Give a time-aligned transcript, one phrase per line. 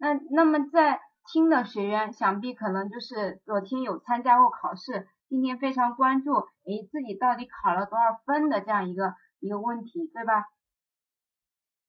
[0.00, 1.00] 那那么在
[1.32, 6.32] 听的学员，想必可能就是昨天有参加过考试，今天非常关注，
[6.66, 10.44] 诶，自己到底考了多少分的这样一个一个问题，对吧？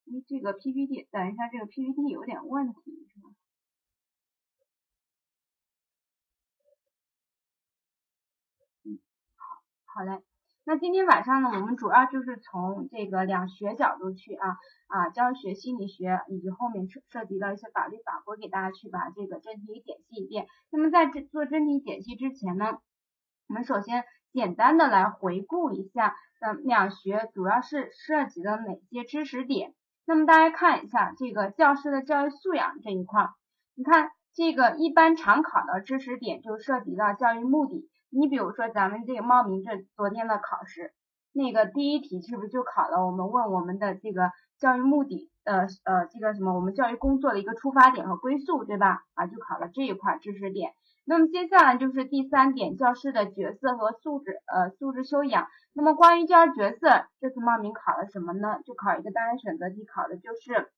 [0.07, 3.29] 诶，这个 PPT，等一下，这个 PPT 有点问题，是吧？
[8.85, 8.99] 嗯，
[9.85, 10.23] 好，好嘞。
[10.69, 20.45] 那今天晚上呢，我们主要就是从这个两学角度去啊啊教学心理学以及后面涉涉及到一些法律法规，给大家去把这个真题解析一遍。
[20.69, 22.77] 那么在这做真题解析之前呢，
[23.47, 29.73] 我们首先简单的来回顾一下，那两学主要是涉及的哪些知识点？
[30.05, 33.27] 那么大家看一下这个教师的教育素养这一块，
[33.73, 37.88] 你看这个一般常考的知识点就涉及到教育目的。
[38.09, 40.93] 你比如说咱们这个茂名这昨天的考试，
[41.31, 43.05] 那个第一题是不是就考了？
[43.05, 46.53] 我们问我们的这个教育目的，呃呃，这个什么？
[46.55, 49.03] 我们教育工作的一个出发点和归宿，对吧？
[49.13, 50.71] 啊，就考了这一块知识点。
[51.05, 55.47] 那么接下来就是第三点，教师的角色和素质，呃，素质修养。
[55.73, 58.59] 那么关于教师角色，这次茂名考了什么呢？
[58.65, 60.71] 就考一个单元选择题，考的就是。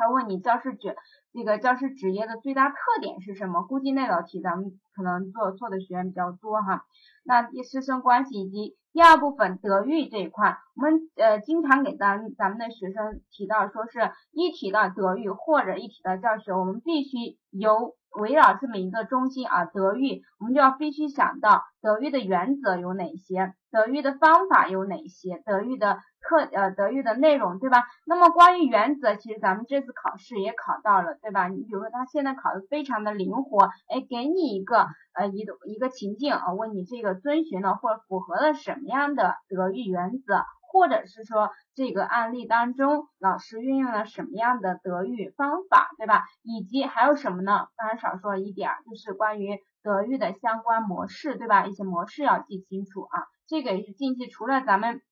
[0.00, 0.96] 他问你教师职
[1.32, 3.62] 那个教师职业的最大特点是什么？
[3.62, 6.86] 估计那道题咱们可能做错的学员比较多哈。
[7.22, 23.54] 那师生关系以及第二部分德育这一块，我们呃经常给咱咱们的学生提到，说是一提到德育或者一提到教学，我们必须由围绕这么一个中心啊，德育，我们就要必须想到德育的原则有哪些。
[23.70, 25.40] 德育的方法有哪些？
[25.46, 27.84] 德育的课呃，德育的内容，对吧？
[28.04, 31.46] 那么关于原则，其实咱们这次考试也考到了，对吧？
[31.46, 46.24] 你比如说他现在考的非常的灵活，哎，给你一个呃一一个情境啊，问你这个遵循了或者符合了什么样的德育原则，或者是说这个案例当中老师运用了什么样的德育方法，对吧？
[46.42, 47.66] 以及还有什么呢？
[47.76, 51.66] 当然少说了一点，就是关于德育的相关模式，对吧？
[51.66, 53.26] 一些模式要记清楚啊。
[53.48, 55.02] 这个也是近期除了咱们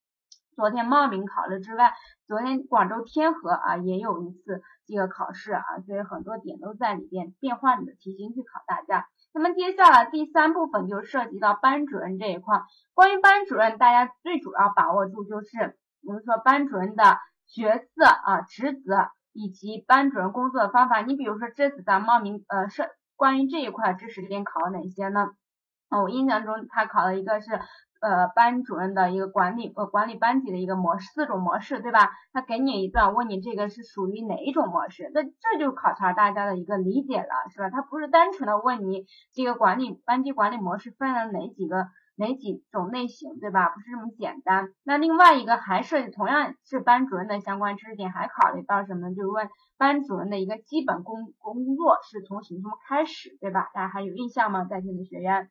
[0.54, 1.92] 昨天茂名考了之外，
[2.28, 9.08] 昨天广州天河啊也有一次这个考试啊，所以很多点都在里边变换的题型去考大家。
[9.32, 12.62] 那么接下来第三部分就涉及到班主任这一块，
[12.94, 21.02] 关于班主任，大家最主要把握住就是我们说班主任的角色啊、职责以及班主任工作的方法。
[21.02, 25.30] 你比如说这次咱茂名呃是关于这一块知识点考了哪些呢？
[25.88, 27.48] 啊，我印象中他考了一个是。
[28.00, 32.10] 呃，班主任的一个管理呃管理班级的一个模式，四种模式，对吧？
[32.32, 35.10] 他给你一段，问你这个是属于哪一种模式？
[35.12, 37.70] 那这就考察大家的一个理解了，是吧？
[37.70, 39.04] 他不是单纯的问你
[39.34, 43.68] 这个管理班级管理模式分了哪几个哪几种类型，对吧？
[43.70, 44.68] 不是这么简单。
[44.84, 49.10] 那另外一个还是同样是班主任的相关知识点，还考虑到什么？
[49.10, 53.70] 就是问班主任的一个基本工工作是从什么什么开始，对吧？
[53.74, 54.64] 大家还有印象吗？
[54.64, 55.50] 在线的学员。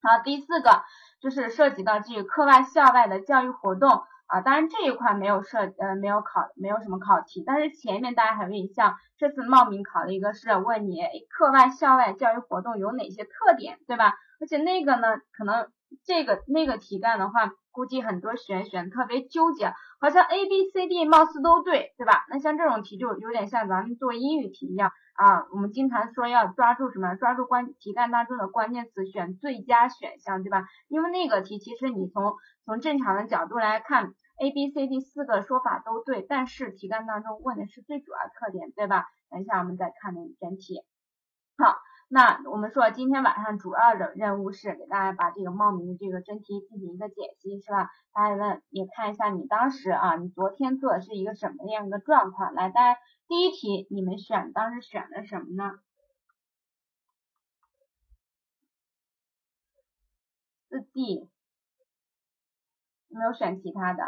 [0.00, 0.82] 好，第四个
[1.20, 3.90] 就是涉及到这个课外校外的教育活动
[4.26, 14.14] 啊，当然这一块没有涉呃没有考没有什么考题，但是前面大家还有印象，这次茂名考的一个是问你课外校外教育活动有哪些特点，对吧？
[14.40, 15.68] 而且那个呢，可能
[16.04, 22.24] 这个那个题干的话，估计很多学员选特别纠结，好像 A B C D 貌似都对，对吧？
[22.30, 24.92] 那像这种题就有点像咱们做英语题一样。
[25.18, 27.16] 啊，我们经常说要抓住什么？
[27.16, 30.68] 抓住关题干当中的关键词，选最佳选项，对吧？
[30.86, 39.06] 因为那个题其实你从从正常的角度来看，A、B、C、D 四个说法都对，但是题干当中问的是最主要特点，对吧？
[39.28, 40.84] 等一下我们再看那整体。
[41.58, 41.74] 好，
[42.08, 47.90] 那我们说今天晚上主要的任务是给大家把这个茂名的这个真题进行一个解析，是吧？
[48.14, 52.54] 大家呢也看一下你当时啊，你昨天做的是一个什么样一个状况？
[52.54, 53.00] 来，大家。
[53.28, 55.78] 第一题你们选当时选的什么呢？
[60.70, 61.28] 四 D
[63.08, 64.02] 没有选其他的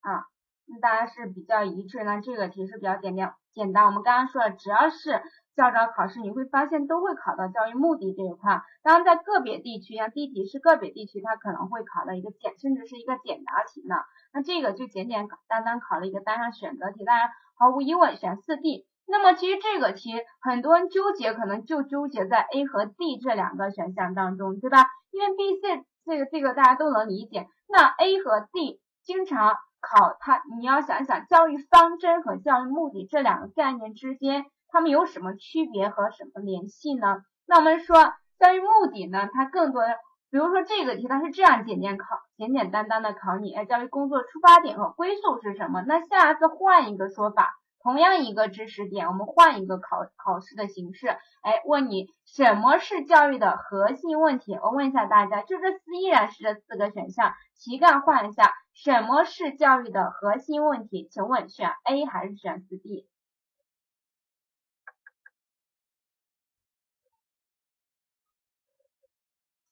[0.00, 0.26] 啊？
[0.66, 2.02] 那大家是比较一致。
[2.02, 3.86] 那这个题是比较简单简单。
[3.86, 5.22] 我们刚刚说了，只要是
[5.54, 8.60] 校招考试，你会发现都会考到教育目的这一块。
[8.82, 13.94] 当然，在个别地区，像第一题是个别地区，它可能会考到一个简，甚至是一个简答题呢。
[14.32, 17.30] 那这个就简简单单考了一个单项选择题，当然。
[17.58, 18.86] 毫无疑问选四 D。
[19.10, 24.86] 那么其实这个题很多人纠结，可能就纠结在 A 和 D 这两个选项当中，对吧？
[25.10, 27.46] 因为 B、C 这个这个大家都能理解。
[27.68, 37.22] 那 A 和 D 经常考它，你要想想教育方针和教育目的这两个概念之间，它们有什么区别和什么联系呢？
[37.46, 37.96] 那我们说
[38.38, 39.82] 教育目的呢，它更多，
[40.30, 42.06] 比如说这个题它是这样简简考。
[42.38, 45.82] 简简单单的考你，哎，教育工作出发点和归宿是什么？
[45.82, 51.08] 那下次换一个说法，同样一个知识点，我们换一个考考试的形式，
[51.42, 54.54] 哎，问你什么是教育的核心问题？
[54.54, 61.08] 我问一下大家，就这四依然是这四个选项，题干换一下，什么是教育的核心问题？
[61.10, 63.08] 请问选 A 还是选四 B？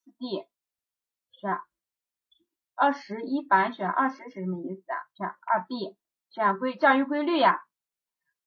[0.05, 0.47] 四 D，
[1.31, 1.61] 选
[2.77, 4.99] 二十一版选二十是什么意思啊？
[5.17, 5.97] 选二 B，
[6.31, 7.61] 选规教育规律呀。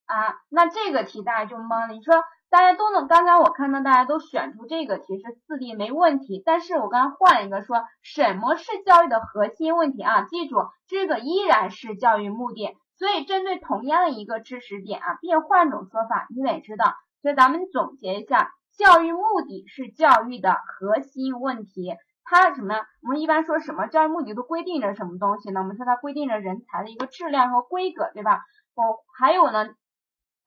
[0.05, 1.93] 啊，那这个题大家就懵了。
[1.93, 10.23] 你说大家都能，刚才我看到大家都选出这个题是四 D 没问题，但是我刚刚换了一个说什么是教育的核心问题啊？
[10.23, 16.95] 记住这个依然是教育目的，所以针对同样的一个知识点啊，变换种说法，你得知道。
[17.21, 21.95] 所以咱们总结一下，教育目的是教育的核心问题。
[22.23, 22.87] 它什么呀？
[23.01, 25.61] 我们一般说什么教育目的都规定着什么东西呢？
[25.61, 28.43] 我们说它规定着人才的一个质量和规格，对吧？
[28.75, 29.69] 哦还有呢。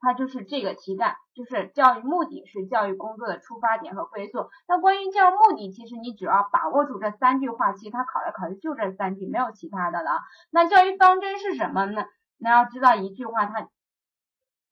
[0.04, 4.50] 它就是这个题干，就是教育目的是教育工作的出发点和归宿。
[4.66, 10.10] 那关于教育目的，其实你只要把握住这三句话，其实它考来考去就这三句，没有其他的了。
[10.50, 12.04] 那教育方针是什么呢？
[12.38, 13.68] 你要知道一句话，它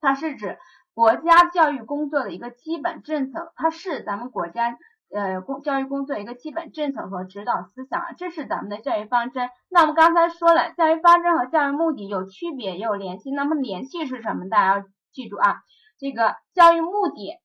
[0.00, 0.58] 它是指
[0.94, 4.76] 国家教育工作的一个基本政策，它是咱们国家
[5.12, 9.50] 呃工教育工作一个基本政策和指导思想，这是咱们的教育方针。
[9.68, 14.48] 那我们刚才说了，教育方针和教育目的有区别也有联系，那么联系是什么？
[14.48, 14.84] 大家要。
[15.12, 15.56] 记住啊，
[15.98, 17.40] 这个教育目的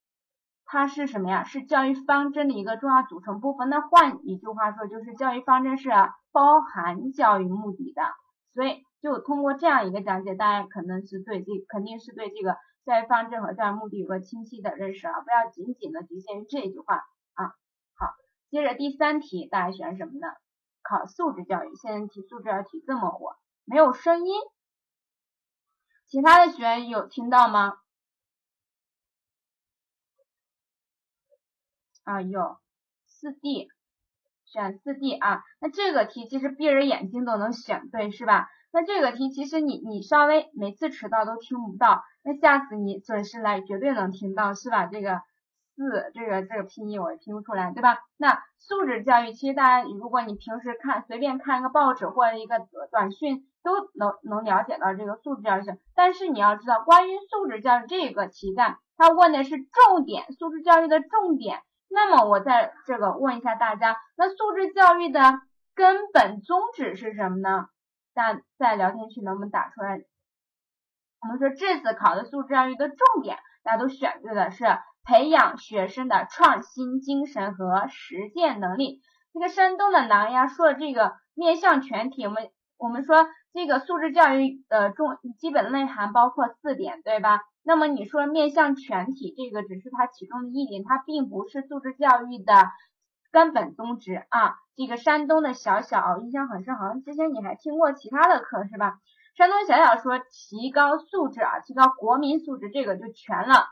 [0.65, 1.43] 它是什么呀？
[1.43, 3.69] 是教育方针的一个重要组成部分。
[3.69, 5.89] 那换一句话说，就是教育方针是
[6.31, 8.03] 包含教育目的的。
[8.53, 17.01] 所以就通过这样一个讲解，大家可能是对这肯定是对这个教育方针和教育目的有个清晰的认识啊，不要仅仅的局限于这句话。
[18.55, 20.27] 接着第三题，大家选什么呢？
[20.81, 21.75] 考素质教育。
[21.75, 23.35] 现在提素质教育题这么火，
[23.65, 24.33] 没有声音。
[26.07, 27.73] 其他的学员有听到吗？
[32.05, 32.57] 啊，有
[33.05, 33.67] 四 D，
[34.45, 35.43] 选四 D 啊。
[35.59, 38.49] 那这个题其实闭着眼睛都能选对，是吧？
[38.71, 44.85] 那这个题其实你你稍微每次迟到都听不到，那下次你准时来绝对能听到，是吧？
[44.85, 45.21] 这个
[45.75, 47.99] 四这个这个拼音我也拼不出来，对吧？
[48.17, 52.55] 那素质教育其实大家如果你平时看随便看一个报纸或者一个
[52.91, 53.47] 短讯。
[53.65, 55.63] 都能能了解到这个素质教育，
[55.95, 61.63] 但是你要知道，关于素质教育这个题干，它问的是重点，素质教育的重点。
[61.89, 65.41] 那么我在这个问一下大家，那素质教育的
[65.73, 67.65] 根本宗旨是什么呢？
[68.13, 69.97] 大在聊天区能不能打出来？
[71.21, 74.63] 我们说这次考的素质教育的重点，大家都选对的，是
[75.05, 79.01] 培养学生的创新精神和实践能力。
[79.33, 83.27] 这个山东的南呀说的这个面向全体，我们我们说。
[83.57, 87.39] 这个素质教育的重基本内涵包括四点，对吧？
[87.63, 92.53] 那么你说面向全体，这个只是它其中的一点，它并不是素质教育的
[93.31, 94.55] 根本宗旨啊。
[94.75, 98.99] 这个山东的小小印象很深，好像之前你还听过其他的课是吧？
[99.37, 103.67] 山东小小说提高素质啊，提高国民素质，这个就全了。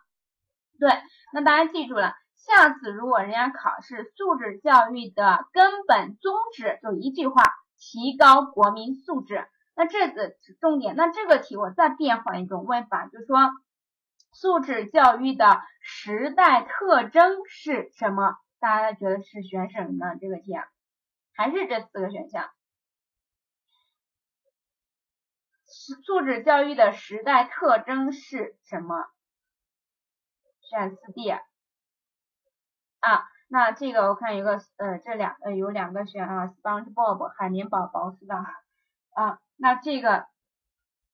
[0.80, 0.90] 对，
[1.34, 7.44] 那大家记住了，下次如果人家考试素质教育的根本宗旨就一句话，
[7.78, 9.48] 提高国民素质。
[9.76, 13.52] 那这个重点，那这个题我再变换一种问法，就说
[14.32, 18.36] 素质教育的时代特征是什么？
[18.60, 20.16] 大家觉得是选什么呢？
[20.22, 20.54] 这个题
[21.36, 22.50] 还是这四个选项？
[25.66, 28.96] 素质教育的时代特征是什么？
[30.74, 33.28] 选四 D 啊。
[33.48, 38.44] 那这个我看有个呃，这两呃有两个选啊，SpongeBob 海绵宝宝是吧？
[39.14, 39.40] 啊。
[39.58, 40.26] 那这个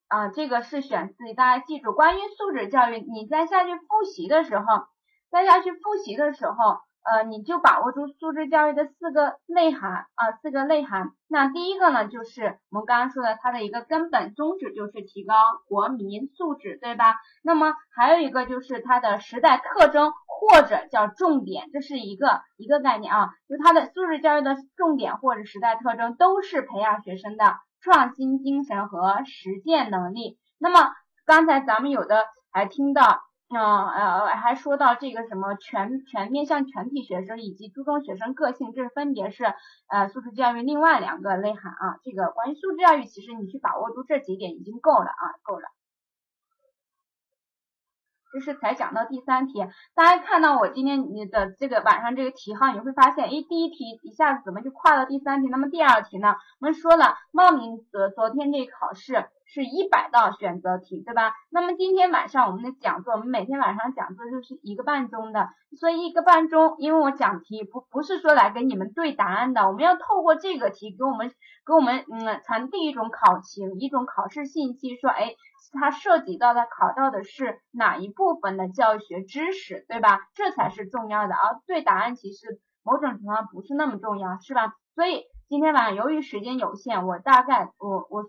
[0.07, 4.87] 啊，这个是选四 D，，大家记住，关于素质教育，你在下去复习的时候，
[5.29, 11.11] 在下去复习的时候，呃，你就把握住素质教育的四个内涵啊，四个内涵。
[11.27, 15.35] 那第一个呢，就是我们刚刚说的，它的一个根本宗旨就是提高
[15.67, 17.15] 国民素质，对吧？
[17.43, 27.57] 那么还有一个就是它的时代特征或者叫重点，这是一个一个概念啊，就它的素质教育的重点或者时代特征都是培养学生的。
[27.81, 30.37] 创新精神和实践能力。
[30.57, 30.93] 那么
[31.25, 39.43] 刚才咱们有的还听到，嗯呃还说到这个什么全全面向全体学生以及注重学生个性，这分别是
[39.87, 41.97] 呃素质教育另外两个内涵啊。
[42.03, 45.67] 这个关于素质教育，其实你去把握住这几点已经够了啊，够了。
[48.31, 49.59] 这是才讲到第三题。
[49.95, 55.47] 大家看到我今天你的这个晚上这个题哈，你会发现，哎，第一题一下子怎么就跨到第三题？
[55.49, 56.35] 那么第二题呢？
[56.59, 59.29] 我们说了，茂名昨昨天这考试。
[59.51, 61.33] 是一百道选择题，对吧？
[61.49, 71.31] 那么今天晚上我们的讲座，我们每天晚上讲座就是一个半钟的，所以一个半钟，因为我讲题不不是说来给你们对答案的，我们要透过这个题给我们
[71.65, 75.33] 给我们嗯传递一种考情，一种考试信息，说哎，
[75.71, 80.19] 它涉及到的考到的是哪一部分的教学知识，对吧？
[80.33, 84.75] 这才是重要的，而对答案其实某种情况不是那么重要，是吧？
[84.95, 88.25] 所以今天晚上由于时间有限，我大概我我。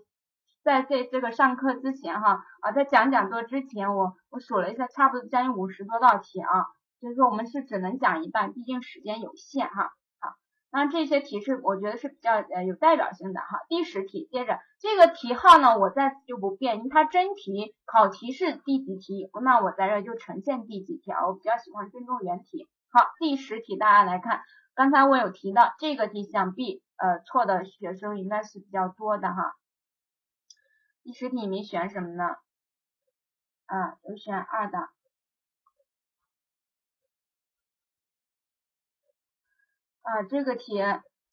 [0.63, 6.67] 在这这个上课之前哈啊，在讲讲座之前，我我数了一下，差不多将近五十多道题啊，
[7.01, 9.91] 就是说我们是只能讲一半，毕竟时间有限哈。
[10.73, 13.59] 那这些题是我觉得是比较呃有代表性的哈。
[13.67, 21.11] 第十题，接着这个题号呢，我在此就不变，因为它真题考题是第几题，那我在这就呈现第几题。
[21.11, 22.69] 我比较喜欢尊重原题。
[22.89, 29.53] 好，第十题大家来看，刚才我有提到这个题，想必呃错的学生应该是比较多的哈。
[31.03, 32.23] 第十题你们选什么呢？
[33.65, 34.77] 啊，有选二的。
[40.01, 40.81] 啊，这个题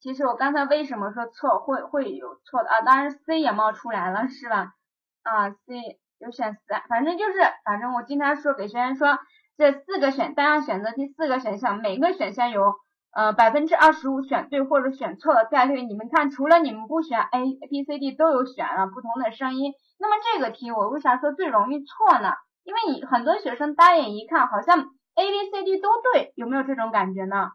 [0.00, 2.80] 其实我刚才为什么说错会会有错的啊？
[2.82, 4.74] 当然 C 也冒出来了是吧？
[5.22, 9.18] 啊，C 有选三，反正就是反正我经常说给学员说，
[9.56, 12.74] 这四个选单项选择第四个选项，每个选项有。
[13.10, 19.72] 呃，百分之二十五选对或者选错的概率，你们看，除了你们不选 A、B、C、D 都有选了不同的声音。
[19.98, 22.34] 那么这个题我为啥说最容易错呢？
[22.64, 24.80] 因为你很多学生单眼一看，好像
[25.14, 27.50] A、B、C、D 都对，有没有这种感觉呢？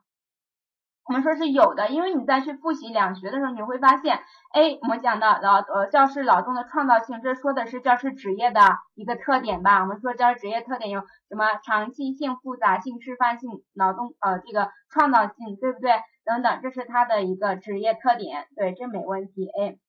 [1.05, 4.21] 我们说是有的，因为你在去复习两学的时候，你会发现
[4.53, 8.61] ，A 我们讲的劳呃教师劳动的创造性，这说的是教师职业的
[8.95, 9.81] 一个特点吧？
[9.81, 15.91] 我们说教师职业特点有什么长期性、复杂性、示范性、劳动呃这个创造性，对不对？
[16.23, 19.45] 等等，这是它的一个职业特点，对，这没问题。
[19.59, 19.79] A，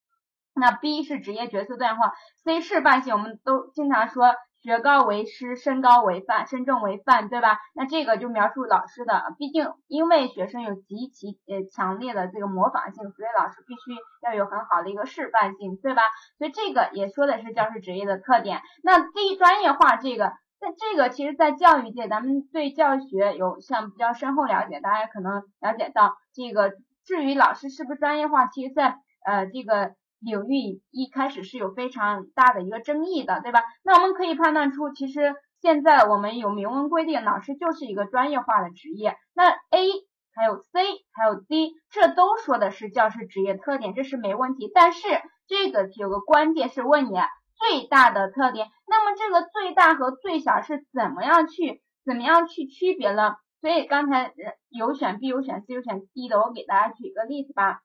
[0.54, 4.35] 那 B 是职业角色多样化，C 示范性，我们都经常说。
[4.64, 7.59] 学高为师，身高为范，身正为范，对吧？
[7.75, 16.00] 那这个就描述老师的，毕竟因为学生有极其呃强烈的这个模仿性，所以老师必须要有很好的一个示范性，对吧？
[16.38, 18.62] 所以这个也说的是教师职业的特点。
[18.83, 26.73] 那第一专业化这个，在这个其实，在教育界，咱们对教学有像比较深厚了解，大家可能了解到这个。
[27.04, 29.94] 至于老师是不是专业化，其实，在呃这个。
[30.25, 33.62] 领域一开始是有非常大的一个争议的，对吧？
[33.83, 39.19] 那我们可以判断出，其实现在我们有明文规定，老师就是一个专业化的职业。
[39.35, 39.90] 那 A
[40.35, 40.81] 还有 C
[41.12, 44.71] 还有 D，这都说的是教师职业特点，这是没问题。
[44.75, 45.07] 但是
[45.47, 47.19] 这个题有个关键是问你
[47.59, 53.35] 最大的特点，那么这个最大和最小是怎么样去怎么样去区别呢？
[53.61, 54.33] 所以刚才
[54.71, 57.83] 有选 B 有选 C 有选 D 的，我给大家举个例子吧。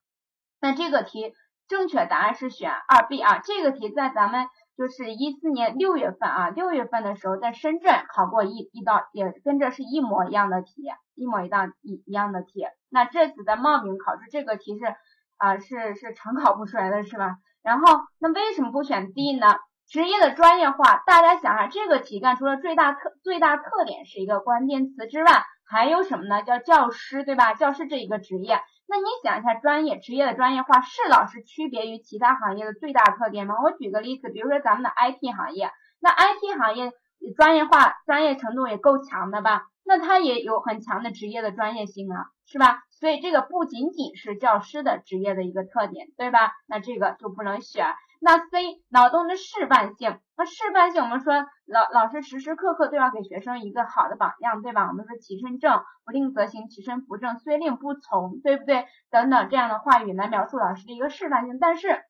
[0.62, 1.34] 那这个题。
[1.69, 10.71] 正确答案是选二 B 啊，这个题在咱们就是一四年六月份啊，六月份的时候在深圳考过一一道，也跟这是一模一样的题，
[11.13, 12.65] 一模一道一一样的题。
[12.89, 14.95] 那这次在茂名考试这个题是
[15.38, 17.38] 啊是是常考不出来的是吧？
[17.61, 17.85] 然后
[18.17, 19.55] 那为什么不选 D 呢？
[19.88, 26.41] 职业的专业化，大家想想这个题干除了最大特最大特点是一个关键词之外，还有什么呢？
[26.41, 27.53] 叫教师对吧？
[27.53, 28.59] 教师这一个职业。
[28.89, 33.53] 那你想一下，专业职业的专业化是老师区别于其他行业的最大特点吗？
[33.63, 36.91] 我举个例子，比如说咱们的 IT 行业，那 IT 行业
[37.38, 39.67] 专业化、专业程度也够强的吧？
[39.86, 42.81] 那它也有很强的职业的专业性啊，是吧？
[42.89, 46.53] 所以这个不仅仅是教师的职业的一个特点，对吧？
[46.67, 47.86] 那这个就不能选。
[48.21, 51.33] 那 C 脑洞的示范性，那示范性我们说
[51.65, 54.88] 老老师时时刻刻都要给学生一个好的榜样，对吧？
[54.88, 58.85] 我们说其身正，不令则行；其身不正，虽令不从，对不对？
[59.09, 61.59] 等等这样的话语来描述老师的一个示范性。
[61.59, 62.03] 但是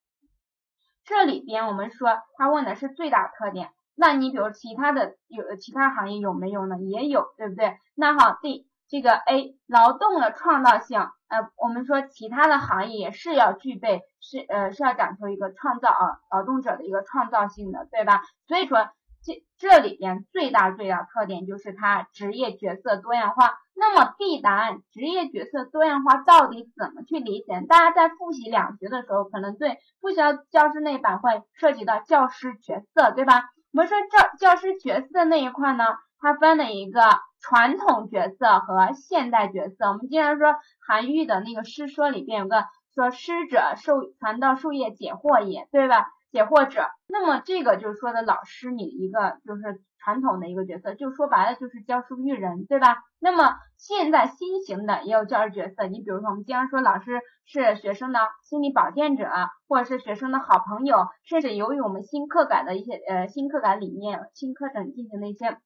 [1.06, 6.78] 这里边我们说他问的是最大特点，那你比如其他的有其他行业有没有呢？
[6.80, 7.78] 也有，对不对？
[7.94, 11.00] 那好，D 这个 A 劳动的创造性。
[11.30, 18.24] 呃，我们说其他的行业也是要具备，是呃是要讲究一个创造啊，劳动者的一个创造性的，对吧？
[18.48, 18.90] 所以说
[19.24, 23.60] 这这里边最大最大特点就是它职业角色多样化。
[23.76, 27.62] 那么 B 答案职业角色多样化到底怎么去理解？
[27.70, 33.44] 大家在复习两学的时候，可能对不需要教师那一版会涉及到教师角色，对吧？
[33.72, 35.86] 我们说教教师角色那一块呢？
[36.22, 37.02] 它分了一个
[37.42, 39.88] 传统角色和现代角色。
[39.88, 40.56] 我们经常说
[40.86, 46.08] 韩愈的那个诗说里边有个说师者授传道授业解惑也，对吧？
[46.32, 46.88] 解惑者。
[47.08, 52.98] 那么这个就是说的老师，你一个就是传统的一个角色，就说白了就是教书育人，对吧？
[53.20, 59.28] 那么现在新型的也有教师角色，你比如说我们经常说老师是学生的心理保健者，
[59.68, 65.58] 或者是学生的好朋友，甚至由于我们新课改的一些呃新课改理念、新课程进行的一些。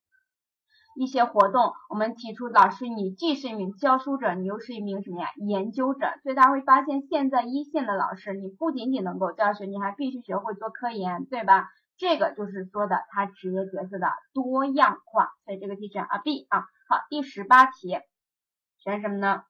[0.95, 5.29] 一些活动，我们提出老师，你既是一名教书者，你又是一名什么呀？
[5.37, 6.07] 研究者。
[6.23, 11.69] 所以大家会发现，现在一线的老师，你不仅仅能够教学，你还必须学会做科研，对吧？
[11.97, 15.29] 这个就是说的他职业角色的多样化。
[15.45, 16.65] 所以这个题选二 B 啊。
[16.87, 17.97] 好，第十八题
[18.77, 19.43] 选什么呢？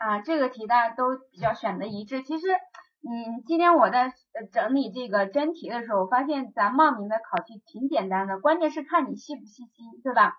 [0.00, 2.22] 啊，这个题大家都比较选的一致。
[2.22, 4.14] 其实，嗯，今天我在
[4.50, 10.38] 整理这个真题的时候，发现咱茂名的考题挺简单的，关键是看你细不细心，对吧？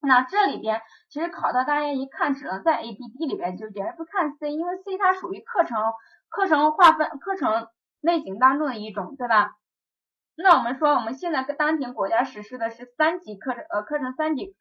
[0.00, 5.76] 那这里边其实考到大家一看只能在 A、B、D 里边纠结，而不看 C，因为 C 它属于课程
[6.30, 7.68] 课程划分课程
[8.00, 9.58] 类型当中的一种，对吧？
[10.36, 14.56] 那我们说我们现在当前国家实施的是三级课程，呃，课程三级。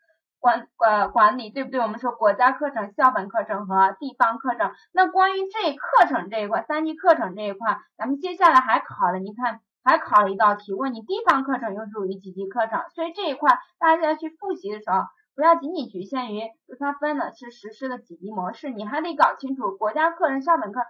[0.45, 1.79] 管管管理对不对？
[1.79, 4.71] 我们说国家课程、校本课程和地方课程。
[4.93, 12.79] 那关于这课程这一块，三级课程这一块，咱们接下来还考了，你看还考了一道题，问你地方课程又属于几级课程？
[12.93, 20.81] 所以这一块大家去复习的时候，不要仅仅局限于就它分的是实施的几级模式，你还得搞清楚国家课程、校本课、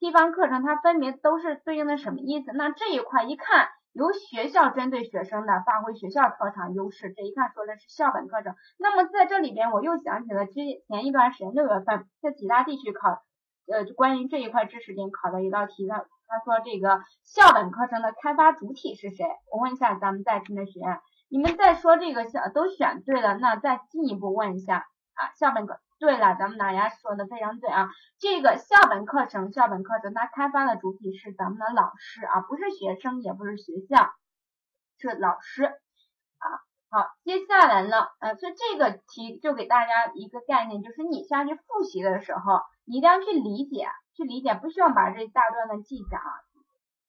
[0.00, 2.50] 地方课程它分别都是对应的什么意思。
[2.52, 3.68] 那这一块一看。
[3.96, 8.54] 由学校针对学生的发挥学校特长优势，这一看说的是校本课程。
[8.76, 10.52] 那么在这里边，我又想起了之
[10.86, 13.22] 前一段时间六月份在其他地区考，
[13.72, 15.94] 呃，关于这一块知识点考的一道题，呢
[16.28, 19.24] 他说这个校本课程的开发主体是谁？
[19.50, 21.00] 我问一下咱们在听的学员，
[21.30, 25.80] 你们在说这个校都选对了，那再进一步问一下啊，校本课。
[25.98, 27.88] 对了，咱们大家说的非常对啊，
[28.18, 34.10] 这个校本课程，校本课程它开发的主体是咱们的老师啊，不是学生，也不是学校，
[34.98, 36.46] 是老师啊。
[36.88, 46.30] 好，接下来呢，呃，所以这个题就给大家一个概念，就是你下去复习的时候，你一定要去理解，去理解，不需要把这一大段的记下啊。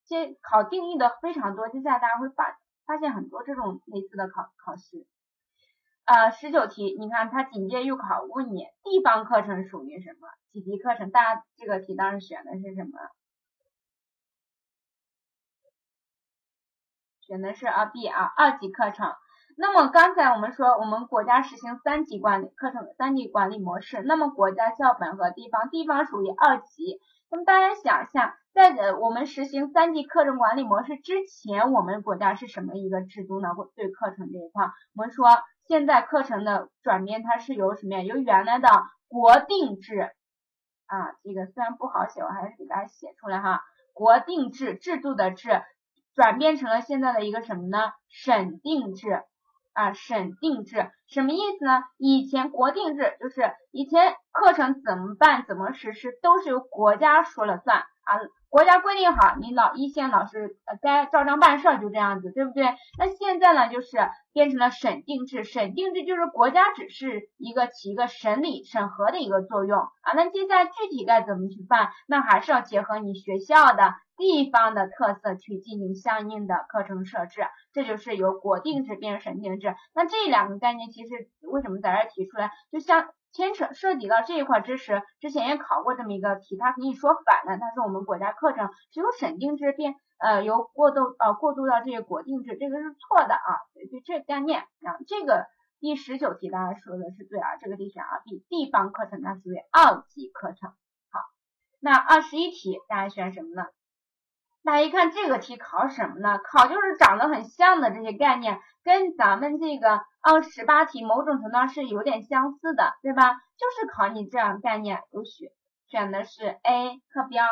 [0.07, 5.05] 这考定义的非常多，接下来大家会发发现很多这种类似的考考试。
[6.07, 11.11] 呃，十九题，你看它紧接又考问你地方课程属于什么几级课程？
[11.11, 12.91] 大家这个题当时选的是什么？
[17.19, 19.13] 选的是啊 B 啊二级课程。
[19.57, 27.01] 那么刚才我们说我们国家实行三级管理课程三级管理模式，那么国家校本和地方，地方属于二级。
[27.29, 33.49] 那么大家想一下，在我们实行三级课程管理模式之前，我们国家是什么一个制度呢？
[33.75, 35.27] 对课程这一块，我们说。
[35.67, 38.01] 现在课程的转变，它是由什么呀？
[38.01, 38.69] 由原来的
[39.09, 40.11] 国定制
[40.85, 43.61] 啊，这个虽然不好写，我还是给大家写出来哈。
[43.93, 45.61] 国定制制度的制，
[46.15, 47.91] 转变成了现在的一个什么呢？
[48.07, 49.23] 审定制
[49.73, 51.83] 啊，审定制什么意思呢？
[51.97, 58.19] 以前国定制就是以前课程怎么办、怎么实施，都是由国家说了算啊。
[58.49, 62.63] 国家规定好，你老一线老师该照章办事，就这样子，对不对？
[62.97, 63.97] 那现在呢，就是
[64.31, 70.13] 变成了审定制，审定制就是国家只是一个起一个审理审核的一个作用啊。
[70.15, 71.91] 那接下来具体该怎么去办？
[72.07, 77.41] 那还是要结合你学校的地方的特色去进行相应的课程设置，
[77.73, 79.75] 这就是由国定制变成审定制。
[79.93, 81.09] 那这两个概念其实
[81.41, 82.49] 为什么在这提出来？
[82.71, 83.09] 就像。
[83.37, 95.45] 牵扯涉及到这一块知识，之前也考过这么一个题，他给你说反了，他说我们国家课程是由审定制变，呃，由过渡呃过渡到这个国定制，这个是错的啊，所以这概念啊，这个
[95.79, 100.71] 第十九题大家说的是对啊，这个题选啊 B，地方课程它属于二级课程，
[101.11, 101.19] 好，
[101.79, 103.67] 那二十一题大家选什么呢？
[104.63, 106.39] 大家一看这个题考什么呢？
[106.39, 113.31] 考就是长得很像的这些概念，跟咱们这个二十八题某种程度上是有点相似的，对吧？
[113.31, 115.49] 就是考你这样概念，有选
[115.87, 117.45] 选的是 A 课标，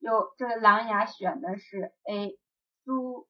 [0.00, 2.38] 有这个琅琊选的是 A，
[2.84, 3.26] 苏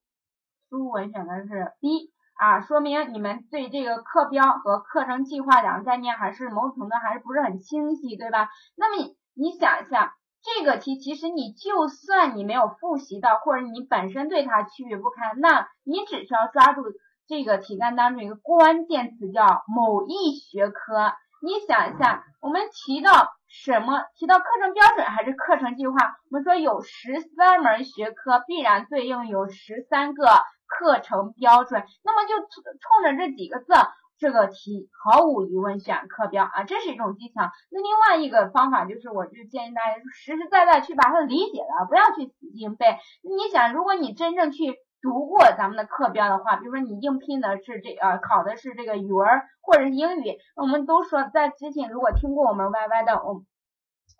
[0.67, 2.11] 苏文选的是 B。
[2.35, 8.49] 啊，说明你们对这个课标和课程计划两个概念还是某种程度还是不是很清晰，对吧？
[8.75, 16.83] 那么你想一下，这个题其实你就算你没有复习到，或者你本身对它区别不开，那你只需要抓住
[17.27, 21.13] 这个题干当中一个关键词叫某一学科。
[21.41, 23.11] 你想一下，我们提到
[23.49, 25.95] 什么提到课程标准还是课程计划？
[26.29, 30.25] 我们说有十三门学科，必然对应有十三个
[30.67, 31.83] 课程标准。
[32.03, 33.73] 那么就冲着这几个字，
[34.23, 37.51] 这个题毫无疑问选课标啊，这是一种技巧。
[37.69, 42.97] 那另外一个方法就是，我就建议大家实实在在去把它理解了，不要去死记硬背。
[43.21, 49.27] 你想，如果你真正去读过咱们的课标的话，比如说你应聘的是这呃考的是这个语文
[49.61, 53.43] 或者是英语，我们都说在之前如果听过我们 Y Y 的，我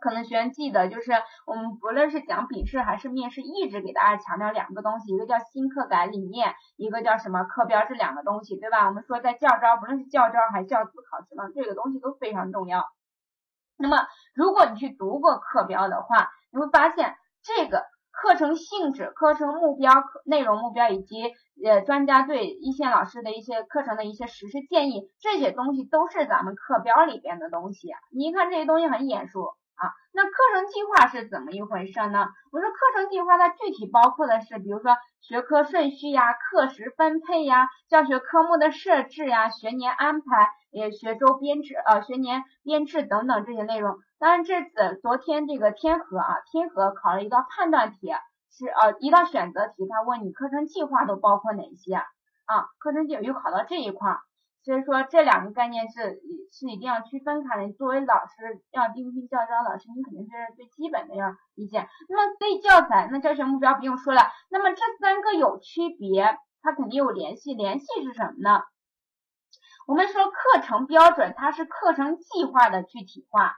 [0.03, 1.13] 可能学员记得就是
[1.47, 8.87] 我们不论是讲笔试还是面试，一直给大家强调两个东西，一个叫新课改理念，一个叫什么课标这两个东西，对吧？
[8.87, 12.83] 我们说在教招，不论是教招还是教资考试呢，这个东西都非常重要。
[13.77, 17.85] 那么如果你去读过课标的话，你会发现这个。
[18.15, 19.91] 课程性质、课程目标、
[20.23, 21.33] 内容目标以及
[21.65, 27.89] 呃专家对一线老师的一些课程的一些实施建议，这些东西都是咱们课标里边的东西。
[28.11, 29.55] 你一看这些东西很眼熟。
[29.75, 32.27] 啊，那课程计划是怎么一回事呢？
[32.51, 43.97] 我说课程计划它具体包括的是，比如说学科顺序呀、课时分配呀、教学科目的设置呀、学年安排、也学周编制、呃学年编制等等这些内容。
[44.19, 48.13] 当然这次昨天这个天河啊，天河考了一道判断题，
[48.51, 52.69] 是呃一道选择题，他问你课程计划都包括哪些啊？
[52.77, 54.17] 课程计划又考到这一块。
[54.63, 56.21] 所以说这两个概念是
[56.51, 57.73] 是一定要区分开的。
[57.73, 61.85] 作为老师要应聘教招老师，你肯定是最基本的要理解。
[62.07, 64.21] 那么对教材，那教学目标不用说了。
[64.49, 67.53] 那么这三个有区别，它肯定有联系。
[67.53, 68.63] 联系是什么呢？
[69.85, 73.57] 我们说课程标准，它是课程计划的具体化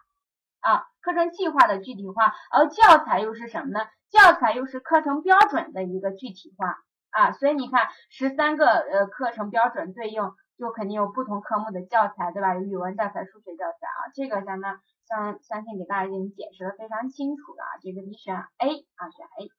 [0.62, 2.34] 啊，课程计划的具体化。
[2.50, 3.86] 而教材又是什么呢？
[4.10, 6.78] 教材又是课程标准的一个具体化
[7.12, 7.32] 啊。
[7.32, 10.24] 所以你看，十三个呃课程标准对应。
[10.58, 12.56] 就肯定有不同科目的教材，对吧？
[12.56, 17.78] 有语文教材、数学教材啊，这个咱们相相信给大家已经解释的非常清楚了啊。
[17.82, 19.50] 这个你选 A 啊，选 A。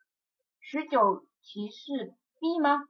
[0.60, 2.88] 十九题是 B 吗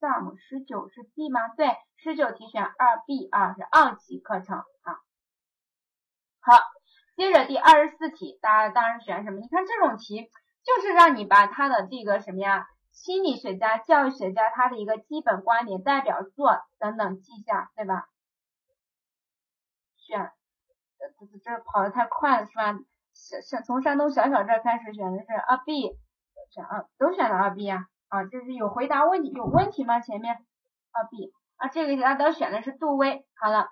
[0.00, 1.48] ？Sum 十九是 B 吗？
[1.56, 4.98] 对，十九题选二 B 啊，是二级课程啊。
[6.40, 6.58] 好，
[7.16, 9.38] 接着第二十四题，大家当然选什么？
[9.40, 10.30] 你看这种题
[10.64, 12.66] 就是让你把它的这个什么呀？
[12.98, 18.08] 心理学家、教育学家他的一个基本观点、代表作等等记下，对吧？
[19.96, 20.32] 选，
[20.98, 22.74] 这这这跑的太快了是吧？
[23.14, 25.96] 选选从山东小小这开始选的是二 B，
[26.50, 30.00] 选二都选了二 B 啊啊，这是有回答问题有问题吗？
[30.00, 30.34] 前面
[30.92, 33.68] 二 B 啊，这个大家都选的是杜威，好了，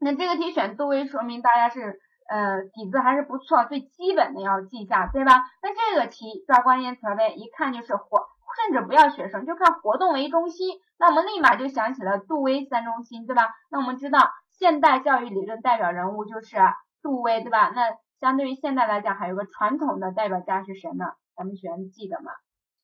[0.00, 5.44] 那这个题选杜威，说明大家是呃底子还是不错，最基本的要记下，对吧？
[5.62, 8.26] 那这个题抓关键词呗，一看就是火。
[8.66, 13.48] 甚至不要学生，就看活动为中心，那我们立马就想起了杜威三中心，对吧？
[13.70, 16.56] 那我们知道现代教育理论代表人物就是
[17.02, 17.70] 杜威，对吧？
[17.74, 21.06] 那相对于现代来讲，还有个传统的代表家是谁呢？
[21.36, 22.32] 咱们学生记得吗？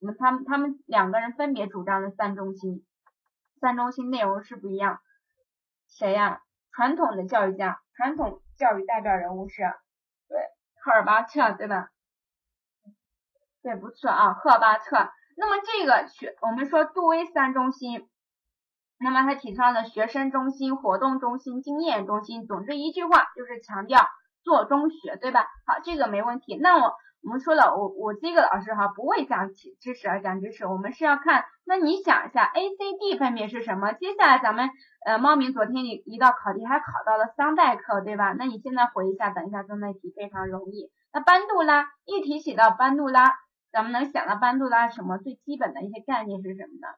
[0.00, 2.84] 那么他们他们两个人分别主张的三中心，
[3.60, 5.00] 三中心内容是不一样。
[5.88, 6.40] 谁呀？
[6.72, 9.62] 传统的教育家，传统教育代表人物是，
[10.28, 10.38] 对，
[10.82, 11.90] 赫尔巴特，对吧？
[13.62, 15.10] 对，不错啊，赫尔巴特。
[15.38, 18.09] 那么这个学我们说杜威三中心，
[18.99, 24.01] 那么他提倡的学生中心、活动中心、经验中心，总之一句话就是强调
[24.42, 25.46] 做中学，对吧？
[25.66, 26.57] 好，这个没问题。
[26.57, 31.44] 那我我们说了，我我这个老师哈不为讲知识而讲知识，我们是要看。
[31.66, 33.92] 那你想一下，A、C、D 分别是什么？
[33.92, 34.70] 接下来咱们
[35.05, 38.33] 呃猫明昨天一一道考题还考到了桑代克，对吧？
[38.38, 40.90] 那你现在回一下，等一下做那题非常容易。
[41.12, 43.35] 那班杜拉一提起到班杜拉。
[43.72, 46.88] 咱们能想到班杜拉什么最基本的一些概念是什么呢？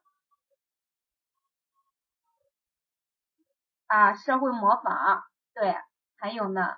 [3.89, 5.23] 啊，社会模仿，
[5.55, 5.75] 对，
[6.19, 6.77] 还有呢，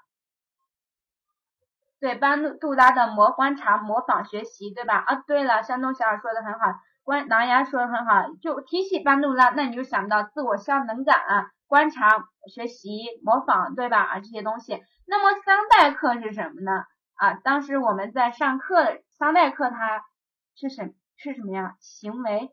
[1.99, 4.99] 对，班杜拉的模观察、模仿、学习，对吧？
[4.99, 6.67] 啊，对了，山东小耳说的很好，
[7.03, 14.03] 关狼牙说的很好，就提起班杜拉，那你就想到自我效能感、观察、学习、模仿，对吧？
[14.03, 14.81] 啊，这些东西。
[15.05, 16.85] 那么桑代克是什么呢？
[17.17, 19.03] 啊，当时我们在上课。
[19.21, 20.07] 桑代克他
[20.55, 21.77] 是什是什么呀？
[21.79, 22.51] 行为。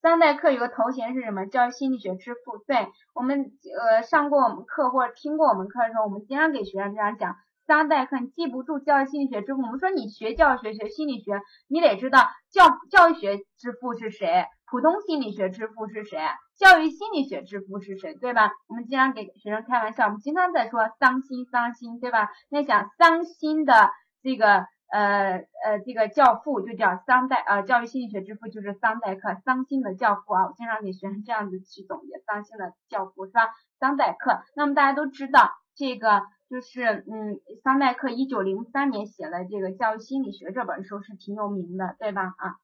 [0.00, 1.44] 桑代克有个头衔是什么？
[1.44, 2.56] 教育心理学之父。
[2.66, 7.36] 对我们呃上过我们课或者听过我们课的时候，我们经常给学生这样讲。
[7.66, 16.18] 桑代克你记不住教育心理学之父，我们说你学教学学心理学，你得知道教教育学之父是谁，普通心理学之父是谁，
[16.56, 18.52] 教育心理学之父是谁，对吧？
[18.68, 22.30] 我们经常给学生开玩笑，我们经常在说桑心桑心，对吧？
[22.48, 23.90] 那讲桑心的
[24.22, 33.48] 这个呃呃这个教父就叫桑代呃教育心理学之父就是桑代克，桑心的教父啊，我经常给学生这样子去总结桑心的教父是吧？
[33.80, 42.34] 桑代克，那么大家都知道这个就是嗯，桑代克一九零三年写了这个《教育心理学》这本书是挺有名的，对吧？
[42.36, 42.54] 啊，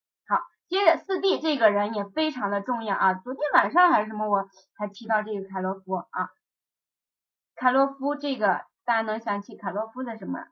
[0.68, 3.14] 接着四 D 这个人也非常的重要啊。
[3.14, 6.31] 昨天晚上还是什么，我还提到这个凯洛夫啊，
[7.55, 10.44] 凯洛夫这个大家能想起凯洛夫的什么？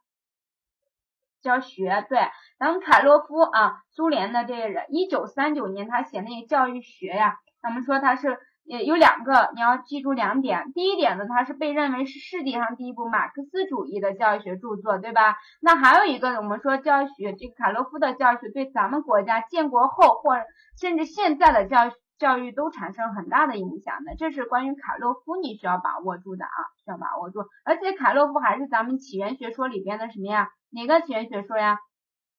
[1.43, 10.73] 教学对，咱们凯洛夫啊，苏联的这个人，一九三九年他写那个教育学呀，咱们说他是也有两个，你要记住两点。
[10.73, 15.37] 第一点呢，它是被认为是世界上第一部马克思主义的教育学著作，对吧？
[15.61, 20.37] 那还有一个，我们说教育学，这个卡洛夫的教育学对咱们国家建国后或
[20.81, 27.41] 甚至现在的教教育都产生很大的影响的，这是关于卡洛夫你需要把握住的啊，需要把握住。
[27.65, 30.49] 而且卡洛夫还是咱们起源学说里边的什么呀？
[30.71, 31.79] 哪个起源学说呀？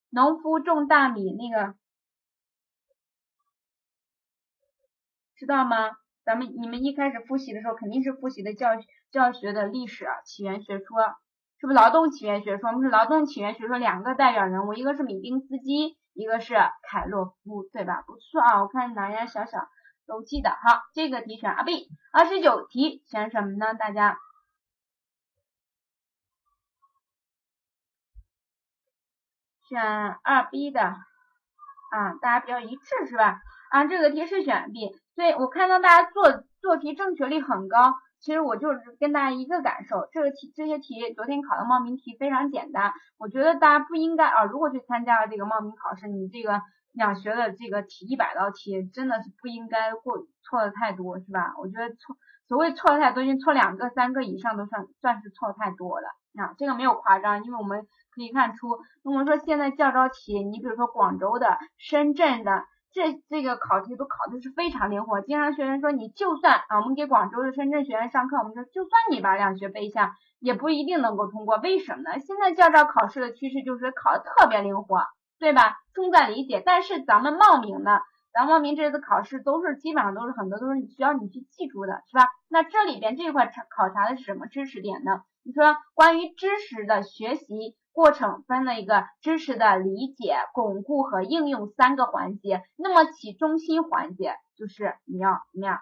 [0.10, 1.76] 农夫种大米那个，
[5.36, 5.92] 知道吗？
[6.26, 8.70] 咱们你们一开始复习的时候肯定是复习的教
[9.12, 11.16] 教学的历史啊起源学说，
[11.60, 12.70] 是不是劳动起源学说？
[12.70, 16.56] 我们是劳动起源学说两个代表人物，一个是米丁斯基，一个是
[16.90, 18.02] 凯洛夫，对吧？
[18.08, 19.68] 不错啊，我看大家小小
[20.08, 20.50] 都记得。
[20.50, 23.76] 好，这个题选啊 B，二十九题选什么呢？
[23.76, 24.18] 大家？
[29.70, 33.42] 选二 B 的啊，大家比较一致是吧？
[33.70, 37.96] 啊，这个题是选 B，所以我看到大家做做题正确率很高。
[38.20, 51.54] 其实我就是跟大家一个感受，这个题这些题昨天考的冒名题非常简单，我觉得大家不应该啊，如果去参加了这个冒名考试，你这个两学的这个题一百道题真的是不应该过错的太多是吧？
[51.60, 57.88] 我觉得错所谓错的太多，你错两个三个以上都算算是错太多了啊，这个没有夸张，因为我们。
[58.16, 62.64] 可以看出，我们说现在教招题，你比如说广州的、深圳的，
[62.96, 65.20] 这这个考题都考的是非常灵活。
[65.20, 71.58] 经常学员说，你就算啊，我们给广州的、深圳学员上课，我们说就算你把两学背下，也不一定能够通过。
[71.58, 72.20] 为什么呢？
[72.22, 75.02] 现在驾照考试的趋势就是考的特别灵活，
[75.40, 75.76] 对吧？
[75.94, 76.64] 重在理解。
[76.66, 78.00] 但是咱们茂名呢，
[78.34, 82.30] 咱茂名这次考试都是基本上都是很多都是你需要你去记住的，是吧？
[82.48, 85.20] 那这里边这块考察的是什么知识点呢？
[85.46, 87.78] 你说关于知识的学习。
[87.96, 95.80] 过程分了一个知识的理解、巩固和应用三个环节，那么其中心环节就是你要怎么样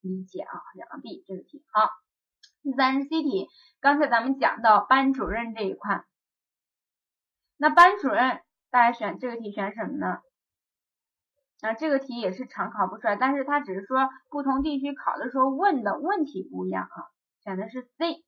[0.00, 0.62] 理解啊？
[0.76, 1.90] 两个 B 这个题好。
[2.62, 3.48] 第三十 C 题，
[3.80, 6.04] 刚才咱们讲到班主任这一块，
[7.56, 10.18] 那班主任大家选这个题选什么呢？
[11.62, 17.10] 啊，这个题也是常考不出来，但是它只是说不同地区考的时候问的问题不一样啊，
[17.42, 18.22] 选的是 C。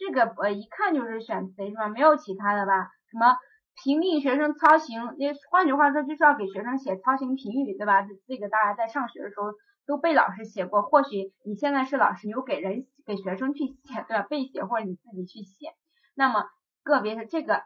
[0.00, 1.88] 这个呃一看就是选 C 是吧？
[1.88, 2.88] 没有其他的吧？
[3.10, 3.36] 什么
[3.84, 5.14] 评定学生操行？
[5.18, 8.06] 那换句话说就是要给学生写操行评语，对吧？
[8.26, 9.52] 这个大家在上学的时候
[9.86, 10.80] 都被老师写过。
[10.80, 14.22] 或许你现在是老师，你又给人给学生去写，对吧？
[14.22, 15.66] 背写或者你自己去写。
[16.14, 16.46] 那么
[16.82, 17.62] 个别是这个，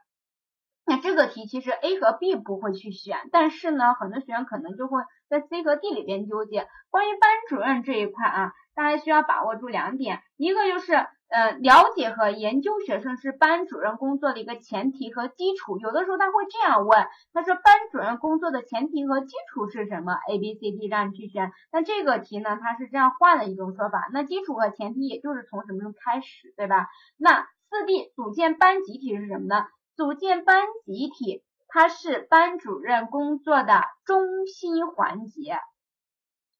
[0.84, 6.66] 那这个题其实 A 和 B 不会去选，但是呢，很多学员可能就会在 C 和 D 里边纠结。
[6.90, 11.06] 关于班主任这一块啊，大家需要把握住两点，一个就是。
[11.34, 15.78] 呃，了解和研究学生是班主任工作的一个前提和基础。
[15.80, 21.50] 有的时候他会这样问，他说班主任工作的前提和基础是什么？A、B、C、D 让你去选。
[21.72, 24.08] 那这个题呢，它是这样换了一种说法。
[24.12, 26.86] 那基础和前提也就是从什么时候开始，对吧？
[27.16, 29.66] 那四 D 组建班集体是什么呢？
[29.96, 35.58] 组建班集体，它是班主任工作的中心环节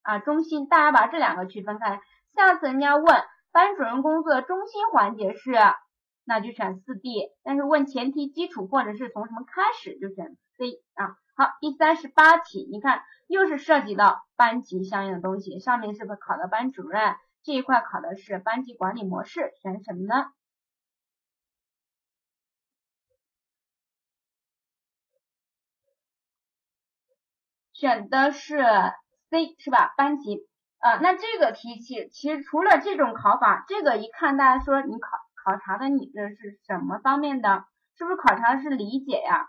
[0.02, 0.66] 啊，中心。
[0.66, 2.00] 大家把这两个区分开。
[2.34, 3.22] 下次人家问。
[3.54, 5.52] 班主任工作的中心环节是，
[6.24, 7.30] 那就选四 D。
[7.44, 11.16] 但是问前提、基础或者是从什么开始，就选 C 啊。
[11.36, 15.60] 好，第三十八题，你看又是涉及到班级相应的东西。
[15.60, 17.14] 上面是不是考的班主任
[17.44, 19.52] 这一块考的是班级管理模式？
[19.62, 20.32] 选什么呢？
[27.72, 28.58] 选的是
[29.30, 29.94] C 是吧？
[29.96, 30.48] 班级。
[30.84, 37.64] 啊，那这个题其其实除了这种考法，这个一看大家说你考考察的你这是什么方面的？
[37.96, 39.48] 是不是考察的是理解呀？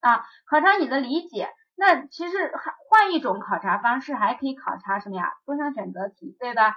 [0.00, 1.50] 啊，考察你的理解。
[1.76, 5.34] 那其实还换一种考察方式，还可以考察什么呀？
[5.44, 6.74] 多项选择题，对吧？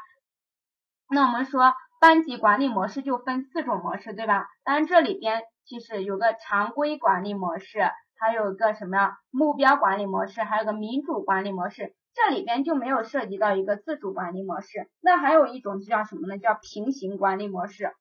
[1.09, 4.49] 那我们说班级管理模式就分四种模式，对吧？
[4.65, 9.17] 当然这里边其实有个常规管理模式，还有个什么呀？
[9.31, 11.95] 目标管理模式，还有个民主管理模式。
[12.17, 16.39] 这里边就没有涉及到一个自主管理模式，那还有一种就叫什么呢？
[16.39, 17.93] 叫平行管理模式。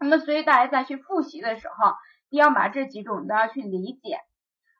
[0.00, 1.92] 那么所以大家在去复习的时候，
[2.30, 4.18] 一定要把这几种都要去理解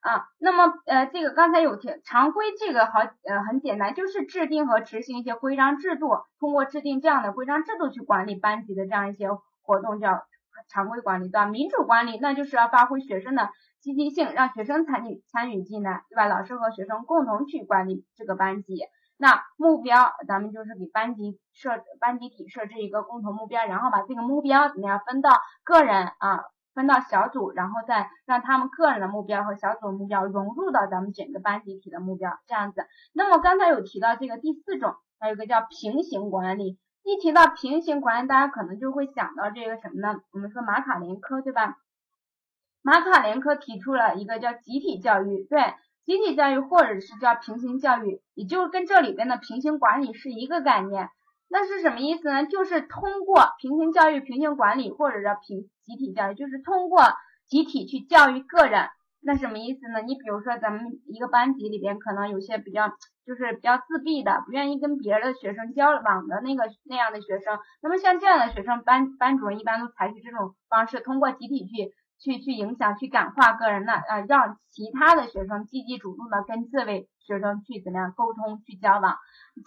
[0.01, 0.27] 啊。
[0.39, 6.09] 那么呃，这个刚才有提常规，这个好呃很简单，就是制定和执行一些规章制度，
[6.41, 9.29] 通过制定这样的规章制度去管理班级的这样一些
[9.63, 10.25] 活动叫
[10.69, 11.47] 常规管理，对吧？
[11.47, 13.51] 民主管理那就是要发挥学生的
[13.83, 16.27] 积极性，让学生参与参与进来，对吧？
[16.27, 18.79] 老师和学生共同去管理这个班级。
[19.19, 25.31] 那目标咱们就是给班级设班集体设置一个共同目标，然后把这个目标怎么样分到
[25.65, 32.87] 个人啊，分到小组，然后再让他们个人的目标和小组目标融入到咱们整个班集体的目标，这样子。
[33.13, 36.79] 那么刚才有提到这个第四种，还有个叫平行管理。
[37.05, 40.21] 一提到平行管理，大家可能就会想到这个什么呢？
[40.33, 41.77] 我们说马卡连科，对吧？
[42.83, 45.61] 马卡连科提出了一个叫集体教育，对。
[46.05, 51.09] 集体教育或者是叫平行教育，也就是跟这里边的平行管理是一个概念。
[51.49, 52.45] 那是什么意思呢？
[52.45, 57.05] 就是通过平行教育、平行管理，或者叫平集体教育，就是通过
[57.47, 58.89] 集体去教育个人。
[59.21, 60.01] 那什么意思呢？
[60.05, 62.89] 你比如说咱们一个班级里边，可能有些比较
[63.25, 71.95] 就是比较自闭的，不愿意跟别的学生交往的那个那样的学生，那么像这样的学生，班班主任一般都采取这种方式，通过集体去。
[72.23, 79.17] 去去影响、去感化个人的啊，让其他的学生积极主动的跟这位学生去怎么样沟通、去交往，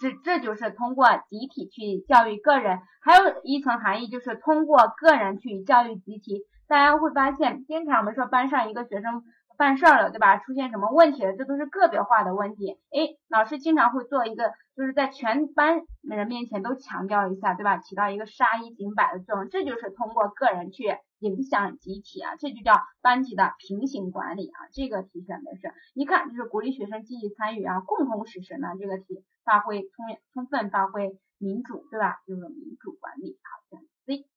[0.00, 2.80] 这这就是通过集体去教育个人。
[3.02, 6.46] 还有一层含义就是通过个人去教育集体。
[6.68, 9.22] 大家会发现，经常我们说班上一个学生
[9.56, 10.38] 犯事儿了，对吧？
[10.38, 12.78] 出现什么问题了，这都是个别化的问题。
[12.90, 17.78] 哎，老师经常会做一个，就是在全班人面前都强调一下，对吧？
[17.78, 19.48] 起到一个杀一儆百的作用。
[19.48, 20.96] 这就是通过个人去。
[21.20, 24.68] 影响集体啊，这就叫班级的平行管理啊。
[24.74, 28.68] 这个题选的是，一看就是鼓励学生积极参与啊，共同实施呢。
[28.78, 29.90] 这个题发挥充
[30.34, 32.20] 充分发挥民主，对吧？
[32.26, 33.38] 就是民主管理。
[33.42, 34.28] 好，选 C。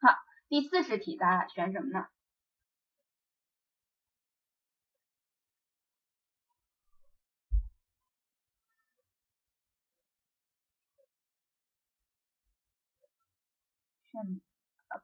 [0.00, 0.14] 好，
[0.48, 2.06] 第四十题大家选什么呢？
[14.12, 14.40] 选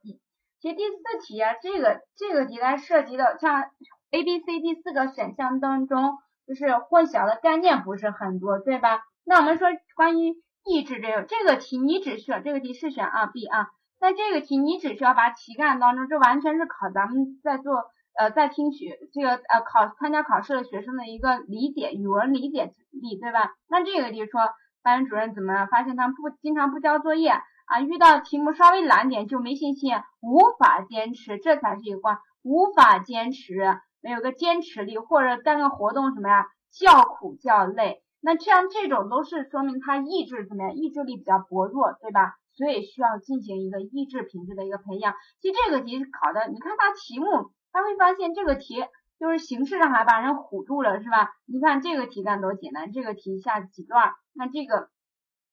[0.03, 0.21] B。
[0.61, 3.63] 其实第四题啊，这个这个题它涉及的像
[4.11, 9.01] A、B、C、D 四个选项当中，就是混淆的概念不是很多，对吧？
[9.25, 13.69] 那我们说关于意志这个这个题，你只需要这个题是选啊 B 啊，
[14.01, 17.85] 那这个题你只需要把题干当中，这完全是考咱们在做
[18.19, 23.55] 呃在听取这个呃考参加考试的学生的一个理解语文理解力，对吧？
[23.69, 24.41] 那这个题说
[24.83, 27.33] 班主任怎么样发现他不经常不交作业？
[27.69, 42.37] 啊，遇到题目稍微难点就没信心，无法坚持，这才是一个关，无法坚持，没有个坚持力，或者干个活动什么呀，较苦较累，那这样这种都是说明他意志怎么样，意志力比较薄弱，对吧？
[42.55, 45.15] 所以需要进行一个意志品质的一个培养。
[45.43, 48.83] 其实这个题考的，你看它题目，他会发现这个题
[49.21, 51.33] 就是形式上还把人唬住了，是吧？
[51.45, 54.89] 你看这个题干多简单，这个题下几段，那这个。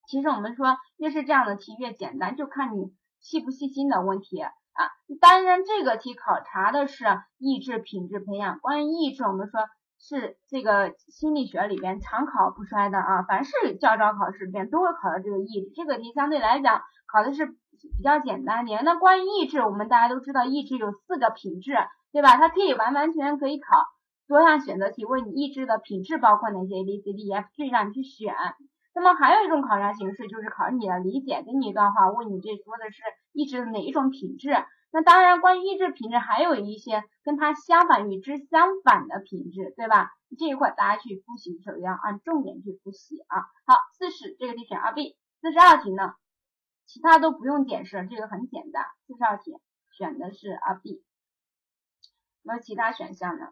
[0.07, 4.51] 其实我们说，越是这样的题越简单，就看你细不细心的问题啊。
[5.21, 7.05] 当然，这个题考察的是
[7.37, 8.59] 意志品质培养。
[8.59, 9.61] 关于意志，我们说
[9.97, 13.23] 是这个心理学里边常考不衰的啊。
[13.23, 15.71] 凡是教招考试里边都会考到这个意志。
[15.75, 18.83] 这个题相对来讲考的是比较简单点。
[18.83, 21.73] 那关于意志，我们大家都知道，意志有四个品质，
[22.11, 22.35] 对吧？
[22.37, 23.77] 它可以完完全可以考
[24.27, 28.33] 多项选择题，问你意志的品质包括哪些？A、B、C、D、E、F、G，让你去选。
[28.95, 33.03] 那么还有一种考察形式，就是考你的理解，给你一段话，问你这说的是
[33.33, 34.55] 意志的哪一种品质？
[34.89, 40.13] 那当然，关于意志品质，还有一些跟它相反、与之相反的品质，对吧？
[40.39, 43.41] 这一块大家去复习的时候要按重点去复习啊。
[43.65, 46.13] 好，四十这个题选二 B，四十二题呢，
[46.85, 48.85] 其他都不用解释，这个很简单。
[49.05, 49.59] 四十二题
[49.91, 51.03] 选的是二 B，
[52.43, 53.47] 没有其他选项呢？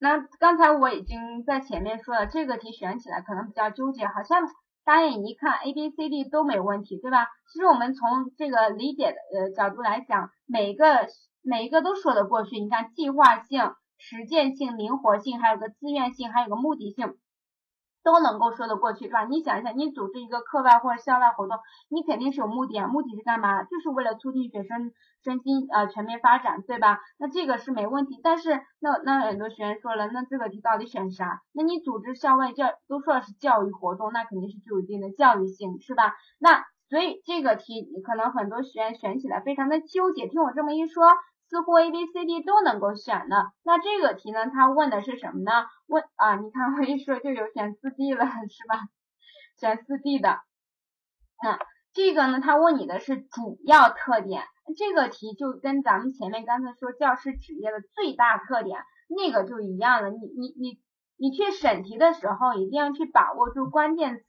[0.00, 4.48] 那刚才我已经在前面说了，这个题选起来可能比较纠结，好像
[4.82, 7.26] 大眼一看 A、B、C、D 都没问题，对吧？
[7.52, 11.06] 其实我们从这个理解的呃角度来讲，每一个
[11.42, 12.58] 每一个都说得过去。
[12.58, 17.14] 你看计划性、实践性、灵活性，还有个自愿性，还有个目的性。
[18.10, 19.24] 都能够说得过去，是吧？
[19.24, 23.62] 你想一下，你组织一个课外或者校外活动，你肯定是有目的啊，目的是干嘛？
[23.62, 24.90] 就是为了促进学生
[25.22, 26.98] 身心呃全面发展，对吧？
[27.18, 28.18] 那这个是没问题。
[28.22, 31.40] 但是那那很多学员说了，那这个题到底选啥？
[31.52, 36.14] 那你组织校外教都说的是教育活动，那肯定是具有一定的教育性，是吧？
[36.40, 40.26] 那所以这个题可能很多学员选起来非常的纠结。
[40.26, 41.04] 听我这么一说。
[41.50, 44.46] 似乎 A、B、C、D 都能够选的，那这个题呢？
[44.46, 45.66] 它问的是什么呢？
[45.88, 48.78] 问啊，你看我一说就有选四 D 了，是吧？
[49.58, 50.38] 选四 D 的，
[51.42, 51.58] 那
[51.92, 52.38] 这个呢？
[52.40, 54.44] 它问你的是主要特点，
[54.76, 58.78] 这个题就跟咱们前面刚才说教师职业的最大特点
[59.08, 60.10] 那个就一样了。
[60.10, 60.80] 你你你
[61.16, 64.24] 你去审题的时候一定要去把握住关键词。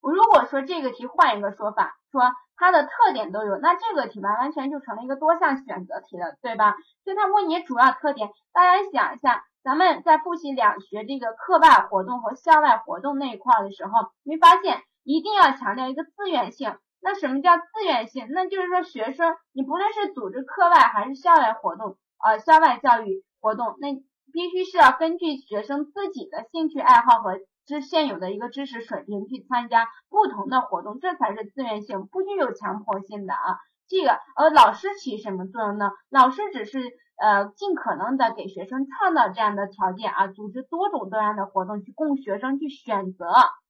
[0.00, 6.76] 如果说这个题换一个说法，说它的特点都有，那这个题完完全就成了一个多项选择题了，对吧？
[7.02, 13.92] 所以它问你主要特点，大家想一下，咱们在复习两学这个课外活动和校外活动那一块的时候，
[14.22, 16.76] 没发现一定要强调一个自愿性。
[17.00, 18.28] 那什么叫自愿性？
[18.30, 23.92] 那就是说学生你不论是组织课外还是校外活动，呃，校外教育活动，那
[24.32, 33.58] 必须是要根据学生自己的兴趣爱好和知现有的一个知识水平去参加不同的活动，这才是自愿性，不具有强迫性的啊。
[33.88, 35.90] 这个呃，老师起什么作用呢？
[36.08, 36.80] 老师只是
[37.16, 43.26] 呃尽可能的给学生创造这样的条件啊，组织多种多样的活动去供学生去选择。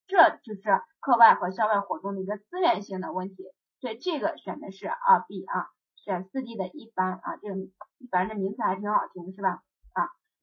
[0.07, 3.37] 这就是课外和校外活动的一个资源性的问题，
[3.81, 5.67] 所以这个选的是二 B 啊，
[5.97, 7.57] 选四 D 的一般啊，这个
[7.99, 9.63] 一般这名词还挺好听是吧？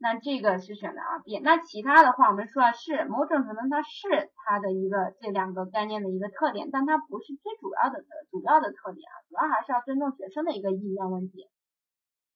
[0.01, 11.47] 那这个是选的二 B，那其他的话我们说啊是某种程度它是它的一个这两个概念的一个特点，但它不是最主要的主要的特点啊，主要还是要尊重学生的一个意愿问题。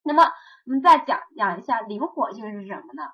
[0.03, 0.23] 那么
[0.67, 3.09] 我们再讲讲一下灵活性是什么呢？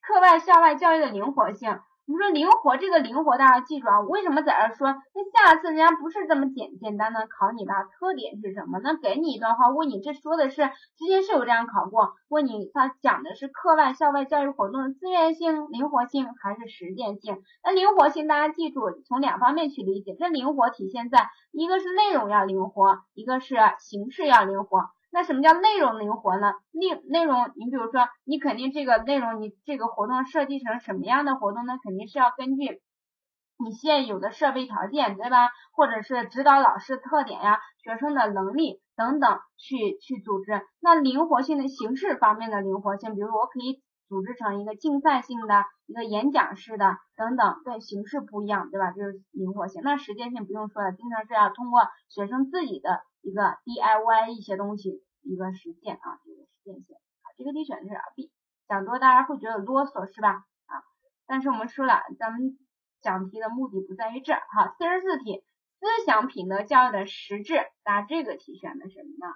[0.00, 1.78] 课外校外教育的灵活性。
[2.06, 4.88] 你说灵活这个灵活，大家记住啊，为什么在这说？
[4.88, 8.78] 那下次人家不是这么简简单的考你的，特点是什么？
[8.82, 17.42] 那给你一段话，问你这说的是之前是有这样考过，问你他讲的是课外校外教育活动的自愿性、灵活性还是实践性？
[17.64, 24.90] 那灵活性大家记住，从两方面去理解，这灵活体现在一个是内容要灵活，一个是形式要灵活。
[25.14, 26.54] 那什么叫内容灵活呢？
[26.72, 31.78] 内内容，你比如说，你肯定这个内容，你这个活动设计成什么样的活动呢？
[31.84, 32.82] 肯定是要根据
[33.64, 35.50] 你现有的设备条件，对吧？
[35.72, 40.60] 或者是指导老师特点呀、学生的能力等等去去组织。
[40.80, 48.90] 那灵活性的形式方面的灵活性，比如我可以组织成一个竞赛性的、一个演讲式的等等，对形式不一样，对吧？
[48.90, 49.80] 就是灵活性。
[49.84, 53.04] 那实践性不用说了，经常是要通过学生自己的。
[53.24, 58.30] 一个 DIY 一些东西，一个实践啊，这个实践性啊，这个题选的是 B，
[58.68, 60.44] 讲多大家会觉得啰嗦是吧？
[60.66, 60.84] 啊，
[61.26, 62.58] 但是我们说了，咱们
[63.00, 64.74] 讲题的目的不在于这儿哈。
[64.76, 65.42] 四十四题，
[65.80, 69.34] 思想品德教育的实质，大家这个题选的什么呢？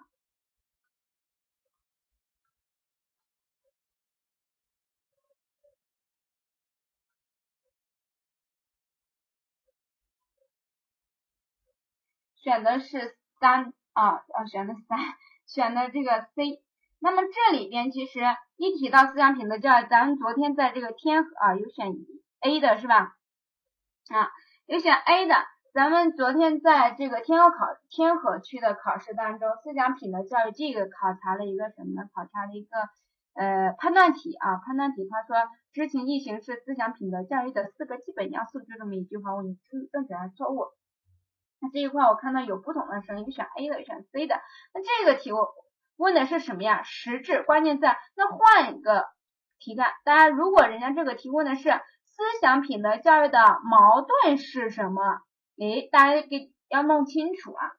[12.41, 13.73] 选的是三。
[13.95, 14.97] 啊，要选的三，
[15.49, 16.63] 选的这个 C。
[17.01, 18.21] 那么这里边其实
[18.57, 21.89] 一提到思想品德教育，咱们昨天在这个天河啊有选
[22.39, 23.17] A 的是吧？
[24.15, 24.31] 啊，
[24.67, 25.35] 有选 A 的。
[25.75, 32.09] 咱们昨天在这个天河考天河区的考试当中，思想品德教育这个考察了一个什么呢？
[32.15, 32.79] 考察了一个
[33.35, 40.67] 呃判断题啊，判断题他说知情意行是思想品德教育的四个基本要素，就这么一句话，问你正正确还是错误？
[41.61, 44.41] 那这一块我看到有不同的声音，选 A 的，选 C 的。
[44.73, 45.55] 那这个题我
[45.97, 46.85] 问的是什么呀？
[46.85, 49.07] 实质，关键在那换一个
[49.59, 49.93] 题干。
[50.05, 51.63] 大家如果人家这个题问的是
[52.05, 55.03] 思想品德教育的矛盾是什么？
[55.59, 57.73] 诶，大家给要弄清楚啊。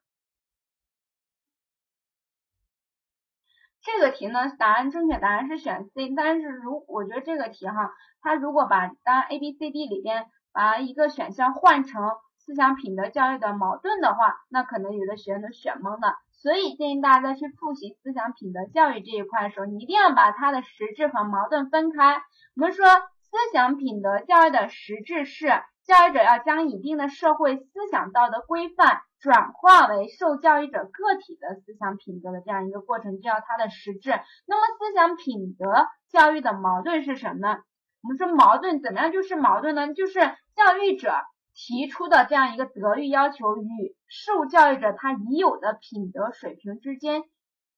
[3.82, 12.02] 这个题呢，答案正确答案是选 C，但是如我觉得这个题哈，它如果把当然 A、B、C、D 里边把一个选项换成。
[12.44, 16.16] 思想品德教育的矛盾的话，那可能有的学员都选懵了。
[16.32, 22.16] 所以建议大家在去复习思想品德教育这一块的时候，你一定要把它的实质和矛盾分开。
[22.56, 25.46] 我们说思想品德教育的实质是
[25.84, 34.18] 教育者要将一定的社会思想道德规范转化为受教育者个体的思想品德的这样一个过程，这叫它的实质。
[34.46, 37.58] 那么思想品德教育的矛盾是什么呢？
[38.02, 39.92] 我们说矛盾怎么样就是矛盾呢？
[39.92, 40.20] 就是
[40.56, 41.12] 教育者。
[41.54, 47.22] 提出的这样一个德育要求与受教育者他已有的品德水平之间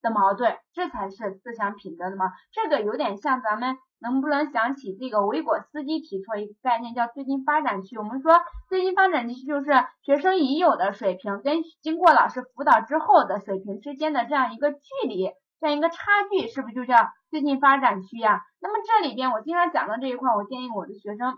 [0.00, 2.26] 的矛盾，这才是思想品德的吗？
[2.52, 7.96] 这个有点像咱们能不能想起这个维果斯基提出一个概念叫最近发展区？
[7.96, 9.70] 我们说最近发展区就是
[10.02, 15.96] 学生已有的水平跟经过老师辅导之后的水平之间的这样一个距离，这样一个差
[16.30, 16.96] 距，是不是就叫
[17.30, 18.42] 最近发展区呀？
[18.60, 21.34] 那么这里边我经常讲到这一块，我建议我的学生。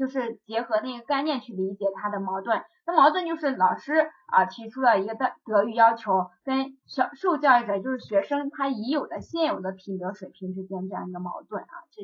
[0.00, 12.02] 就是结合那个概念去理解它的矛盾，那矛盾就是老师啊提出了一个德德育要求，跟小受教育者就是学生他已有的现有的品德水平之间这样一个矛盾啊，这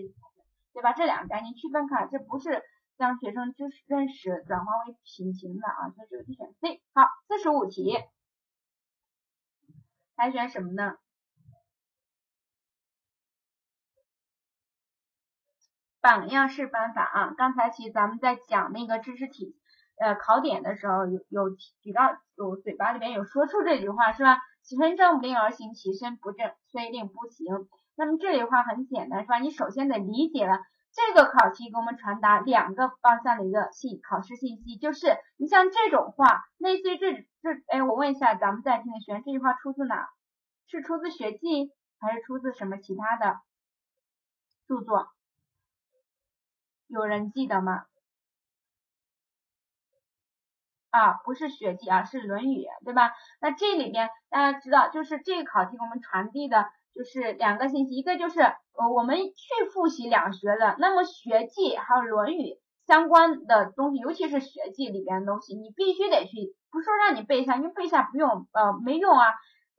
[0.74, 0.92] 对吧？
[0.92, 2.62] 这两个概念区分开，这不是
[2.98, 6.82] 将学生知识认识转化为品行的啊，所以这个题选 C。
[6.92, 7.96] 好，四十五题，
[10.16, 10.98] 还选什么呢？
[16.06, 17.34] 榜样式方法啊。
[17.36, 19.56] 刚才其实咱们在讲那个知识体
[19.98, 21.50] 呃考点的时候，有有
[21.82, 24.38] 提到有嘴巴里边有说出这句话是吧？
[24.62, 27.46] 其身正不令而行，其身不正虽令不行。
[27.96, 29.40] 那么这句话很简单是吧？
[29.40, 30.60] 你首先得理解了。
[30.92, 40.08] 这个考题给我们传达两个方向的一个信考试信息，就是你像这种话，类似于这这，哎，我问一下咱们在听的学员，这句话出自哪？
[40.68, 41.66] 是出自《学记》
[41.98, 43.40] 还是出自什么其他的
[44.68, 45.08] 著作？
[46.86, 47.84] 有人记得吗？
[50.90, 53.12] 啊，不是《学记》啊，是《论语》，对吧？
[53.40, 56.70] 那这里边大家知道，就是这个考题给我们传递的。
[56.94, 62.54] 就是两个信息，一个就是呃我们去复习两学的，那么《学记》还有《论语》
[62.86, 69.26] 相关的东西，尤其是《学记》里边的东西，你必须得去，不是说让你背一下，因为背一下不用，呃没用啊。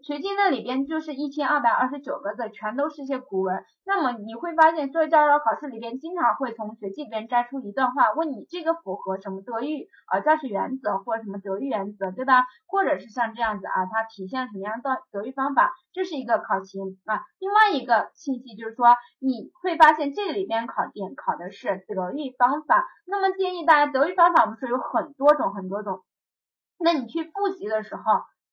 [0.04, 3.66] 学记那里边就是一千二百二十九个字，全都是一些古文。
[3.84, 12.46] 那么你会发现，做教师考试里边经常会从学记里边摘出一段话，问你这个符合什么德育啊教学原则或者什么德育原则，对吧？
[12.68, 15.74] 或者是像这样子啊，它体现什么样的德育方法？
[15.92, 17.24] 这是一个考勤啊。
[17.40, 22.88] 另外一个信息就是说，你会发现这里边考点考的是德育方法。
[23.06, 26.04] 那么建议大家，德育方法我们说有很多种很多种，
[26.78, 28.04] 那你去复习的时候。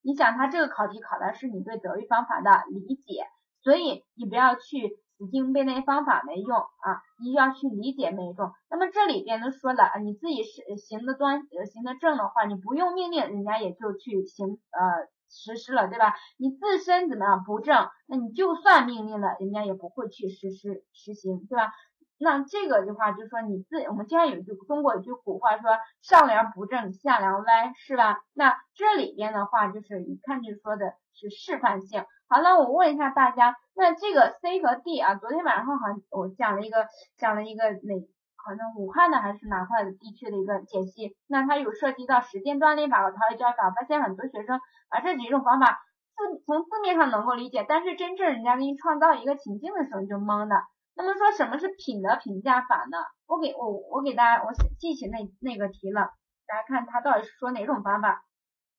[0.05, 3.24] 你想，他这个考题考的是你对德育方法的理解，
[3.62, 8.52] 所以你不要去死记硬背那些方法没用啊，你要去理解每一种。
[8.68, 11.40] 那么这里边都说了，你自己是行得端
[11.72, 16.14] 行得正的话，你不用命令，人家也就去行呃实施了，对吧？
[16.36, 21.72] 你自身怎么样不正，那你就算命令了，人家也不会去实施实行，对吧？
[22.18, 28.22] 那这个的话，就是说你自我们经常有句中国有句古话说上梁不正下梁歪，是吧？
[28.32, 32.04] 那这里边的话，就是一看就说的是示范性。
[32.28, 36.86] 好了，我问一下大家，那这个 C 和 D 啊，昨天晚上好像我讲了一个
[37.18, 37.94] 讲了一个哪，
[38.36, 45.80] 好像武汉的还是哪块的地区的一个解析，那它有涉及到时间锻炼法和陶冶教法，发现很多学生把这几种方法
[46.16, 50.56] 字从字面上能够理解，但是真正人家给你创造一个情境的时候你就懵的。
[50.97, 52.99] 那么说什么是品德评价法呢？
[53.26, 56.11] 我给我我给大家我记起那那个题了，
[56.47, 58.24] 大家看他到底是说哪种方法？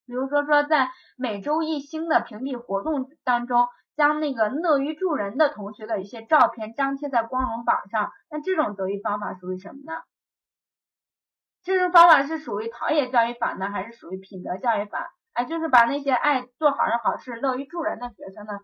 [0.05, 10.01] 比如说说在每周一星的评比活动当中，将那个乐于助人的同学的一些照片张贴在光荣榜上，那这种德育方法属于什么呢？
[11.63, 15.11] 这种方法是属于陶冶教育法呢，还是属于品德教育法？
[15.33, 18.59] 哎，就是把那些爱做好人好事、乐于助人的学生呢？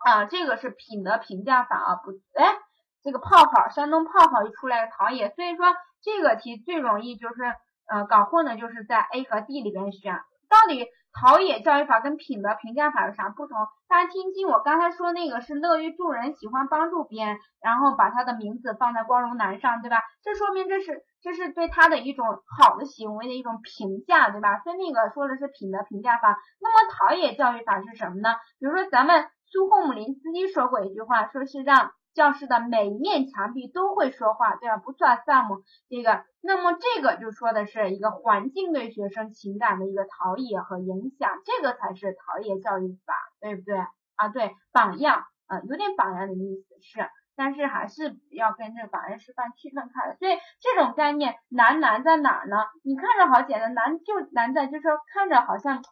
[0.00, 2.56] 啊，这个是品德评价法啊，不，哎，
[3.02, 5.66] 这个泡泡，山东泡泡一出来陶冶，所以说
[6.02, 7.42] 这个题最容易就是
[7.86, 10.18] 呃搞混的，就是在 A 和 D 里边选。
[10.48, 13.58] 到底陶冶教育法跟品德评价法有啥不同？
[13.88, 19.98] 大家听清，我刚才说那个是乐于助人，喜欢帮助别人，然后把他的名字放在光荣栏上，对吧？
[20.24, 22.26] 这说明这是这是对他的一种
[22.58, 24.60] 好的行为的一种评价，对吧？
[24.60, 26.38] 所以那个说的是品德评价法。
[26.58, 28.34] 那么陶冶教育法是什么呢？
[28.58, 29.26] 比如说咱们。
[29.50, 34.76] 苏霍姆林斯基说过一句话，说是让教室的每一面墙壁都会说话，对吧？
[34.76, 43.76] 不算 some 这个，那么这个就说的是一个环境对学生情感的一个陶冶和影响，这个才是陶冶教育法，对不对？
[44.16, 50.16] 啊，对，榜样，啊，有点榜样的意思是，但是还是要跟这个榜样示范区分开的。
[50.16, 52.56] 所以这种概念难难在哪儿呢？
[52.84, 55.82] 你看着好简单，难就难在就是说看着好像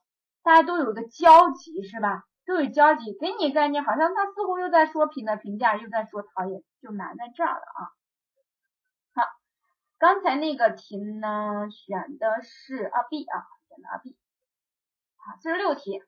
[0.43, 2.25] 大家都有个交集，是吧？
[2.49, 7.93] 都有交集，给你概念，好像他似乎又在说评的评价，又在说讨厌，就难在这儿了啊。
[9.13, 9.29] 好，
[9.99, 14.17] 刚才那个题呢，选的是二 B 啊，选的二 B。
[15.17, 15.99] 好，四十六题。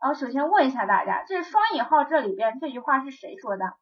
[0.00, 3.76] 然啊，首先问一下大家，这是双引号这里边这句话是谁说的？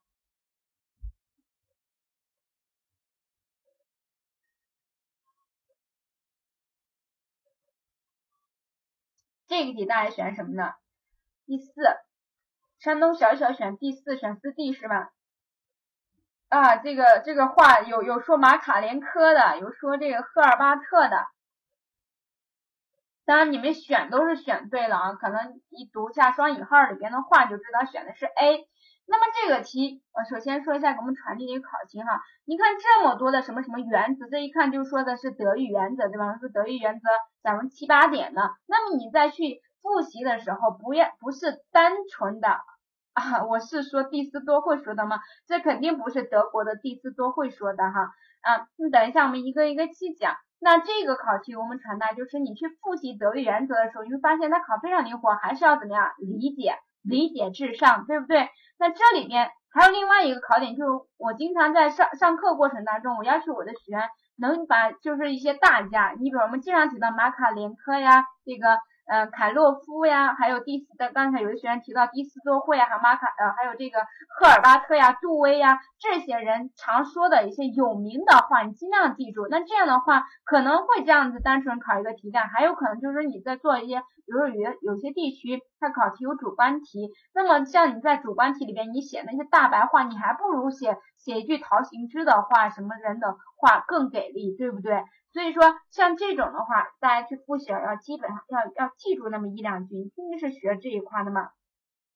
[9.47, 10.74] 这个题大家选什么呢？
[11.51, 11.72] 第四，
[12.78, 15.11] 山东小小选第四，选四 D 是吧？
[16.48, 21.26] 啊，这个这个话有有说马卡连科的，有说这个赫尔巴特的。
[23.24, 28.68] 当然你们选都是选对了啊，可能一读下双引号里边的话就知道选的是 A。
[29.07, 36.38] 那么这个题，呃，首先说一下给我们传递一个考情哈，你看这么多的什么什么原则，这一看就说的是德育原则对吧？
[36.40, 37.09] 是德育原则，
[37.42, 39.61] 讲了七八点的，那么你再去。
[39.83, 42.49] 复习的时候不要不是单纯的
[43.12, 45.18] 啊，我是说蒂斯多会说的吗？
[45.47, 48.11] 这肯定不是德国的蒂斯多会说的哈
[48.43, 50.37] 啊，你等一下我们一个一个去讲。
[50.61, 58.49] 那这个考题我们传达就是你去复习德育原则的时候，你会发现它考非常灵活，还是要怎么样理解理解至上，对不对？
[58.78, 68.78] 那这里边还有另外一个考点，就是我经常在上上课过程当中，我要求我的学员能把就是一些大家，你比如我们经常提到马卡连科呀，这个。
[69.11, 73.98] 嗯，凯洛夫呀，还有第四的，刚才有的学员提到第四座会啊，还有马卡呃，还有这个
[74.28, 79.48] 赫尔巴特呀、杜威呀，这些人常说的一些有名的话，你尽量记住。
[79.50, 84.00] 那这样的话，可能会这样子单纯考一个题干，还有可能就是说你在做一些，
[84.31, 95.03] 比如说有有些地区它考题有主观题，那么像你在主观题里边你写那些大白话，你还不如写写一句陶行知的话，什么人的话更给力，对不对？
[95.33, 101.49] 所以说，像这种的话，大家去复习要基本上要要记住那么一两句，你毕竟是学这一块的嘛。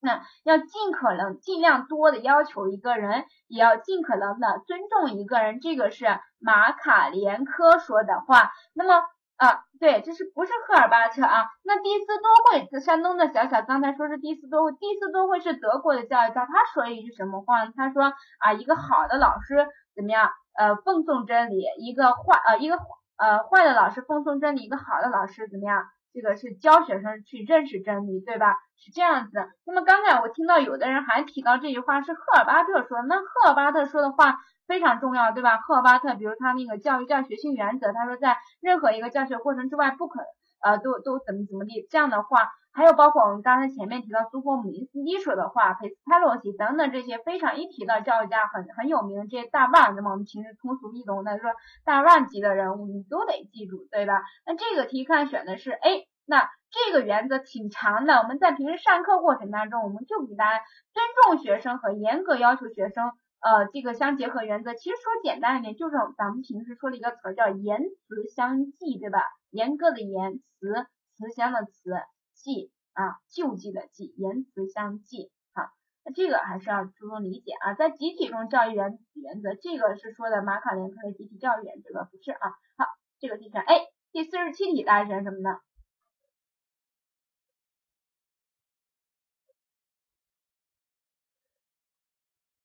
[0.00, 6.06] 那要尽可能尽量多的要求一个人，也要尽可能的尊重一个人，这个是
[6.38, 8.50] 马卡连科说的话。
[8.74, 9.02] 那么
[9.36, 11.46] 啊，对，这是不是赫尔巴特啊？
[11.64, 17.66] 那第斯多惠，山东的小小刚才说是第斯多惠，第斯多会是德国的教育家，他说了一句什么话？
[17.76, 20.30] 他说啊，一个好的老师怎么样？
[20.56, 22.78] 呃，奉送真理，一个坏呃一个。
[23.16, 25.84] 呃，坏的老师奉送真理，一个好的老师怎么样？
[26.14, 28.56] 这个是教学生去认识真理，对吧？
[28.78, 29.48] 是这样子。
[29.66, 34.38] 那么刚才我听到有的人还提到这句话是赫尔巴特说，那赫尔巴特说的话
[34.68, 35.56] 非常重要，对吧？
[35.58, 40.20] 赫尔巴特，比如他那个教育教学性原则，他说在任何一个教学过程之外不可
[40.64, 42.50] 呃都都怎么怎么地这样的话。
[42.76, 51.52] 还有包括我们刚才前面提到苏霍姆林斯基说的话，佩斯泰洛西等等这些非常一提到教育家很很有名的这些大腕，那么我们平时通俗易懂的说
[51.84, 54.24] 大腕级的人物，你都得记住，对吧？
[54.44, 63.12] 那这个题看选的是 A，那这个原则挺长的，我们在平时上课过程当中，我们就给大家尊重学生和严格要求学生，
[63.44, 69.20] 呃，这个相结合原则，其实说简单一点，就是咱们平时说的一个词叫言辞相继，对吧？
[69.50, 70.86] 严格的言辞，
[71.16, 71.90] 慈祥的慈。
[72.36, 75.70] 记啊，救济的济，言辞相继啊，
[76.04, 77.74] 那这个还是要注重理解啊。
[77.74, 82.50] 在集体中教育原原则，这个是说的马卡连科的集体教育原则，不是啊。
[82.76, 82.86] 好，
[83.20, 83.86] 这个题选 A。
[84.10, 85.60] 第四十七题大家选什么呢？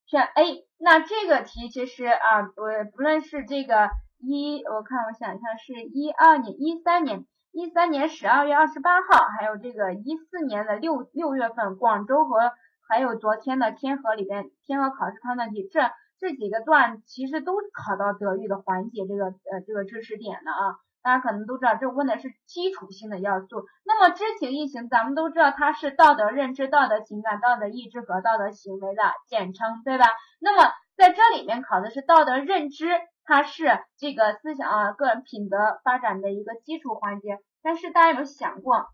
[0.09, 0.65] 选 A。
[0.79, 7.25] 那这个题其实啊，我不论是这个一，我看我想一下，是一二年、一三年。
[7.51, 12.51] 一三年十二月二十八号，还有这个一四年的六六月份，广州和
[12.87, 15.89] 还有昨天的天河里边，天河考试判断题，这
[16.19, 23.65] 这几个段其实都考到德育的环节这个呃这个知识点的啊，大家可能都知道，这问的是基础性的要素。
[23.85, 30.05] 那么知情意行，咱们都知道它是道德认知、道德情感、道德意志和道德行为的简称，对吧？
[30.39, 32.87] 那么在这里面考的是道德认知。
[33.31, 37.37] 它是这个思想啊，个人品德发展的一个基础环节。
[37.61, 38.87] 但是大家有没有想过，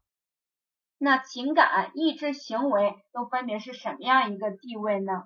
[0.97, 5.23] 那情感、意志、行为都分别是什么样一个地位呢？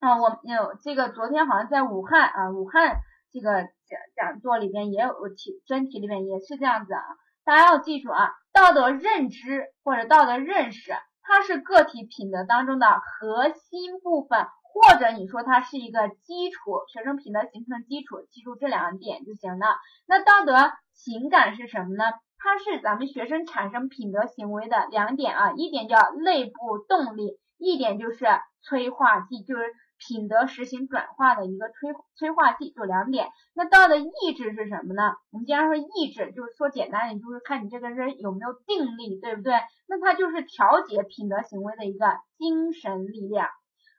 [0.00, 2.96] 啊，我有这个昨天好像在武汉啊，武汉
[3.32, 7.02] 这个讲讲座里边也有题，真题里面也是这样子啊。
[7.44, 10.92] 大家要记住啊，道德认知或者道德认识，
[11.22, 14.46] 它是个体品德当中的核心部分。
[14.78, 16.60] 或者你说它是一个基础，
[16.92, 19.78] 学生品德形成基础，记住这两点就行了。
[20.06, 22.04] 那道德情感是什么呢？
[22.36, 28.26] 它是咱们学生产生品德行为的两点啊，一点叫内部动力，一点就是
[28.60, 29.62] 催化剂，就是
[29.98, 33.28] 品德实行转化的一个催催化剂，就两点。
[33.54, 35.14] 那道德意志是什么呢？
[35.30, 39.54] 我们经常说意志，就是说简单点，就是看你这个人有没有定力，对不对？
[39.88, 43.48] 那它就是调节品德行为的一个精神力量。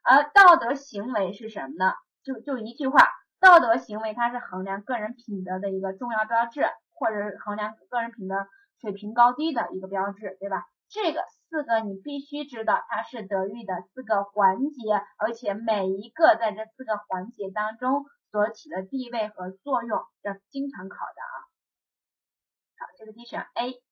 [0.04, 1.92] 而道德行为是什么呢？
[2.24, 3.08] 就就一句话，
[3.40, 6.62] 道德行为它是衡量个人品德的一个重要标志，
[6.94, 8.46] 或者是衡量个人品德
[8.80, 10.64] 水平高低的一个标志，对吧？
[10.88, 21.36] 这个四个你必须知道，它是德育的四个环节，而且每一个在这四个环节当中所起的地位和作用，要经常考的啊。
[22.78, 23.82] 好，这个题选 A。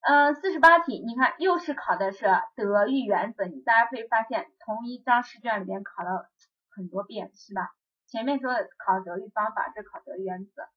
[0.00, 2.26] 嗯，四十八题，你看又是考的是
[2.56, 6.28] 德育原则，你大家可以发现同一张试卷里面考了
[6.74, 7.70] 很多遍，是吧？
[8.08, 10.68] 前面说的考德育方法，这考德育原则。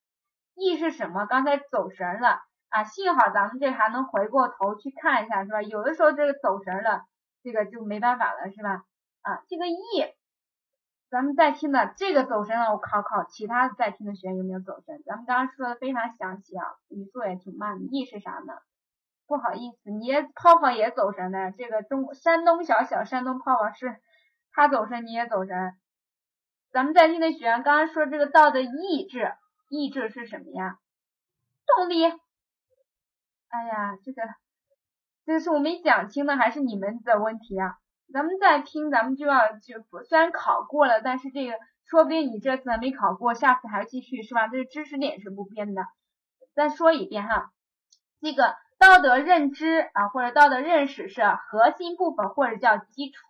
[0.54, 1.26] E 是什么？
[1.26, 2.40] 刚才走神了
[2.76, 5.62] 啊，幸好咱们这还能回过头去看一下，是吧？
[5.62, 7.06] 有的时候这个走神了，
[7.42, 8.84] 这个就没办法了，是吧？
[9.22, 10.14] 啊，这个 E，
[11.08, 15.02] 咱们在听的这个走神了，我考考其他在听的学员有没有走神？
[15.06, 17.86] 咱们刚刚说的非常详细啊，语速也挺慢的。
[17.86, 18.52] E 是啥呢？
[19.26, 21.52] 不好意思，你也泡泡也走神呢。
[21.52, 23.96] 这个中山东小小山东泡泡是，
[24.52, 25.72] 他走神你也走神。
[26.72, 29.32] 咱们在听的学员刚刚说这个道的意志，
[29.70, 30.78] 意志是什么呀？
[31.74, 32.12] 动力。
[33.48, 34.22] 哎呀，这个
[35.24, 37.78] 这个是我没讲清的，还是你们的问题啊？
[38.12, 44.48] 咱们再听，咱们就要就虽然考过了，但是这个说不定你这次没考过，下次还要继续，是吧？
[44.48, 45.82] 这个知识点是不变的。
[46.54, 47.50] 再说一遍哈，
[48.20, 53.24] 这个道德认知啊，或者道德认识是核心部分，或者叫基础。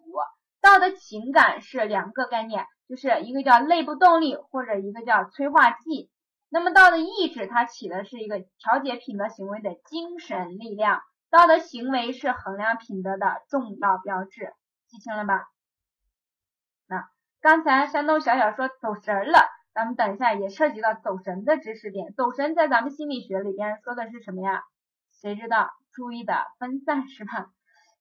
[0.61, 6.11] 道德情感是两个概念，就是一个叫内部动力，或者一个叫催化剂。
[6.49, 11.03] 那么道德意志它起的是一个调节品德行为的精神力量。
[11.29, 14.55] 道德行为是衡量品德的重要标志，
[14.87, 15.49] 记清了吧？
[16.87, 17.09] 那
[17.41, 19.41] 刚才山东小小说走神了，
[19.75, 22.15] 咱们等一下也涉及到走神的知识点。
[22.15, 24.63] 走神在咱们心理学里边说的是什么呀？
[25.21, 25.71] 谁知道？
[25.93, 27.51] 注意的分散是吧？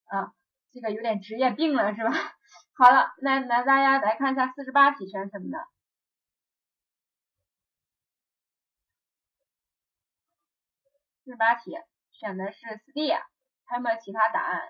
[0.06, 0.34] 啊，
[0.72, 2.12] 这个有点职业病了是吧？
[2.78, 5.58] 好了，那那大家来看一下四十八题选什么呢？
[11.26, 11.76] 四十八题。
[12.12, 13.12] 选的是四 D，
[13.66, 14.62] 还有没有其他答案？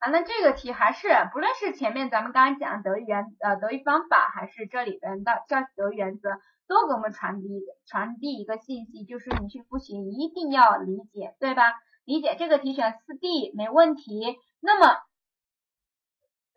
[0.00, 6.30] 啊，那这个题还是不论是前面咱们刚刚讲德育原呃德育方法，还是这里边的教德育原则，
[6.66, 7.48] 都给我们传递
[7.86, 11.72] 传递一个信息，就是你去复习一定要理解，对吧？
[12.04, 14.36] 理解这个题选四 D 没问题。
[14.60, 15.00] 那么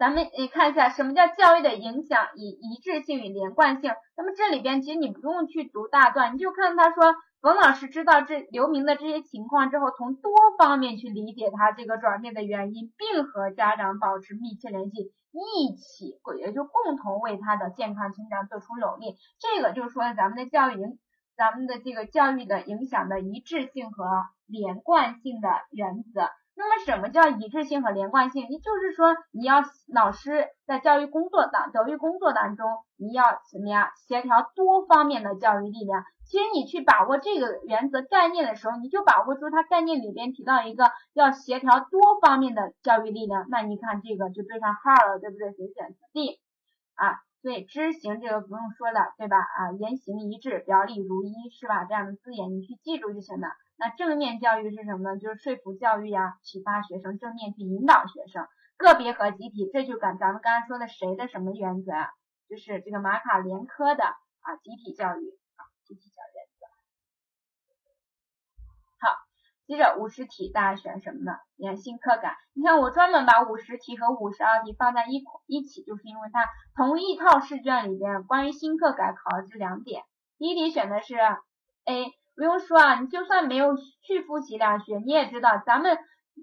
[0.03, 3.89] 咱们你看一下，什么叫教育的影响以一致性与连贯性？
[4.17, 19.15] 那么这里边其实你不用去读大段，你就看他说，冯老师知道这刘明的这些情况之后，从多方面去理解他这个转变的原因，并和家长保持密切联系，一起也就共同为他的健康成长做出努力。
[19.39, 20.99] 这个就是说咱们的教育影，
[21.37, 24.03] 咱们的这个教育的影响的一致性和
[24.47, 26.29] 连贯性的原则。
[26.55, 28.47] 那么什么叫一致性和连贯性？
[28.47, 33.91] 也就是说，你要老师在教育工作当教育工作当中，你要什么呀？
[34.07, 36.03] 协调多方面的教育力量。
[36.25, 43.45] 其实你去把握这个原则概念的时候，你就把握住它概念里边提到一个要协调多方面的教育力量。
[43.49, 45.51] 那你看这个就对上号了，对不对？
[45.53, 46.39] 所以选 D
[46.95, 47.19] 啊。
[47.43, 49.35] 对，知行这个不用说了，对吧？
[49.35, 51.83] 啊，言行一致，表里如一，是吧？
[51.83, 53.49] 这样的字眼你去记住就行了。
[53.83, 55.19] 那正面教育是什么呢？
[55.19, 58.47] 就是说服教育呀，启发学生，正面去引导学生。
[58.77, 61.91] 个别和集体，这就跟咱们刚才说的谁的什么原则？
[62.47, 66.35] 就是这个马卡连科的啊，集体教育啊，集体教育。
[69.01, 69.17] 好，
[69.67, 71.37] 接着五十题，大家选什么呢？
[71.57, 72.37] 你看新课感。
[72.53, 80.03] 你看我专门把五十题和五十二题放在一一起，就是因为它同一套试卷里边关于新课改考的这两点。
[80.37, 81.17] 第一题选的是
[81.83, 82.13] A。
[82.35, 85.97] 不用说啊，你就算没有去复习两学，你也知道，咱们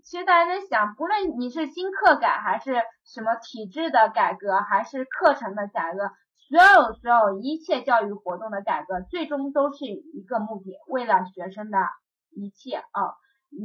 [0.04, 2.74] 其实大家在想，不论你是新课改还是
[3.04, 6.12] 什么体制的改革，还是课程的改革，
[6.48, 11.78] 所有所有一切教育活动的改革，最终都是一个目的，为了学生的
[12.30, 13.16] 一切啊。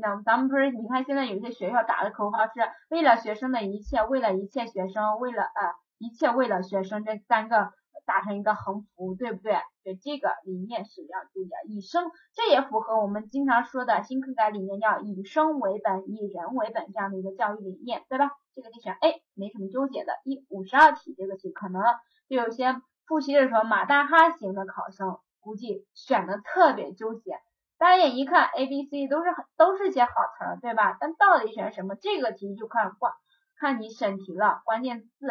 [0.01, 2.53] 那咱们不是，你看现在有些学校打的口号是
[2.89, 7.71] 为了学生的一切，为了一切学生，为了呃一切为了学生这三个。
[8.06, 9.58] 打成一个横幅，对不对？
[9.84, 18.32] 对这个理念是要注意的，以生，这也符合我们经常说的新课改理念，叫以生为本，以人为本这样的一个教育理念，对吧？
[18.56, 20.14] 这个题选 A，没什么纠结的。
[20.24, 21.82] 一五十二题这个题可能
[22.30, 27.39] 就有些复习的时候马大哈型的考生估计选的特别纠结，
[27.78, 30.97] 大家也一看 A、B、C 都是很都是些好词儿，对吧？
[30.99, 31.95] 但到底选什么？
[31.95, 33.14] 这个题就看关
[33.60, 35.28] 看你审题了，关键字。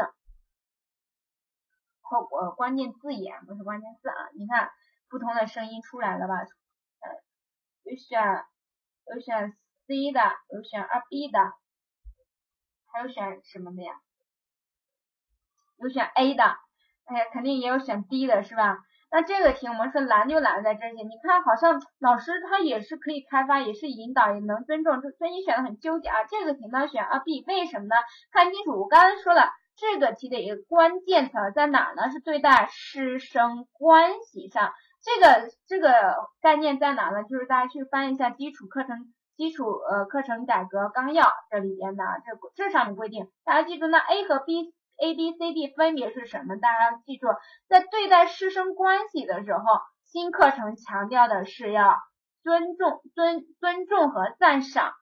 [2.04, 4.70] 后呃关键字眼不是关键字啊，你看
[5.08, 6.34] 不同的声音出来了吧？
[7.00, 7.10] 呃，
[7.82, 8.44] 有选
[9.12, 11.52] 有选 C 的，有选二 B 的，
[12.92, 14.00] 还有选什么的呀？
[15.78, 16.44] 有选 A 的，
[17.04, 18.78] 哎呀，肯定也有选 D 的是吧？
[19.10, 26.24] 那这个题我们说难就难在这些，你看好像老师他也是可以开发，也是引导，也能尊重，所以你选的很纠结啊。
[26.24, 27.96] 这个题呢选二 B，为什么呢？
[28.30, 29.52] 看清楚，我刚才说了。
[29.76, 32.10] 这个题的一个关键词在哪呢？
[32.10, 34.72] 是对待师生关系上。
[35.02, 37.24] 这个这个概念在哪呢？
[37.24, 46.56] 就是大家去翻一下基础课程基础呃课程改革纲要这里边的这这上面规定，大家记住那 A 和 B A B C D 分别是什么？
[46.56, 47.26] 大家记住，
[47.68, 49.62] 在对待师生关系的时候，
[50.04, 51.98] 新课程强调的是要
[52.42, 54.92] 尊重尊尊重和赞赏。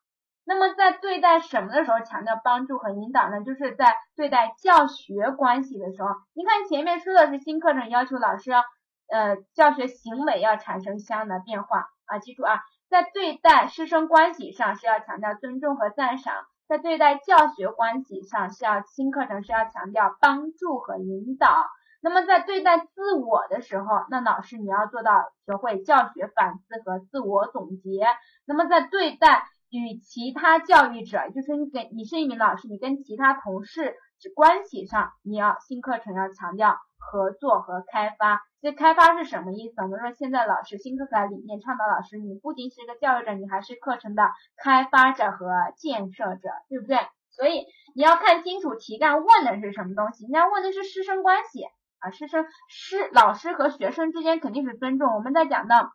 [0.45, 3.43] 那么在对待什么的时候强调帮助和引导呢？
[3.45, 6.09] 就是在对待教学关系的时候。
[6.35, 16.35] 你看前面说的是新课程要求老师呃教学行为要产生相应的变化啊，记住啊，在对待师生关系上是要强调尊重和赞赏，
[16.67, 21.67] 在对待教学关系上是要新课程是要强调帮助和引导。
[22.01, 25.13] 那么在对待自我的时候，那老师你要做到
[25.47, 28.07] 学会教学反思和自我总结。
[28.45, 33.97] 那么在对待与其他教育者，就是你跟你是一名老师，你跟其他同事
[34.35, 38.43] 关系上，你要新课程要强调合作和开发。
[38.61, 39.81] 这开发是什么意思？
[39.81, 46.99] 我们说现在老师新课程理念倡导老师，你不仅是一个教育者，你还是课程的开发者和建设者，对不对？
[47.31, 47.65] 所以
[47.95, 51.65] 你要看清楚题干问的是什么东西，人家问的是师生关系
[51.99, 55.15] 啊，师生师老师和学生之间肯定是尊重。
[55.15, 55.93] 我们在讲到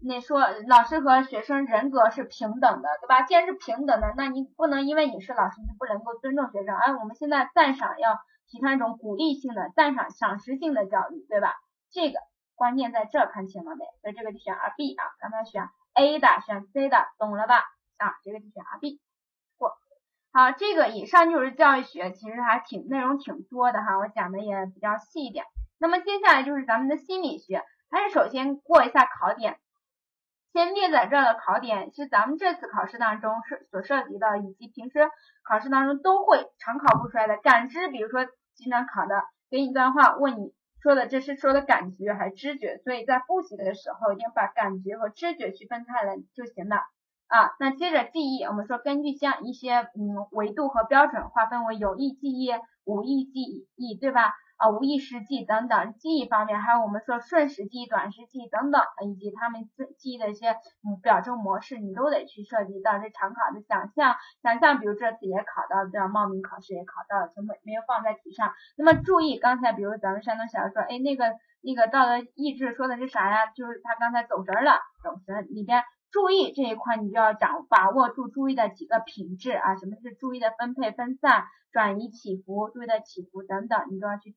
[0.00, 3.22] 那说老师和学生人格是平等的，对吧？
[3.22, 6.76] 既然是平等的，那你不能因为你是老师，你就不能够尊重学生。
[6.76, 8.18] 哎，我们现在赞赏要
[8.48, 11.54] 提倡一种鼓励性的赞赏赏识性的教育，对吧？
[11.90, 12.18] 这个
[12.54, 13.84] 关键在这，看清了没？
[14.00, 17.64] 所以这个就选二 B 啊，刚才选 A 的，选 C 的，懂了吧？
[17.98, 19.00] 啊，这个就选二 B
[19.56, 19.72] 过。
[20.32, 25.44] 好，这个以上就是教育学，其实还挺内容挺多的哈，我讲的也比较细一点。
[25.78, 29.58] 那么接下来就是咱们的心理学，还是首先过一下考点，
[30.56, 35.10] 先列在这儿的考点是咱们这次考试当中涉所涉及的，以及平时
[35.46, 46.76] 考试当中都会常考不出来的感知，比如说经常考的，给你一段话，问你说的这是说的感觉还是知觉，所以在复习的时候一定把感觉和知觉区分开来就行了。
[47.26, 52.50] 啊，那接着记忆，我们说根据像一些嗯维度和标准划分为有意记忆、
[52.84, 54.32] 无意记忆，对吧？
[54.56, 60.50] 啊，无意识记等等记忆方面，还有我们说瞬时记忆、短时记忆等等，以及他们记忆的一些
[60.82, 68.52] 嗯表征模式，你都得去涉及到这常考的想象，想象，比如这次也考到，这样冒名考试也考到了，全部没有放在题上。
[68.76, 73.46] 那么注意，刚才比如咱们山东小孩说，哎，那个那个道德意志说的是啥呀？
[73.54, 75.84] 就是他刚才走神了，走神里边。
[76.12, 84.34] 注意这一块，你就要掌把握住注意的几个品质啊，什么是注意的分配、分散、转移、起伏、注意的起伏等等，你都要去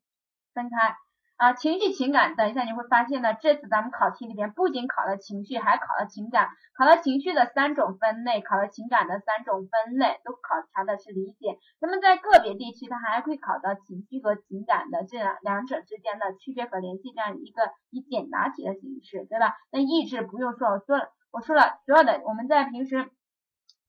[0.54, 0.96] 分开
[1.38, 1.54] 啊。
[1.54, 10.40] 情绪、情感，等一下你会发现呢，这次咱们考题里边不仅考了情绪，还考了情感，考了情绪的三种分类，考了情感的三种分类，都考
[10.74, 11.58] 察的是理解。
[11.80, 19.56] 那么在个别地区，它还会考到情绪和情感的这两两者之间的区别和联系，这样一个以简答题的形式，对吧？
[19.72, 21.12] 那意志不用说，我说了。
[21.32, 23.12] 我说了，所有的我们在平时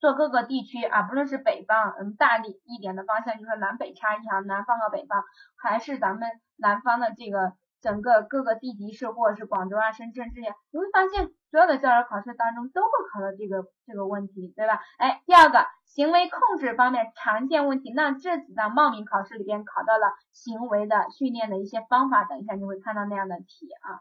[0.01, 5.23] 做各个地区啊，不论是北方，嗯，大力一点的方向，就是说南北差异啊，南方和北方，
[5.57, 14.81] 还是咱们南方的这个整个各个地级市或者是广州啊、深圳这些，你会发现所有的教师考试当中都会考到这个这个问题，对吧？
[14.97, 24.01] 哎，第二个行为控制方面常见问题，那这次的冒名考试里边考到了行为的训练的一些方法，等一下你会看到那样的题啊。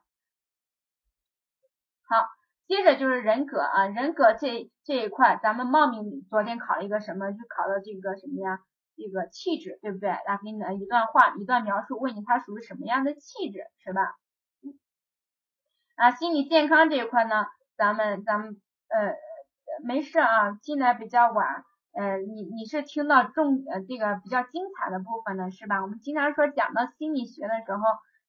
[2.07, 2.38] 好。
[2.69, 7.31] 接着就是人格啊，人格这这一块，咱们冒名昨天考了一个什么？
[7.31, 8.59] 就考了这个什么呀？
[8.95, 10.09] 这个气质，对不对？
[10.11, 14.13] 来给你来一段话，一段描述，问你他属于什么样的气质，是吧？
[15.95, 19.15] 啊，心理健康这一块呢，咱们咱们呃
[19.83, 25.81] 没事啊，进来比较晚，呃，你你是听到重呃这个比较精彩的部分的是吧？
[25.81, 27.81] 我们经常说讲到心理学的时候，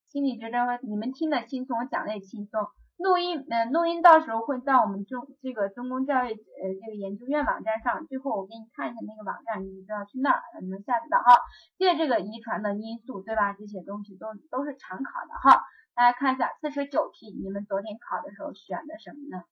[0.07, 2.67] 心理学这块你们听得轻松，我讲的也轻松。
[3.01, 8.07] 录音，嗯，录音到时候会在我们中这个中公教育呃这个研究院网站上。
[8.07, 11.41] 最后我给你看一下那个网站，你知道去那儿你能下载到哈。
[11.79, 13.55] 借这个遗传的因素，对吧？
[13.55, 15.65] 这些东西都都是常考的哈。
[15.95, 19.45] 大家看一下四十九题，你们昨天考的时候选的什么呢？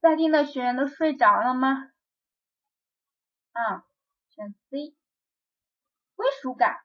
[0.00, 1.90] 在听的学员都睡着了吗？
[3.52, 3.84] 啊，
[4.30, 4.96] 选 C。
[6.22, 6.78] 归属感，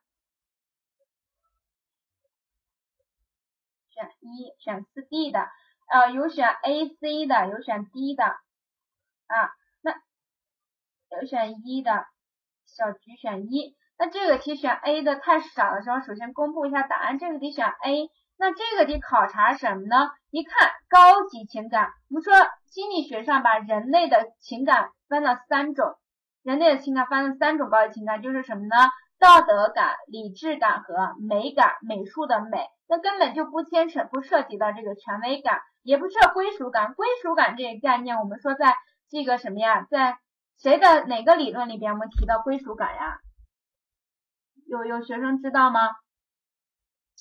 [3.92, 5.48] 选一，选四 D 的，
[5.92, 9.94] 呃，有选 A、C 的，有选 D 的，啊，那
[11.12, 12.08] 有选一的，
[12.66, 20.10] 小菊选一，那这个题选 A 的太少的时候，首先公布一下答案，这个题选 A，那这个题考察什么呢？
[20.32, 22.34] 一看高级情感，我们说
[22.72, 25.96] 心理学上把人类的情感分了三种，
[26.42, 28.76] 人类的情感分了三种高级情感，就是什么呢？
[29.20, 36.94] 道德感、理智感和美感，美术的美，那根本就不牵扯、不涉及到这个权威感，也不涉归属感。
[36.94, 38.76] 归属感这个概念，我们说在
[39.10, 40.20] 这个什么呀，在
[40.60, 43.20] 谁的哪个理论里边，我们提到归属感呀？
[44.68, 45.80] 有有学生知道吗？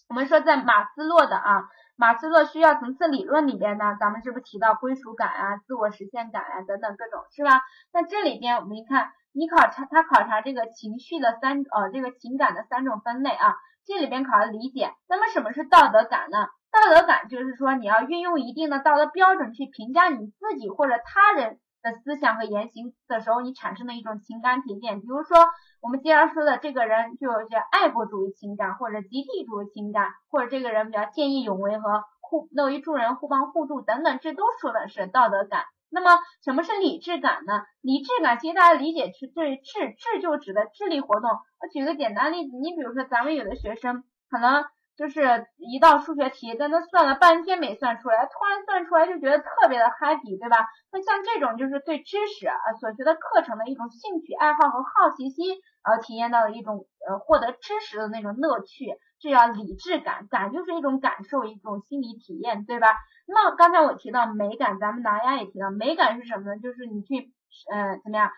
[0.09, 7.63] 我们说在马斯洛的啊，马斯洛需要层次理论里边呢，咱们是不是提到归属感啊、自我实现感啊等等各种，是吧？
[7.93, 9.13] 那这里边我们一看。
[9.39, 14.95] 你考察他考察这个情绪的三呃这个情感的三种分类啊，这里边考的理解。
[15.11, 16.49] 那么什么是道德感呢？
[16.73, 25.01] 道德感就是说你要运用一定的道德标准去评价你自己或者他人的思想和言行的时候，你产生的一种情感体验。
[25.01, 25.39] 比如说，
[25.81, 35.65] 我们经常说的这个人就有些爱国主义情感，或者集体主义情感，或者这个人比较见义勇为和互乐于助人、互帮互助等等，这都说的是道德感。
[35.89, 37.63] 那么什么是理智感呢？
[37.81, 41.31] 理智感其实大家理解是对智，智就指的智力活动。
[41.31, 44.65] 我举个简单例子，你比如说咱们有的学生可能
[44.97, 50.67] 就是一道数学题在那算了半天没算出来，突然算出来就觉得特别的 happy，对吧？
[50.91, 60.27] 那像这种就是对知识啊所学的课程的一种兴趣爱好和好奇心，呃体验到的一种呃获得知识的那种乐趣，这叫理智感。
[60.31, 62.89] 感就是一种感受，一种心理体验，对吧？
[63.29, 66.59] 那刚才我提到美感，咱们大家也提到美感是什么呢？
[66.59, 67.33] 就是你去，
[67.71, 68.31] 呃，怎么样，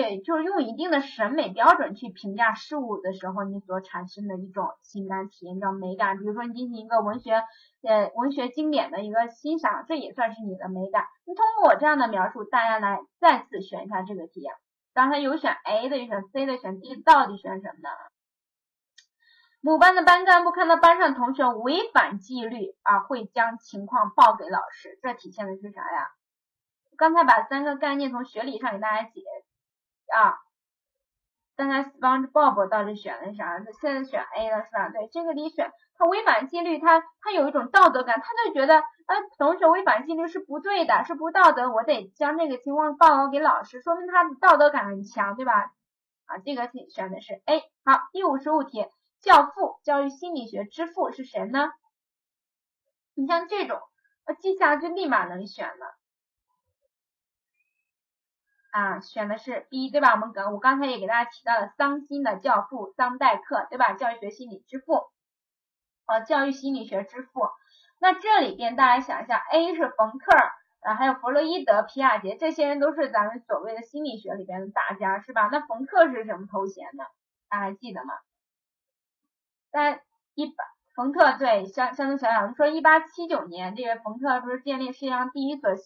[0.00, 6.18] 也就是用一定的审美标准去评价事物的时候，你所产生的一种情感体验叫美感。
[6.18, 7.34] 比如说你进行一个文学，
[7.82, 11.04] 呃，文学经典的一个欣赏，这也算是你的美感。
[11.26, 14.48] 你通过我这样的描述，大家来再次选一下这个题。
[14.94, 17.90] 刚才有选 A 的，有选 C 的，选 D，到底选什么呢？
[19.60, 24.98] 某班的班干部看到班上同学违反纪律啊，会将情况报给老师。
[25.02, 26.08] 这体现的是啥呀？
[26.96, 29.20] 刚才把三个概念从学理上给大家解
[30.14, 30.38] 啊。
[31.54, 33.58] 刚才 SpongeBob 到底选的啥？
[33.58, 34.88] 他现在选 A 了是吧？
[34.88, 45.72] 对，这个你选他违反纪律，他他有一种道德感，他就觉得啊，同学违反纪律是不对的，是不道德，我得将这个情况报告给老师，说明他的道德感很强，对吧？
[46.24, 47.60] 啊，这个题选的是 A。
[47.84, 48.86] 好，第五十五题。
[49.20, 51.70] 教父，教育心理学之父是谁呢？
[53.14, 53.78] 你像这种，
[54.26, 55.94] 我记下来就立马能选了。
[58.72, 60.12] 啊，选的是 B 对吧？
[60.12, 63.92] 我们刚我刚才也给大家提到了桑心的教父桑代克对吧？
[63.92, 65.10] 教育学心理之父，
[66.06, 67.50] 呃，教育心理学之父。
[68.00, 70.36] 那这里边大家想一下，A 是冯特，
[70.80, 75.50] 啊，还有弗洛伊德、皮亚杰，这些人都是咱们所谓的心理学里边的大家是吧？
[75.52, 77.04] 那冯特是什么头衔呢？
[77.50, 78.14] 大家还记得吗？
[79.70, 80.02] 在
[80.34, 80.64] 一八，
[80.94, 85.76] 冯特对相相对想想，说一八七九年，这个冯特不是建立世界上第一所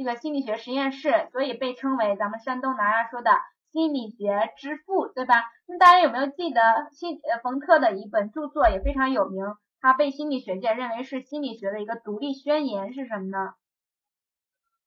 [0.00, 3.32] 这个心理学实验室，所以被称为咱们山东拿亚说的
[3.70, 5.44] 心理学之父，对吧？
[5.66, 9.44] 那大家有没有记得心呃冯特的一本著作也非常有名，
[9.82, 13.52] 他被心理学界认为是心理学的一个独立宣言是什么呢？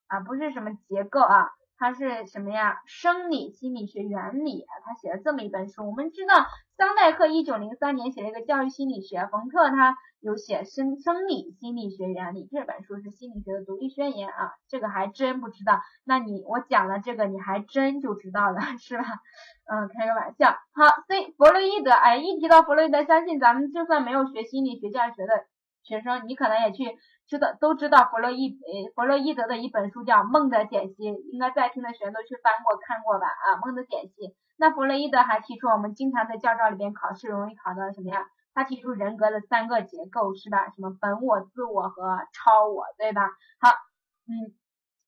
[0.07, 1.51] 啊，不是什么结构啊。
[1.83, 2.77] 他是什么呀？
[2.85, 5.85] 生理心理学原理，他写了这么一本书。
[5.85, 6.45] 我们知道，
[6.77, 14.53] 桑代克一九零三年写了一个教育心理学，冯特他有写生生理心理学原理，这本书是心理学的独立宣言啊。
[14.69, 19.03] 这个还真不知道，那你我讲了这个，你还真就知道了，是吧？
[19.69, 20.51] 嗯，开个玩笑。
[20.71, 25.33] 好，C 弗洛伊德，哎，一提到弗洛伊德，相信咱们就算没有学心理学教育学的
[25.83, 26.97] 学生，你可能也去。
[27.27, 34.27] 知道都知道弗洛伊呃弗洛伊德的一本书叫《梦的解析》，应该在听的学员都去翻过看过吧啊，《梦的解析》。
[34.57, 38.25] 那弗洛伊德还提出我们经常在教招里边考试容易考到什么呀？
[38.53, 40.69] 他提出人格的三个结构是吧？
[40.69, 43.31] 什么本我、自我和超我，对吧？
[43.59, 43.69] 好，
[44.27, 44.53] 嗯，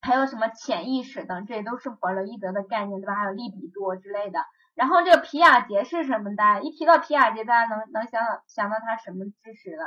[0.00, 3.14] 还有什么潜意识等，这些都是弗洛伊德的概念，对吧？
[3.14, 4.40] 还有利比多之类的。
[4.74, 6.60] 然后这个皮亚杰是什么的？
[6.62, 9.84] 一提到皮亚杰，大家能能想想到他什么知识了？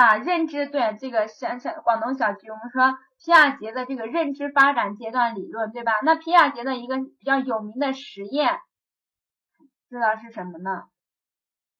[0.00, 5.92] 啊，认知对这个像像广东小区，我们说皮亚杰的这个认知发展阶段理论，对吧？
[6.02, 8.60] 那皮亚杰的一个比较有名的实验，
[9.90, 10.84] 知道是什么呢？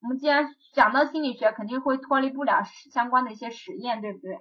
[0.03, 2.61] 我们既然讲到心理学，肯定会脱离不了
[2.91, 4.35] 相关的一些实验，对不对？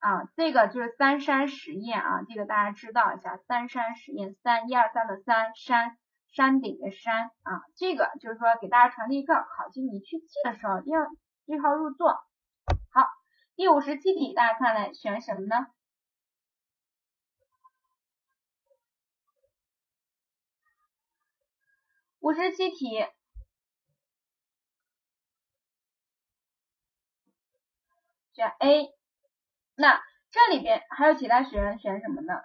[0.00, 5.96] 啊，这个就是三山实验啊，这个大家知道一下，三山实验，三一二三的三山，
[6.32, 11.06] 山顶的山啊，这个就是说给大家传递一个考题，你去记的时候一定要
[11.46, 12.18] 对号入座。
[13.54, 15.66] 第五十七题，大家看来选什么呢？
[22.20, 23.06] 五十七题
[28.32, 28.94] 选 A。
[29.74, 32.42] 那这里边还有其他学员选什么呢？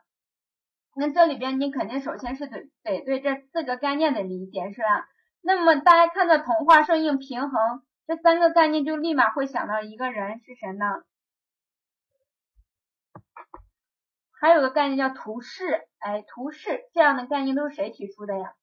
[0.95, 5.07] 那这里边你肯定首先是得得对这四个概念的理解是吧？
[5.41, 7.86] 那么大家看到同化、顺应、平衡。
[8.07, 10.85] 这三个概念就立马会想到一个人是谁呢？
[14.39, 18.53] 还有个概念叫图示，哎，图示这样的概念都是谁提出的呀？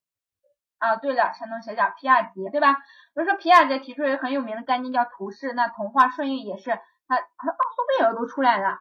[0.79, 2.73] 啊，对了，山东小脚皮亚杰，对吧？
[2.73, 2.81] 比
[3.17, 6.71] 如说皮亚杰提出一个很有名的概念叫图示，那童话顺应也是
[7.07, 8.79] 他，他奥苏贝尔都出来了，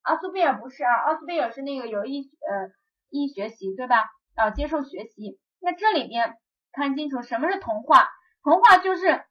[0.00, 2.70] 奥苏贝尔不是啊，奥苏贝尔是那个有意呃
[3.10, 4.06] 意学习，对吧？
[4.34, 5.38] 啊，接受学习。
[5.60, 6.38] 那这里边
[6.72, 8.08] 看清楚什么是童话，
[8.42, 9.22] 童话就是。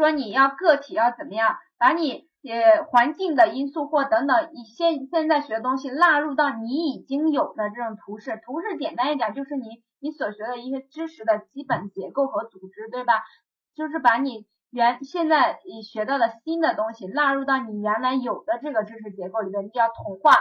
[0.00, 8.40] 说你要个体要怎么样，把你呃环境的因素或等等，你现现在学的东西纳入到你已经有的这种图示。
[8.44, 13.12] 图示简单一点，就是你你所学的一些知识的基本结构和组织，对吧？
[13.76, 20.32] 就是把你原现在你学到的新的东西纳入到你原来有的这个知识结构里面，叫同化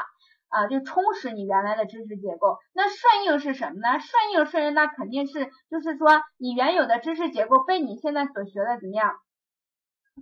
[0.49, 2.57] 啊，就充实你原来的知识结构。
[2.73, 3.99] 那顺应是什么呢？
[3.99, 9.15] 顺应顺应，那肯定是就是说你原有的知识结构被你现在所学的怎么样？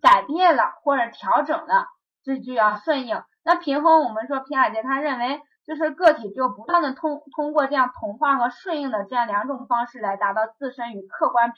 [0.02, 1.88] 改变了或者调整了，
[2.24, 3.24] 这就要顺应。
[3.44, 11.54] 那平衡，我们说皮亚杰他认为，就是个体就不断的通通过这样同化和顺应的这样两种方式来达到自身与客观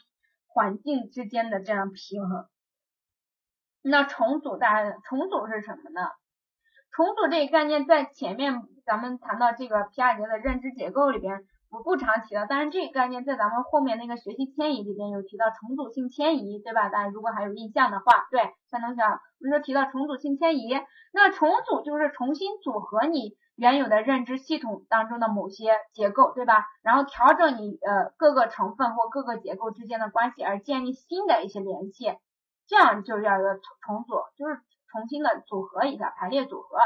[0.46, 2.46] 环境之间的这样平衡。
[3.82, 6.10] 那重组大家重组是什么呢？
[6.92, 11.44] 重组这一概念在前面咱们谈到这个皮亚杰的认知结构里边。
[11.70, 16.88] 我不常提到，但是这个概念在咱们后面那个学习迁移里边有提到重组性迁移，对吧？
[16.88, 20.68] 大家如果还有印象的话，对，山东学，我们说提到重组性迁移，
[21.12, 26.66] 那重组就是重新组合你原有的认知系统当中的某些结构，对吧？
[26.82, 32.18] 然后调整你呃各个成分或各个结构之间的关系，而建立新的一些联系，
[32.66, 34.60] 这样就叫一个重重组，就是
[34.90, 36.78] 重新的组合一下，排列组合。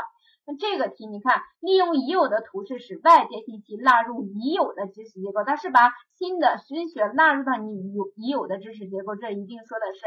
[0.47, 10.01] 那这个题，你看，利用已有的图示使外界信息纳入已有的知识结构，它是把新的新学纳入到你有已有的知识结构，这一定说的是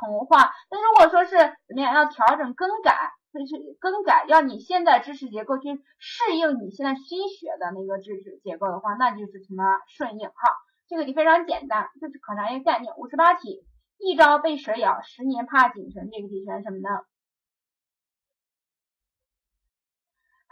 [0.00, 0.50] 同化。
[0.70, 1.36] 那如果说是
[1.68, 5.68] 怎么样，要调整更改，就是更改，要你现在知识结构去
[5.98, 10.26] 适应你现在新学的那个知识结构的话，那就是什么顺应。
[10.26, 10.34] 好，
[10.88, 12.92] 这个题非常简单，就是考察一个概念。
[12.96, 13.64] 五十八题，
[13.98, 16.10] 一朝被蛇咬，十年怕井绳。
[16.10, 16.88] 这个题选什么呢？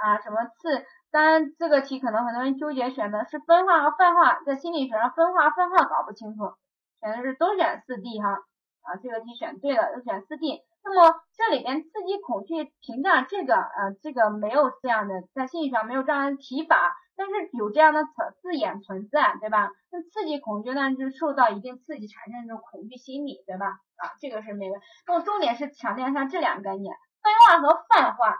[0.04, 0.84] 啊，什么次？
[1.10, 6.52] 当然，这个题可能很多人纠结，选的是分化和泛化，在心理学上分化泛化搞不清楚，
[7.00, 8.44] 选的是都选四 D 哈。
[8.82, 10.60] 啊，这个题选对了，都选四 D。
[10.84, 18.10] 那么这里边刺激恐惧屏障这个，呃，这个没有这样的，在心理学上没有这样的提法，但是有这样的词
[18.42, 19.70] 字眼存在，对吧？
[19.90, 23.68] 那刺激恐惧呢，就受到一定刺激产生这种恐惧心理，对吧？
[23.96, 24.78] 啊，这个是没问。
[25.06, 28.36] 那么重点是强调一下这两个概念，分化和泛化。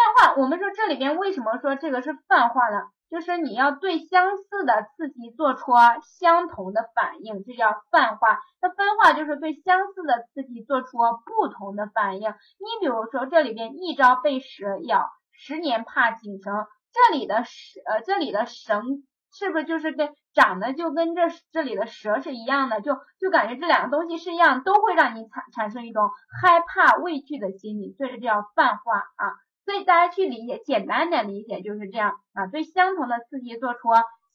[0.00, 2.82] 泛化，我们说这里边为什么说这个是泛化呢？
[3.10, 5.72] 就是你要对相似的刺激做出
[6.18, 8.38] 相同的反应，这叫泛化。
[8.62, 12.30] 那分化就是对相似的刺激做出不同的反应。
[12.30, 16.54] 你比如说这里边一朝被蛇咬，十年怕井绳，
[16.92, 22.80] 这里的蛇，呃，这里的绳是不是就是跟长得就跟这这里的蛇是一样的？
[22.80, 26.08] 就就感觉这两个东西是一样，都会让你产产生一种
[26.40, 29.34] 害怕畏惧的心理，所以这叫泛化啊。
[29.64, 33.88] 所以大家去理解，简单点理解就是这样啊，对相同的刺激做出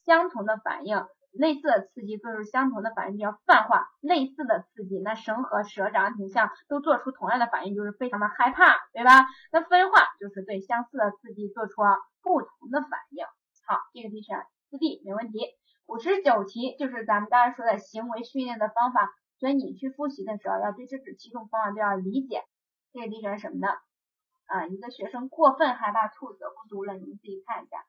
[0.05, 3.87] 相同的反应，类似的刺激做出相同的反应叫泛化。
[4.01, 9.25] 类似的刺激，那绳和蛇长得挺像，都做出同样的反应，就是非常的害怕，对吧？
[9.51, 11.81] 那分化就是对相似的刺激做出
[12.21, 13.25] 不同的反应。
[13.67, 14.37] 好，这个题选
[14.69, 15.39] 四 D 没问题。
[15.87, 22.43] 五十九题就是咱们刚才说的行为训练的方法，所以你去复习的时候要对这几种方法都要理解。
[22.93, 23.67] 这个题选什么呢？
[24.45, 27.85] 啊，一个学生过分害怕兔子，不读了，你们自己看一下。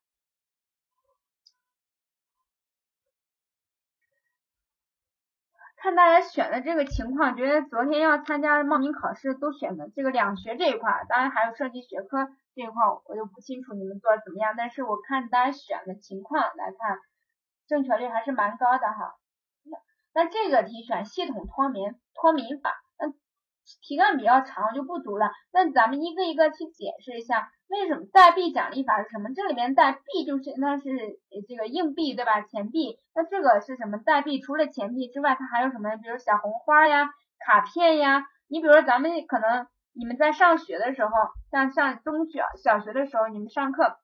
[5.79, 14.55] 看大家选的这个情况，觉得昨天要参加报名考试都选的这个两学这一块，当然还有设计学科这一块，我就不清楚你们做的怎么样。
[14.57, 16.99] 但是我看大家选的情况来看，
[17.69, 19.17] 正确率还是蛮高的哈。
[20.15, 22.86] 那这个题选系统脱敏脱敏法。
[23.83, 25.31] 题干比较长，就不读了。
[25.53, 29.31] 那咱们一个一个去解释一下，为什么代币奖励法是什么？
[29.35, 30.85] 这里面代币就是那是
[31.49, 32.43] 这个硬币对吧？
[32.43, 32.99] 钱币。
[33.15, 34.41] 那这个是什么代币？
[34.41, 35.97] 除了钱币之外，它还有什么？
[35.97, 38.25] 比如小红花呀、卡片呀。
[38.49, 41.11] 你比如说咱们可能你们在上学的时候，
[41.51, 43.99] 像上中学、小学的时候，你们上课。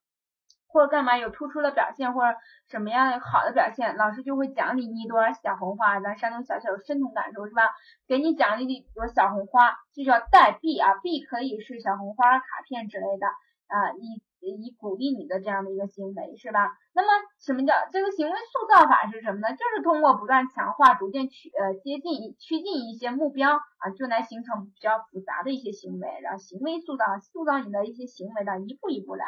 [0.73, 2.37] 或者干嘛有突出的表现，或者
[2.69, 6.01] 什么样好的表现，老师就会奖励你一朵小红花。
[6.01, 7.63] 咱山东小小有深同感受是吧？
[8.09, 13.27] 给你奖励一朵小红花，这叫代币啊，币可以是小红花、卡片之类的
[13.69, 16.73] 啊，以以鼓励你的这样的一个行为是吧？
[16.95, 17.09] 那么
[17.39, 19.55] 什么叫这个行为塑造法是什么呢？
[19.55, 29.25] 就是通过不断强化，逐渐趋呃接近趋近一些目标啊，就来形成比较复杂的一些行为，然后行为塑造塑造你的一些行为的一步一步来。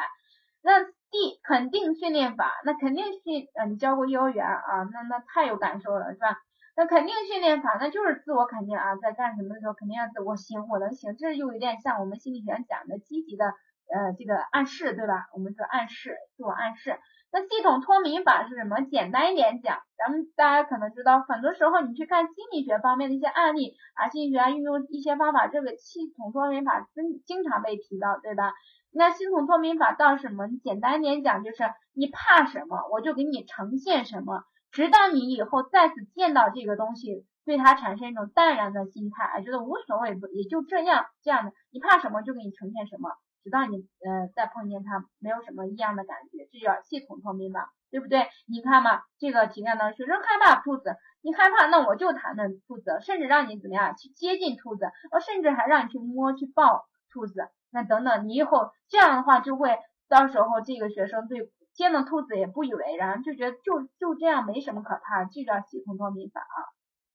[0.61, 0.83] 那
[1.15, 6.35] D 肯定训练法，那肯定训，呃，你教过幼儿园啊，那那太有感受了，是吧？
[6.75, 15.27] 那肯定训练法，那就是自我肯定啊，在干什么的时候肯定要自我行，我能行，这又有点像我们心理学讲的积极的，呃，这个暗示，对吧？
[15.33, 16.99] 我们说暗示，自我暗示。
[17.31, 18.81] 那系统脱敏法是什么？
[18.81, 28.53] 简单一点讲，咱们大家可能知道，很多时候你去看心理学方面的一些案例啊，心理学运用一些方法，这个系统脱敏法经经常被提到，对吧？
[28.97, 30.47] 那系统脱敏法到什么？
[30.63, 31.63] 简单点讲，就是
[31.93, 43.09] 你怕什么，我就给你呈现什么，直到你以后再次见到这个东西，对它产生一种淡然的心态，觉得无所谓，不也就这样这样的，你怕什么就给你呈现什么。
[43.43, 48.27] 直到你呃再碰见它，没有什么异样的感觉，这叫系统脱敏法，对不对？
[48.47, 59.77] 你看嘛，这个题干呢，学生害怕兔子，你害怕，那我就谈论兔子，甚至让你怎么样去接近兔子，我甚至还让你去摸去抱兔子，那等等，你以后这样的话就会
[60.07, 66.57] 到时候这个学生对见到兔子也不以为然，就觉得就就这样没什么可怕，这叫系统脱敏法啊。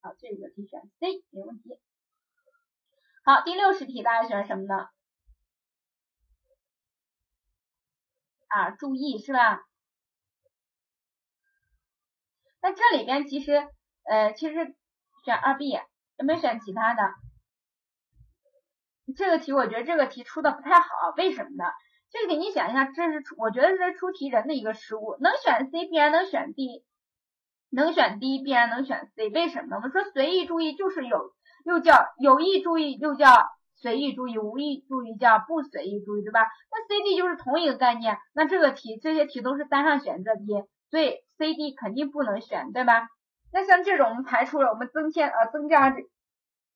[0.02, 1.80] 好，这个题选 C 没问题。
[3.24, 4.88] 好，第六十题大家选什么呢？
[8.48, 9.64] 啊，注意是吧？
[12.60, 13.66] 那这里边其实，
[14.02, 14.76] 呃，其实
[15.24, 17.14] 选二 B，有没有选其他的？
[19.16, 21.64] 这个题我觉得这个题出的不太好，为什么呢？
[22.10, 26.84] 这个题你想一下，这是出，我觉得是出题人的一个失误，能选 C 必然能选 D，
[27.70, 29.76] 能选 D 必然能选 C，为什么呢？
[29.76, 31.32] 我们说随意注意就是有，
[31.64, 33.26] 又叫有意注意，又叫。
[33.82, 36.40] 随意注意，无意注意叫不随意注意，对吧？
[36.70, 40.44] 那 C D 就是同一个概念，那这个题这些题都是单项选择题，
[40.90, 43.08] 所以 C D 肯定不能选，对吧？
[43.54, 45.96] 那像这种我们排除了，我们增添呃增加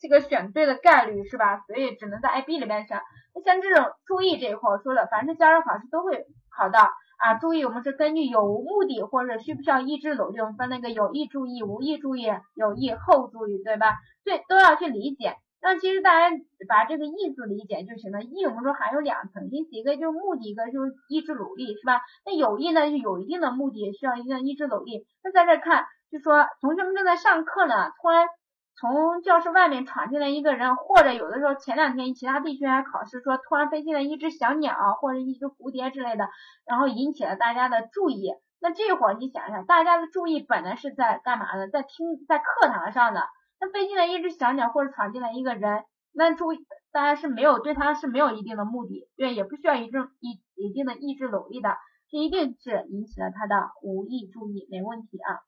[0.04, 1.60] 这个选对的概率是吧？
[1.66, 3.00] 所以只能在 I B 里面选。
[3.34, 7.34] 那像这种注意这一块，我说了，凡是加州考试都会考到啊。
[7.40, 13.96] 注意，我们是根据有无目的或者需不需要意志努力，分那个有意注意、无意注意、有意后注意，对吧？
[14.24, 15.36] 对，都要去理解。
[15.62, 16.36] 那其实大家
[16.68, 18.22] 把这个意字理解就行了。
[18.22, 22.02] 意我们说还有两层，一个就是目的，一个就是意志努力，是吧？
[22.26, 25.06] 那有意呢，就有一定的目的，需要一定的意志努力。
[25.24, 28.28] 那在这看，就说同学们正在上课呢，突然
[28.76, 36.28] 从教室外面闯进来一个人，或者有的时候前两天其他地区还考试说突然飞进来一只小鸟或者一只蝴蝶之类的，
[36.66, 38.32] 然后引起了大家的注意。
[38.60, 41.68] 那这会儿你想一下，大家的注意本来是在干嘛呢？
[41.68, 43.28] 在听，在课堂上的。
[43.60, 51.76] 那飞进来一只小鸟或者闯进来一个人，那注意，大家是没有对他是没有一定的目的，对，也不需要一定一一定的意志努力的，
[52.10, 55.40] 这一定是引起了他的无意注意，没问题啊。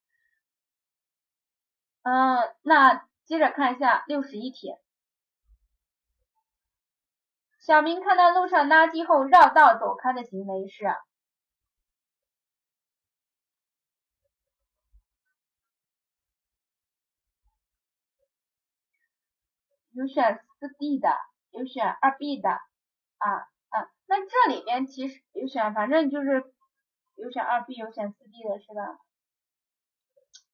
[2.02, 4.72] 嗯，那接着看一下六十一题，
[7.58, 10.84] 小明看到路上垃圾后绕道走开的行为是？
[19.90, 21.08] 有选四 D 的，
[21.50, 23.28] 有选二 B 的，啊
[23.70, 26.54] 啊，那这里边其实有选，反正就是
[27.16, 29.00] 有选二 B，有选四 D 的是吧？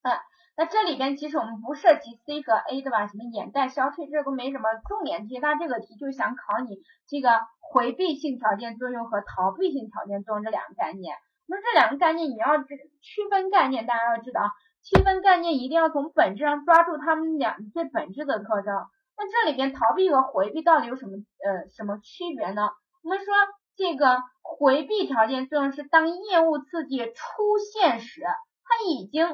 [0.09, 0.23] 啊，
[0.55, 3.07] 那这里边其实我们不涉及 C 和 A 对吧？
[3.07, 5.39] 什么眼袋、消退，这都没什么重点题。
[5.39, 6.77] 它这个题就想考你
[7.07, 11.15] 这个回避性条件作用和逃避性条件作用这两个概念。
[11.47, 14.49] 那这两个概念你要区分概念，大家要知道啊，
[14.83, 18.73] 区分概念一定要从本质上抓住它们两最本质的特征。
[19.17, 22.69] 那这里边逃避和回避到底有什么呃什么区别呢？
[23.03, 23.33] 我们说
[23.75, 29.27] 这个回避条件作用是当厌恶刺激出现时，它已经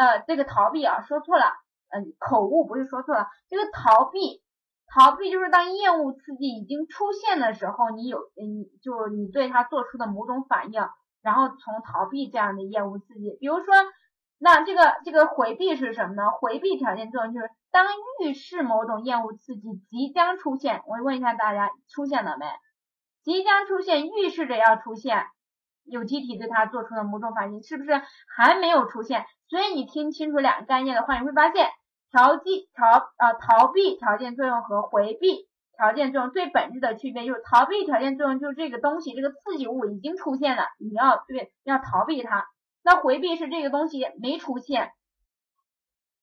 [0.00, 1.44] 呃这个逃避啊说错了，
[1.90, 4.42] 嗯口误不是说错了，这个逃避
[4.92, 10.80] 逃避就是当厌恶刺激已经出现的时候，你有嗯就你对它做出的某种反应，
[11.22, 13.74] 然后从逃避这样的厌恶刺激，比如说。
[14.42, 16.30] 那这个这个回避是什么呢？
[16.30, 17.84] 回避条件作用就是当
[18.22, 19.60] 预示某种厌恶刺激
[19.90, 22.46] 即将出现，我问一下大家出现了没？
[23.22, 25.26] 即将出现，预示着要出现，
[25.90, 27.90] 有机体对它做出的某种反应，是不是
[28.34, 29.26] 还没有出现？
[29.48, 31.68] 所以你听清楚两个概念的话，你会发现
[32.10, 32.86] 调剂逃
[33.16, 42.46] 啊逃避条件作用和回避条件作用最本质的区别就是逃避条件作用就是这个东西这个刺激物已经出现了，你要对要逃避它。
[42.82, 44.92] 那回避是这个东西没出现，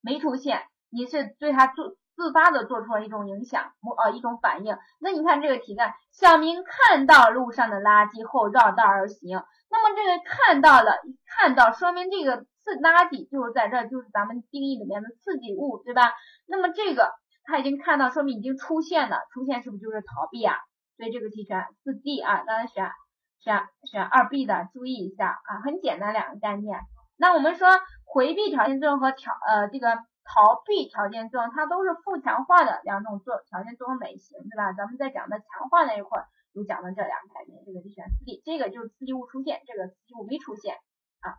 [0.02, 3.74] 没出现，你是对它做自发的做出了一种影响，
[4.04, 4.78] 呃一种反应。
[5.00, 9.44] 那你看这个题干，小明看到路上的垃圾后绕道而行。
[9.70, 10.92] 那么这个看到了，
[11.26, 16.14] 看到说明这个刺垃圾就是在这，就是咱们定义里面的刺激物，对吧？
[16.48, 17.12] 那么这个
[17.44, 20.56] 他已经看到，说明已经出现了，出现是不是就是逃避啊？
[20.98, 22.92] 所以这个题选四 D 啊，刚才选。
[23.40, 26.80] 选选二 B 的，注意一下啊，很简单两个概念。
[27.18, 27.70] 那我们说
[28.04, 29.96] 回避条件作用和条呃这个
[30.26, 34.74] 逃避条件作用，它都是负强化的两种作条件作用类型，对吧？
[34.74, 36.26] 咱们在讲的强化那一块儿
[36.58, 40.76] 有讲的这两个概念，这个就选四 D，这个就是刺激物出现，这个刺激物没出现
[41.20, 41.38] 啊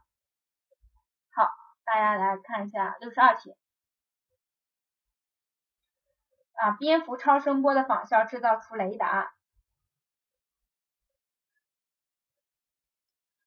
[1.34, 1.50] 好，
[1.84, 3.56] 大家来看一下六十二题。
[6.54, 9.32] 啊，蝙蝠超声波的仿效制造出雷达，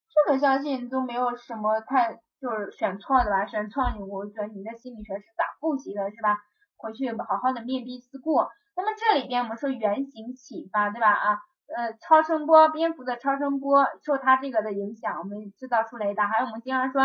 [0.09, 3.45] 这个相信都没有什么太就是选错的吧？
[3.45, 6.37] 选错你，我觉得你的心理学是咋复习的，是吧？
[6.77, 8.49] 回去好好的面壁思过。
[8.73, 11.11] 那么这里边我们说原型启发，对吧？
[11.11, 11.39] 啊，
[11.75, 16.27] 呃，超声波，蝙蝠的超声波受它这个的影响，我们制造出雷达。
[16.27, 17.01] 还有我们经常说，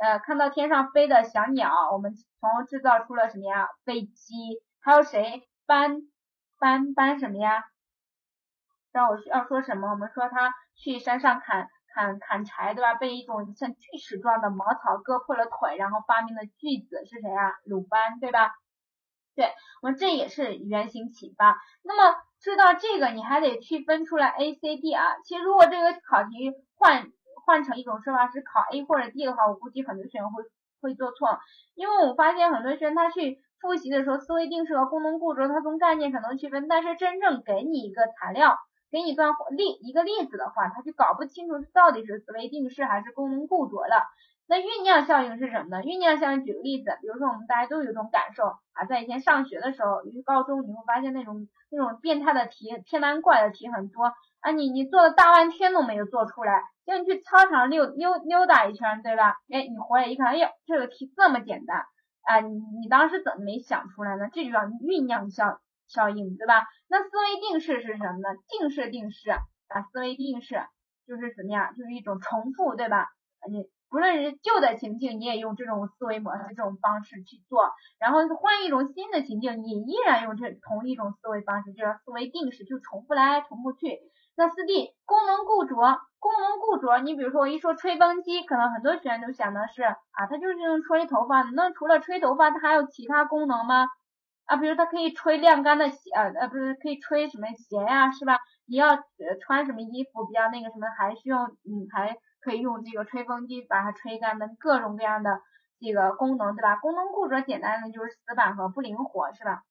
[0.00, 3.68] 呃，看到天上飞的小鸟，我们从制造出了什么呀？
[3.84, 4.34] 飞机。
[4.80, 5.48] 还有谁？
[5.66, 6.02] 搬
[6.58, 7.64] 搬搬什么呀？
[8.92, 9.90] 让我要说什么？
[9.90, 12.94] 我们说他去山上砍砍砍柴，对吧？
[12.94, 17.54] 被一种像锯齿状的茅草割破了腿，然后发明的锯子是谁啊？
[17.64, 18.52] 鲁班，对吧？
[19.36, 21.56] 对，我们这也是原型启发。
[21.82, 25.04] 那么知道这个，你还得区分出来 A、C、D 啊。
[25.24, 27.08] 其实如果这个考题换
[27.46, 30.42] 换成一种说法是考 A 或者 D 的话，我估计很多学员会
[30.80, 31.38] 会做错，
[31.74, 33.38] 因为我发现很多学员他去。
[33.60, 38.56] 复习的时候，思维定式和功能固着，它从概念上能区分，但是真正给你一个材料，
[38.90, 44.06] 给你一段例一个例子的话，他就搞不清楚到底是思维定式还是功能固着了。
[44.46, 45.82] 那酝酿效应是什么呢？
[45.82, 59.36] 酝酿效应，举个例子，比如说我们大家都有种感受啊，在以前上学的时候，尤其高中，你会发现那种那种变态的题、偏难怪的题很多啊，你你做了大半天都没有做出来，就你去操场溜溜溜达一圈，对吧？
[59.52, 61.84] 哎，你回来一看，哎呦，这个题这么简单。
[62.22, 64.28] 啊，你你当时怎么没想出来呢？
[64.32, 66.66] 这就叫酝酿效效应，对吧？
[66.88, 68.28] 那思维定式是什么呢？
[68.48, 70.62] 定式定式啊，思维定式
[71.06, 71.72] 就是什么呀？
[71.72, 73.08] 就是一种重复，对吧？
[73.50, 83.98] 你不论是旧的情境，你也用这种思维模式这种方式去做，然后换一种新的情境，你依然用这同一种思维方式，就是思维定式，就重复来重复去。
[84.36, 85.74] 那四 D 功能固着，
[86.18, 91.50] 功能固着，你比如说我一说吹风机，可能很多学员都想的是啊，它就是用吹头发的。
[91.52, 93.86] 那除了吹头发，它还有其他功能吗？
[94.46, 98.38] 啊，比如它可以吹晾干的鞋，呃，不是可以吹什么鞋呀，是吧？
[98.66, 98.96] 你要
[99.42, 105.40] 穿什么衣服比较那个什么，还需要嗯，还可以用这个吹风机把它吹干的各种各样的
[105.78, 106.76] 这个功能，对吧？
[106.76, 109.62] 功能固着简单的就是死板和不灵活，是吧？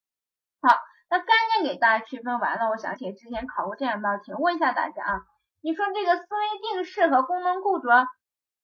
[0.61, 0.75] 好。
[1.11, 1.25] 那概
[1.57, 5.25] 念给大家区分完了，我想起之前考过这样道题，问一下大家啊，
[5.59, 8.07] 你说这个思维定式和功能固着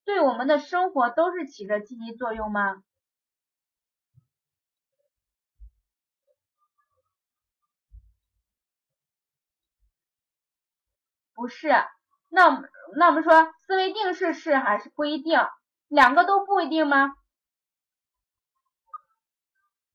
[0.03, 2.83] 对我们的生活都是起着积极作用吗？
[11.33, 11.69] 不是，
[12.29, 12.61] 那
[12.97, 15.39] 那我们说思维定式是还是不一定？
[15.87, 17.13] 两个都不一定吗？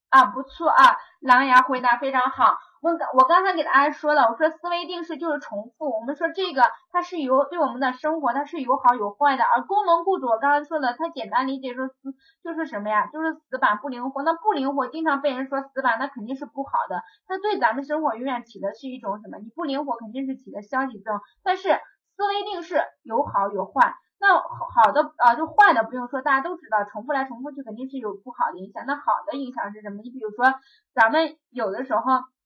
[0.09, 2.57] 啊，不错啊，狼牙回答非常好。
[2.83, 5.91] 我我刚才给大家说了，我说思维定式就是重复。
[5.91, 11.95] 我们说这个它是有对我们的生活它是有好有坏的，而功能固着我刚才说的，它简单理解说死
[12.43, 13.07] 就是什么呀？
[13.13, 14.23] 就是死板不灵活。
[14.23, 17.03] 那不灵活经常被人说死板，那肯定是不好的。
[17.27, 19.39] 它对咱们生活永远起的是一种什么？
[19.39, 21.21] 你不灵活肯定是起的消极作用。
[21.43, 21.79] 但是
[22.21, 23.95] 思维定式有好有坏。
[24.21, 28.85] 那好的啊，就坏的不用说，大家都知道，重复来重复去肯定是有不好的影响。
[28.87, 30.03] 那好的影响是什么？
[30.03, 30.53] 你比如说，
[30.95, 32.03] 咱们有的时候，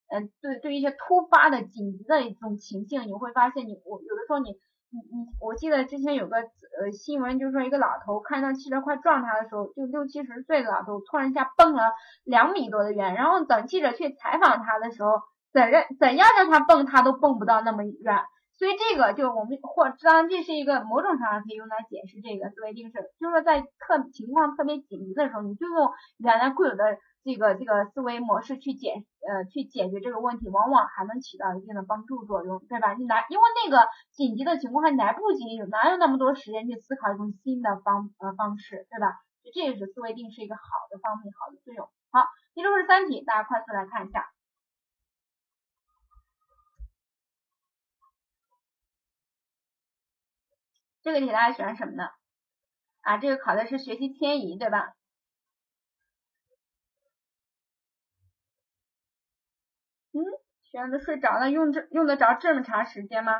[0.06, 11.90] 嗯，对对一些突发的紧急的一种情境，你会发现你我有的时候你你你，我记得之前有个呃新闻，就是说一个老头看到汽车快撞他的时候，就六七十岁的老头突然一下蹦了
[12.22, 15.10] 两米多的远，然后等记者去采访他的时候，
[15.52, 18.22] 怎让怎样让他蹦，他都蹦不到那么远。
[18.56, 28.94] 所以这个就我们或当然这是一个某种程度上可以用来解释这个思维定式，就是说在特情况特别紧急的时候，你就用原来固有的这个这个思维模式去解
[29.26, 32.94] 呃去解决这个问题，往往还能起到一定的帮助作用，对吧？
[32.94, 39.18] 你来因为那个紧急的情况还来不及，哪有那么多时间去思考一种新的方呃方式，对吧？
[39.52, 41.84] 这也是思维定式一个好的方面，好的作用。
[42.12, 42.22] 好，
[42.54, 44.24] 第六十三题，大家快速来看一下。
[51.04, 52.08] 这个题大家选什么呢？
[53.02, 54.94] 啊，这个考的是学习迁移，对吧？
[60.12, 60.22] 嗯，
[60.62, 63.34] 学员都睡着了，用这用得着这么长时间吗？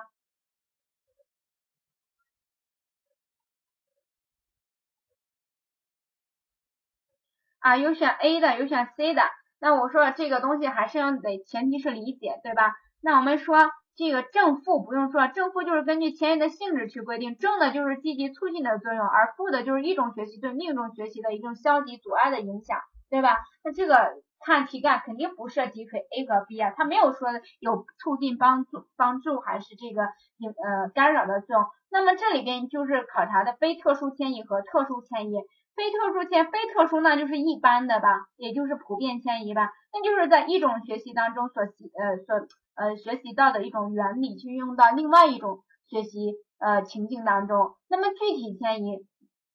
[7.61, 9.23] 啊，有选 A 的，有选 C 的。
[9.59, 12.75] 那我说这个东西还是要得前提是理解，对吧？
[13.01, 13.57] 那我们说。
[13.97, 23.37] 这个正负不用说，正负就是根据前一的性质去规定，正的就是积极促进的作用，而负的就是一种学习对另一种学习的一种消极阻碍的影响，对吧？
[23.63, 23.97] 那这个
[24.41, 27.29] 看题干肯定不涉及可 A 和 B 啊，它没有说
[27.61, 30.03] 有促进帮助帮助还是这个
[30.39, 31.65] 影呃干扰的作用。
[31.91, 35.35] 那么这里边就是考察的非特殊迁移和特殊迁移，
[35.77, 47.75] 非特殊迁非特殊那就是一般的吧，也就是普遍迁移吧，那就是在一种学习当中所习呃所呃学习到的一种原理去用到另外一种学习呃情境当中。
[47.89, 49.07] 那么具体迁移，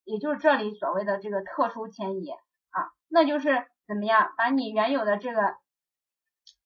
[0.04, 5.56] 也就是这里所谓的这个特殊迁移啊，那就是怎么样把你原有的这个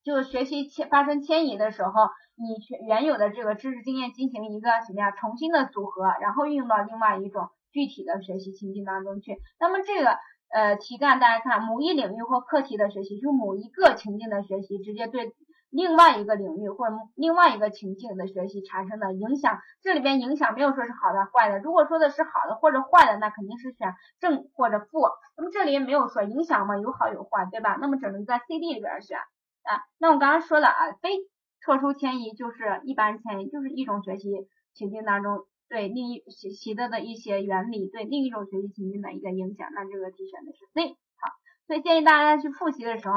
[0.02, 1.92] 就学习迁发生迁移的时候，
[2.36, 2.56] 你
[2.86, 7.48] 原有的这个知识经验进行一个什么呀重新的组合，然后运用到另外一种。
[7.74, 10.16] 具体的学习情境当中去，那么这个
[10.54, 15.34] 呃题干大家看某一领域或课题的学习，就某一个情境的学习，直接对
[15.74, 19.58] 另外一个领域或者另外一个情境的学习产生的影响。
[19.82, 25.08] 这里边影响没有说是好的坏的，如果说的是好的或者坏的，那肯定是选正或者负。
[25.36, 27.76] 那么这里也没有说影响嘛，有好有坏，对吧？
[27.80, 29.82] 那么只能在 C、D 里边选啊。
[29.98, 31.18] 那我刚刚说了啊，非
[31.60, 34.30] 特殊迁移就是一般迁移，就是一种学习
[34.74, 35.46] 情境当中。
[35.66, 40.90] 对另一习习得的一些原理，对另一种学习情境的一个影响，那这个题选的是 C。
[40.90, 41.32] 好，
[41.66, 43.14] 所以建议大家去复习的时候，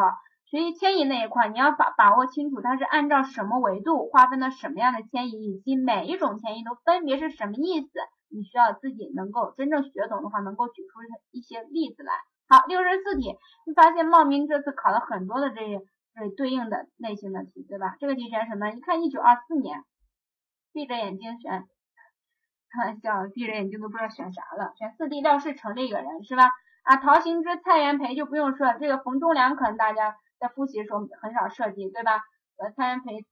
[0.49, 7.89] 学习迁移那一块，你要把把握清楚它是按照什么维度划分的什么样的迁移，以及每一种迁移都分别是什么意思。
[8.29, 10.99] 你需要自己能够真正学懂的话，能够举出
[11.31, 12.13] 一些例子来。
[12.47, 15.61] 好，六十四题，你发现茂名这次考了很多的这
[16.15, 17.97] 这对应的类型的题，对吧？
[17.99, 18.69] 这个题选什么？
[18.69, 19.83] 一看一九二四年，
[20.71, 21.65] 闭着眼睛选。
[22.69, 26.51] 开玩笑，闭着眼睛都不知道选啥了，选四弟廖世成这个人是吧？
[26.83, 32.21] 啊，陶行知、蔡元培就不用说了，这个冯忠良可能大家在复习的时候很少涉及，对吧？
[32.57, 33.25] 呃，蔡元培、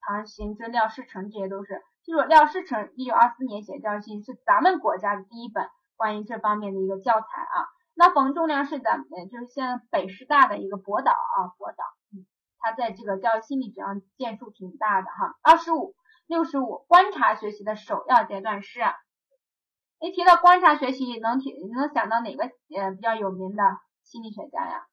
[0.00, 7.68] 唐行知、廖世成这些都是，记住廖世成一九二四年写教育信是咱们国家的第一本关于这方面的一个教材啊。
[7.94, 12.26] 那冯仲良是咱呃就是现在北师大的一个博导啊，博导，嗯，
[12.58, 15.36] 他在这个教育心理学上建树挺大的哈。
[15.42, 15.94] 二十五。
[16.26, 18.78] 六十五，观察学习的首要阶段是，
[19.98, 23.64] 一提到观察学习，能提能想到哪个呃比较有名的
[24.04, 24.86] 心理学家呀？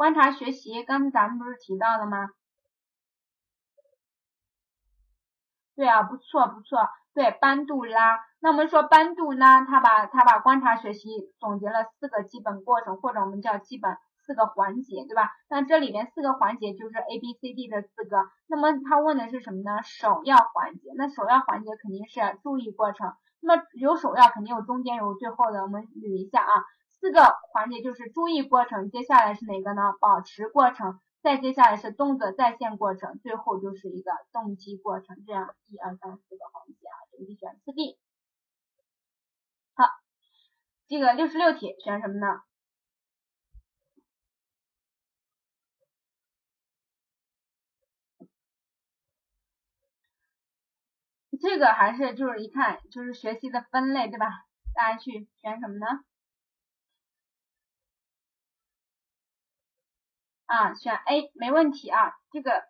[0.00, 2.30] 观察学习，刚才咱们不是提到了吗？
[5.76, 8.18] 对啊，不错不错，对，班杜拉。
[8.38, 13.98] 那我们说班杜拉，他把他把观察学习总结了四个基本过程，或者我们叫基本。
[14.24, 15.32] 四个环节，对吧？
[15.50, 18.16] 那这里边四个环节就是 A B C D 的四个。
[18.46, 19.82] 那么他问的是什么呢？
[19.82, 20.92] 首要环节。
[20.96, 23.12] 那首要环节肯定是注意过程。
[23.40, 25.60] 那么有首要，肯定有中间，有最后的。
[25.62, 26.64] 我们捋一下啊，
[27.00, 29.94] 四个环节就是注意过程，接下来是哪个呢？
[30.00, 35.24] 保持过程，再接下来是动作再现过程，最后就是一个动机过程。
[35.26, 37.98] 这样一二三四个环节啊，这个题选四 D。
[39.74, 39.86] 好，
[40.88, 42.42] 这个六十六题选什么呢？
[51.40, 54.26] 这个还是就是一看就是学习的分类对吧？
[54.74, 56.04] 大家去选什么呢？
[60.50, 62.64] 啊，选 A 没问题啊，这个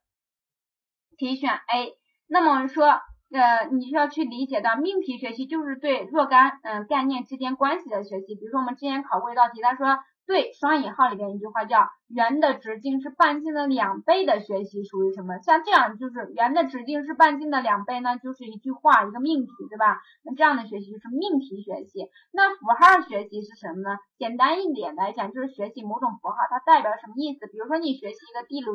[1.16, 1.96] 题选 A。
[2.28, 3.00] 那么说
[3.32, 8.34] 呃，你需要去理解的命题学习就是对若干嗯概念之间关系的学习。
[8.34, 9.98] 比如说我们之前考过一道题，他说。
[10.30, 15.40] 对，双引号里边一句话叫“圆的直径是半径的两倍”的学习属于什么？
[15.42, 20.00] 像这样就是圆的直径是半径的两倍，呢就是一句话，一个命题，对吧？
[20.22, 22.06] 那这样的学习就是命题学习。
[22.30, 23.98] 那符号学习是什么呢？
[24.18, 27.48] 简单一点来讲，就是学习某种符号它代表什么意思。
[27.48, 28.66] 比如说你学习一个地理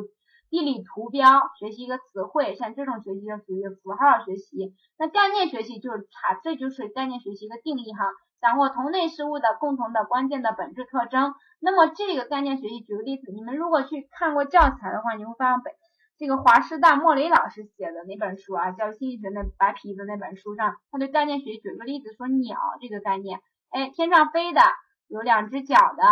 [0.50, 4.74] 地理图标，学习一个词汇，像这种学习就属于符号学习。
[4.98, 8.12] 那概念学习就是它，这就是概念学习一个定义哈。
[8.38, 11.34] 掌握同类事物的共同的关键的本质特征。
[11.66, 15.72] 那么这个概念学习，举个例子，你们如果去看过教材的话，你会发现北
[16.16, 23.40] 这个华师大莫雷老师写的那本书啊，叫心理学那白皮子那本书上，他对概念学习举个例子，说鸟这个概念，
[23.70, 24.60] 哎，天上飞的，
[25.08, 26.04] 有两只脚的，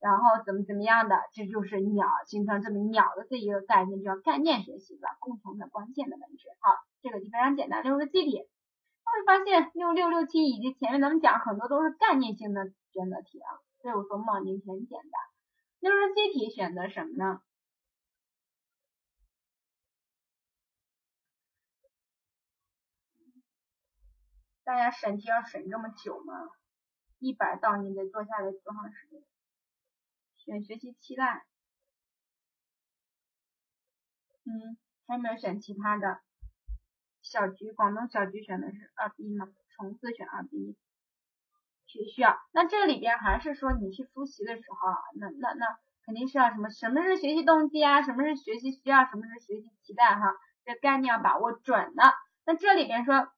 [0.00, 6.48] 然后怎么怎么样的，这就是鸟，形成这么鸟的这一个概念，叫概念学习吧，共同的关键的本质。
[6.60, 6.72] 好，
[7.02, 8.48] 这个题非常简单，六个记题。
[9.12, 12.64] 会发现六六六七以及前面咱们讲很多都是概念性的
[12.94, 15.20] 选择题啊，所以我说冒名挺简单。
[15.80, 17.42] 六十七题选择什么呢？
[24.62, 26.48] 大家审题要审这么久吗？
[27.18, 29.24] 一百道你得做下来多长时间？
[30.36, 31.44] 选学习期待。
[34.44, 34.76] 嗯，
[35.08, 36.20] 还有没有选其他的？
[37.20, 39.52] 小菊，广东小菊选的是二 B 吗？
[39.70, 40.76] 虫子选二 B，
[41.92, 42.38] 需需要。
[42.52, 45.66] 那这里边还是说你去复习的时候啊，那那那
[46.06, 46.70] 肯定是要什么？
[46.70, 48.00] 什么是学习动机啊？
[48.02, 49.04] 什么是学习需要？
[49.04, 50.06] 什么是学习期待？
[50.06, 52.14] 哈，这概念要把握准了。
[52.46, 53.28] 那这里边说，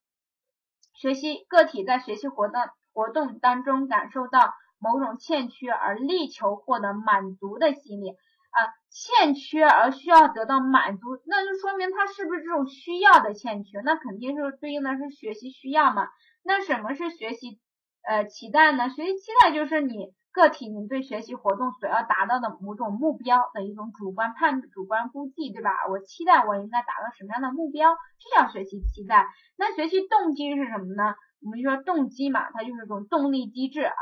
[0.95, 2.63] 学习个体在学习活动
[2.93, 8.59] 活动当中感受到某种欠缺而力求获得满足的心理啊，
[8.89, 13.81] 欠缺而需要得到满足，那就说明他是不是这种需要的欠缺？
[13.81, 16.09] 那肯定是对应的是学习需要嘛。
[16.45, 17.59] 那什么是学习
[18.07, 18.89] 呃期待呢？
[18.91, 20.15] 学习期待就是你。
[20.35, 25.71] 个体你对学习活动所要达到的某种目标的一种主观判主观估计，对吧？
[25.89, 29.29] 我期待我应该达到什么样的目标，这叫学习期待。
[29.57, 31.15] 那学习动机是什么呢？
[31.41, 33.95] 我们就说动机嘛，它就是一种动力机制啊，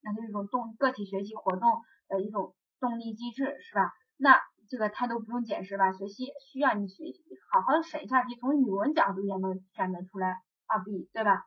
[0.00, 1.68] 那就是一种动个体学习活动
[2.06, 3.90] 的一种动力机制，是吧？
[4.16, 5.90] 那这个它都不用解释吧？
[5.90, 7.20] 学习需要你学习，
[7.50, 10.36] 好好的审一下题，从语文角度也能选得出来
[10.68, 11.46] 二 B，对吧？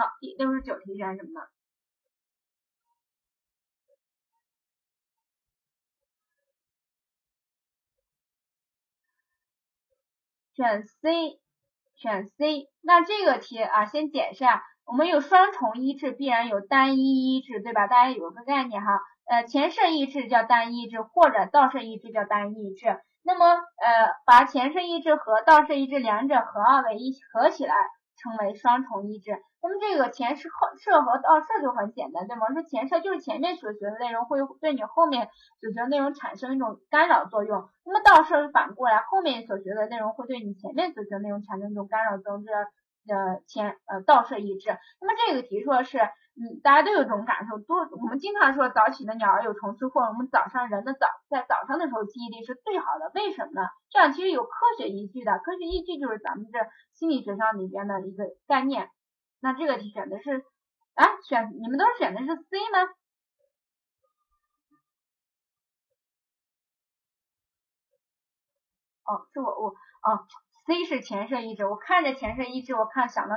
[0.00, 1.46] 好，第六十九题选什么呢？
[10.54, 11.38] 选 C，
[11.96, 12.70] 选 C。
[12.80, 17.86] 那这个题啊，先解释下，我们有双重一致，必然有单一一致，对吧？
[17.86, 19.02] 大家有个概念哈。
[19.26, 22.98] 呃，前摄一致叫单一一致，或者倒摄一致叫单一一致。
[23.22, 27.74] 那么呃，把前摄一致和倒摄一致两者合二为一，合起来。
[28.20, 29.32] 称为双重抑制。
[29.62, 32.46] 那么这个前摄后摄和倒摄就很简单，对吗？
[32.52, 35.28] 说前摄就是前面所学的内容会对你后面
[35.60, 37.68] 所学内容产生一种干扰作用。
[37.84, 42.44] 那么倒摄反过来，后面所学的内容会对你前面所学内容产生一种干扰作用。
[42.44, 42.52] 这
[43.14, 44.76] 呃前呃倒摄抑制。
[45.00, 45.98] 那么这个题说的是。
[46.40, 53.68] 嗯，大家都有这种感受，都我们经常说早起的鸟儿有虫吃，或者我们早上人的早在早上的时候记忆力是最好的，为什么呢？
[53.90, 56.58] 这样其实有科学依据的，科学依据就是咱们这
[56.94, 58.88] 心理学上里边的一个概念。
[59.40, 60.42] 那这个题选的是
[60.94, 62.88] 啊，选你们都是选的是 C 吗？
[69.04, 70.24] 哦，是我我哦
[70.66, 73.34] ，C 是前摄抑制，我看着前摄抑制，我看想到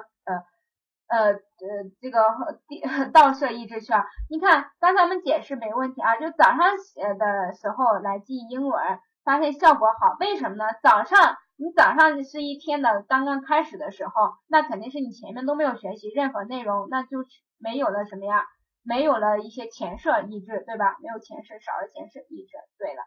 [1.13, 1.39] 呃。
[1.63, 1.69] 呃，
[2.01, 2.19] 这个
[3.15, 10.65] 倒摄抑制圈，你看刚才我们解释没问题啊，就早上写的时候来记英文，发现效果好，为什么呢？
[10.83, 17.19] 早上你早上是一天的刚刚开始的时候，那肯定是你前面都没有学习任何内容，那就
[17.59, 18.43] 没有了什么呀？
[18.83, 20.97] 没有了一些前摄抑制，对吧？
[21.01, 22.57] 没有前摄，少了前摄抑制。
[22.77, 23.03] 对了，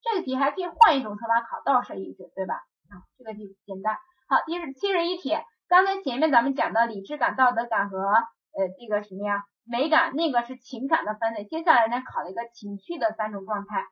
[0.00, 2.54] 这个题还可以换一种说法考倒摄抑制，对吧？
[2.88, 3.98] 啊，这个题简单。
[4.26, 5.36] 好，第十七十一题。
[5.68, 11.44] 刚才前面咱们讲的理智感、道德感和呃这个什么呀美感，那个是情感的分类。
[11.44, 13.86] 接下来呢，考了一个情绪的三种状态。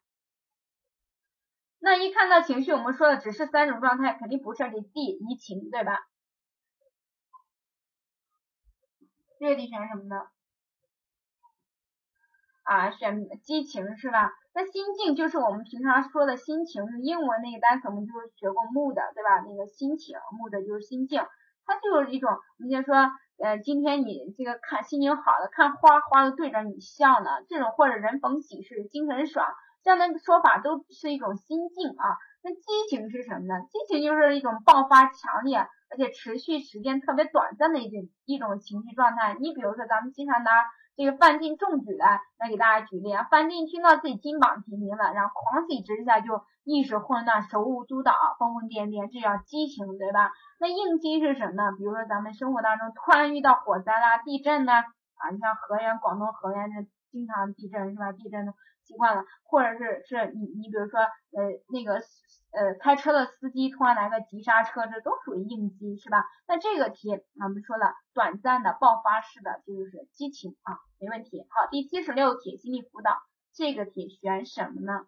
[1.79, 5.99] 那一看到情绪，我们说的只是三种状态，肯定不涉及 D 移情，对吧？
[9.41, 10.17] 这个题选什么呢？
[12.63, 14.31] 啊，选激情是吧？
[14.55, 19.41] 那心境就是我们平常说的心情，英文那个单词我们就是学过 mood，对吧？
[19.41, 21.23] 那个心情，mood 就是心境。
[21.65, 22.95] 它就是一种，你就说，
[23.43, 29.47] 呃，今天你这个看心情好了，看花花都对着你笑呢，这种或者人逢喜事精神爽，
[29.83, 32.17] 这样的说法都是一种心境啊。
[32.45, 32.61] 那激
[32.91, 33.55] 情是什么呢？
[33.71, 35.59] 激情就是一种爆发强烈
[35.91, 39.37] 而且持续时间特别短暂的一种一种情绪状态。
[39.39, 40.51] 你比如说，咱们经常拿
[40.97, 43.29] 这个范进中举来来给大家举例啊。
[43.31, 50.31] 范进听到自己金榜题名了，然后狂喜之下就意识混乱、手舞足蹈、疯疯癫癫，这叫激情，对吧？
[50.61, 51.73] 那应激是什么呢？
[51.77, 58.13] 比如说咱们生活当中突然遇到火灾啦、地震呢，啊，你像河源、广东河源这经常地震是吧？
[58.13, 58.53] 地震的
[58.85, 62.03] 习惯了，或者是是你你比如说呃那个。
[62.55, 66.23] 呃，开车的司机突然来个急刹车，这都属于应激，是吧？
[66.47, 67.09] 那这个题
[67.43, 71.47] 我们说了，短暂的爆发式的，这就是激情啊，没问题。
[71.49, 73.23] 好，第七十六题，心理辅导，
[73.55, 75.07] 这个题选什么呢？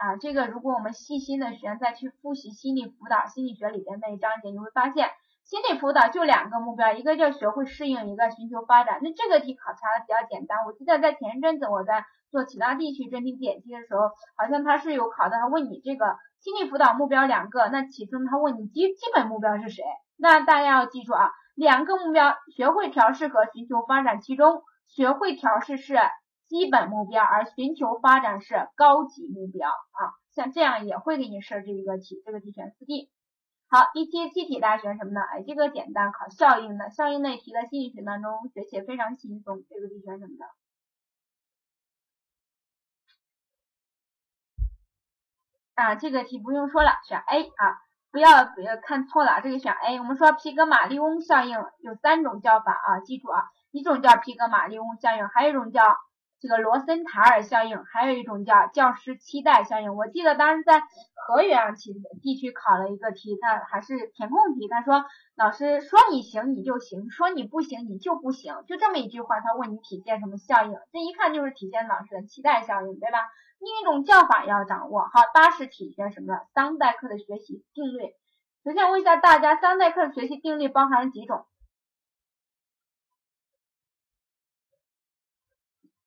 [0.00, 5.10] 啊，这个如果我们细心的学，再去复习心理辅导心理学里边那一章节，你会发现，
[5.44, 9.00] 心理辅导就两个目标，一个叫学会适应，一个寻求发展。
[9.02, 12.04] 那这个题考察的比较简单，我记得在前一阵子我在。
[12.30, 14.02] 做其他地区真题点题的时候，
[14.36, 19.82] 好像他是有考的，他问你这个心理辅导目标两个，那其中他问你基基本目标是谁？
[20.16, 25.96] 那大家要记住啊，两个目标，学会调试和寻求发展，其中学会调试是
[26.50, 30.18] 基本目标，而寻求发展是高级目标啊。
[30.34, 33.08] 像这样也会给你设置一个题，这个题选四 D。
[33.68, 35.20] 好，第七七题大家选什么呢？
[35.20, 40.44] 哎，这个简单，考效应的，效应类题在心理学当中学起非常轻松，这个题选什么的？
[45.76, 47.78] 啊，这个题不用说了，选 A 啊，
[48.10, 50.00] 不要不要看错了，这个选 A。
[50.00, 55.96] 我们说皮格马利翁效应有三种叫法啊，记住啊，一种叫皮格马利翁效应，还有一种叫
[56.40, 59.94] 这个罗森塔尔效应，还有一种叫教师期待效应。
[59.94, 60.82] 我记得当时在
[61.14, 61.92] 河源其
[62.22, 65.04] 地区考了一个题，它还是填空题，他说
[65.36, 70.72] 老师说你行你就行，说你不行你就不行，就这么一句话，他问你体现什么效应？
[70.92, 73.18] 这一看就是体现老师的期待效应，对吧？
[73.58, 75.02] 另一种叫法要掌握。
[75.02, 76.40] 好，八是体现什么？
[76.54, 78.14] 桑代克的学习定律。
[78.64, 81.44] 首先问一下大家，桑代克的学习定律包含了几种？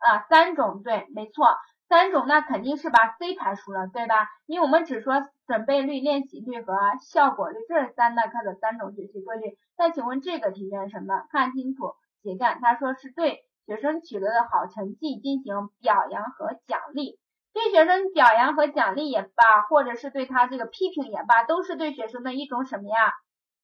[0.03, 1.47] 啊，三种对，没错，
[1.87, 4.27] 三种，那肯定是把 C 排除了，对吧？
[4.45, 9.57] 因为我们只说准备率、练习率和效果率，这是三大课的三种学习规律。
[9.77, 11.23] 那请问这个题是什么？
[11.29, 12.59] 看清楚，题干。
[12.61, 17.17] 他说是对学生取得的好成绩进行表扬和奖励，
[17.53, 23.13] 对学生表扬和奖励也罢，或者是对他这个批评也罢，都是对学生的一种什么呀？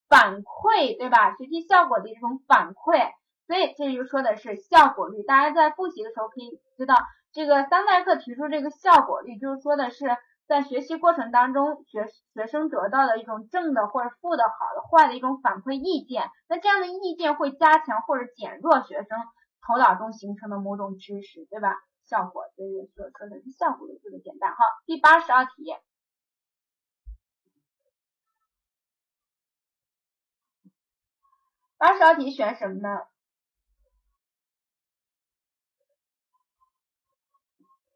[0.07, 1.35] 反馈，对吧？
[1.35, 3.11] 学习效果的一种反馈。
[3.49, 6.95] 所以这就说的是效果率，大家在复习的时候可以知道，
[7.31, 10.05] 这个三代课提出这个效果率，就是说的是
[10.45, 12.05] 在学习过程当中，学
[12.35, 19.17] 学生得到的一种正的或者负的、好的、坏的一种反馈意见，那这样的意见会加强或者减弱学生
[19.65, 21.75] 头脑中形成的某种知识，对吧？
[22.05, 24.51] 效果，这个所说的是效果率，特别简单。
[24.51, 25.75] 好，第八十二题，
[31.79, 33.07] 八十二题选什么呢？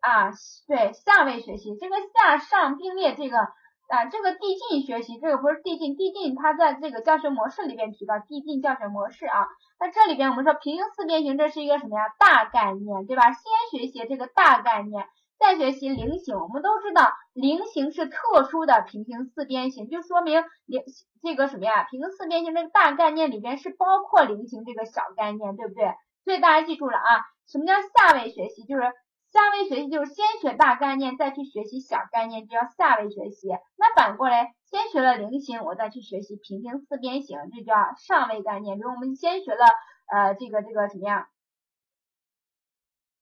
[0.03, 0.31] 啊，
[0.67, 9.47] 对，下位学习这个下上并列这个啊，这个递进学习这个不是递进，递进它在这个教学模式里边提到递进教学模式啊。
[9.79, 12.09] 那这里边我们说平行四边形，这是一个什么呀？
[12.19, 13.31] 大概念，对吧？
[13.31, 15.07] 先学习这个大概念，
[15.39, 16.35] 再学习菱形。
[16.37, 20.83] 我们都知道菱形是特殊的平行四边形，就说明菱
[21.21, 21.85] 这个什么呀？
[21.89, 25.93] 平行四边形这个大概念里边是包括菱形这个小概念，对不对？
[26.25, 28.65] 所以大家记住了啊，什么叫下位学习？
[28.65, 28.91] 就是。
[29.33, 33.47] 下位学习就是先学大概念，再去学习小概念，就叫下位学习。
[33.77, 38.77] 那反过来，先学了菱形，我再去学习平行四边形，这叫上位概念。
[38.77, 39.65] 比如我们先学了
[40.05, 41.29] 呃这个这个什么呀？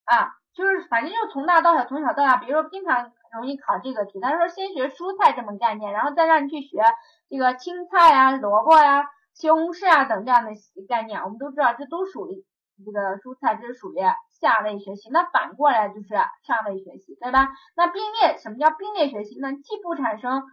[0.03, 2.35] 啊，就是反正就是从大到小，从小到大。
[2.35, 6.83] 比如说经常容易考这个题，他说先学蔬菜这么概念，然后再让你去学
[7.29, 10.51] 这个青菜啊、萝卜呀、西红柿啊等这样的
[10.89, 11.21] 概念。
[11.23, 12.45] 我们都知道，这都属于
[12.85, 13.97] 这个蔬菜，这是属于。
[14.41, 17.47] 下位学习，那反过来就是上位学习，对吧？
[17.75, 19.53] 那并列，什么叫并列学习呢？
[19.53, 20.43] 既不产生，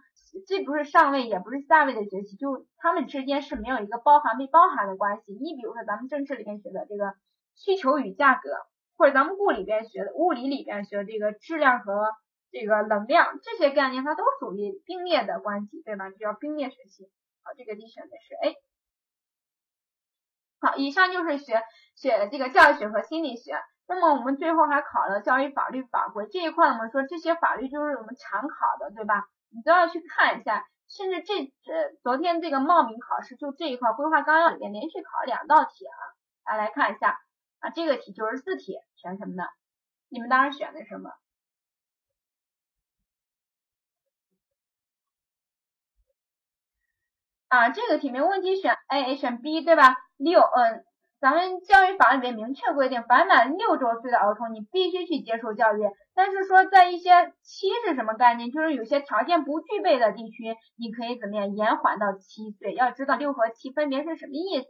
[0.45, 5.33] 既不是上位，也不是下位的学习，就它们之间是没有一个包含被包含的关系。
[5.33, 7.15] 你比如说咱们政治里面学的这个
[7.55, 8.51] 需求与价格，
[8.95, 12.13] 或者咱们物里边学的物理里边学的这个质量和
[12.51, 16.11] 这个能量这些概念，它都属于并列的关系，对吧？
[16.11, 17.09] 就叫并列学习。
[17.41, 18.55] 好，这个题选的是 A。
[20.61, 21.63] 好，以上就是学
[21.95, 23.53] 学这个教育学和心理学。
[23.89, 29.27] 那么我们最后还考了教育法律法规这一块，我们说这些法律就是我们常考的，对吧？
[29.49, 35.97] 你都要去看一下，甚至这呃昨天这个冒名考试就这一块规划纲要里面连续考两道题啊，
[36.45, 37.19] 大家来看一下
[37.61, 39.43] 啊，这个题九十四题选什么呢？
[40.09, 41.09] 你们当时选的什么？
[47.47, 49.95] 啊，这个题没问题，选 A 选 B 对吧？
[50.17, 50.85] 六嗯。
[51.19, 55.81] 咱们教育法里面明确规定，凡满六周岁的儿童，你必须去接受教育。
[56.15, 58.51] 但是说，在一些七是什么概念？
[58.51, 62.73] 就是有些条件不具备的地区，你可以怎么样延缓到七岁？
[62.73, 64.67] 要知道六和七分别是什么意思，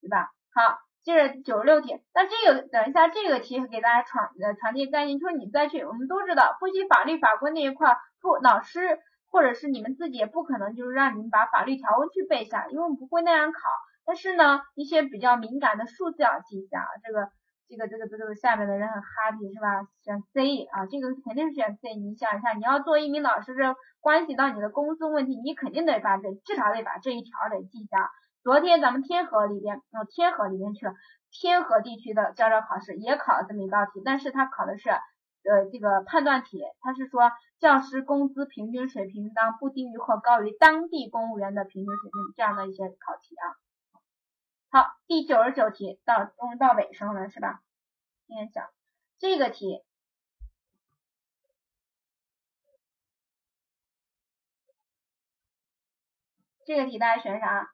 [0.00, 0.30] 对吧？
[0.52, 1.96] 好，接着九十六题。
[2.12, 8.98] 那这个等一下这个题给大家传呃传递概念，就是你再去，我们都知道复习法律法规那一块，不老师
[9.30, 13.60] 或者是你们自己也不可能就是让你们把法律条文去背下，因为我们不会那样考。
[14.06, 17.30] 但是呢，一些比较敏感的数字要记一下啊，这个
[17.68, 19.88] 这个这个这个下面的人很 happy 是吧？
[20.02, 21.94] 选 C 啊，这个肯定是选 C。
[21.94, 28.10] 你想一下，你要做一名老师，这关系到你的工资问题，你肯定得把这至少得把这一条得记一下。
[28.42, 30.92] 昨天咱们天河里边，哦天河里边去了，
[31.32, 43.63] 天河地区的教招考试也考了这么一道题，但是他考的是呃这个判断题，他是说教师工资平均水平当不低于或高于当地公务员的平均水平这样的一些考题啊。
[44.74, 47.60] 好，第九十九题到终于到尾声了，是吧？
[48.26, 48.64] 今天讲
[49.20, 49.84] 这个题，
[56.66, 57.70] 这个题大家选啥？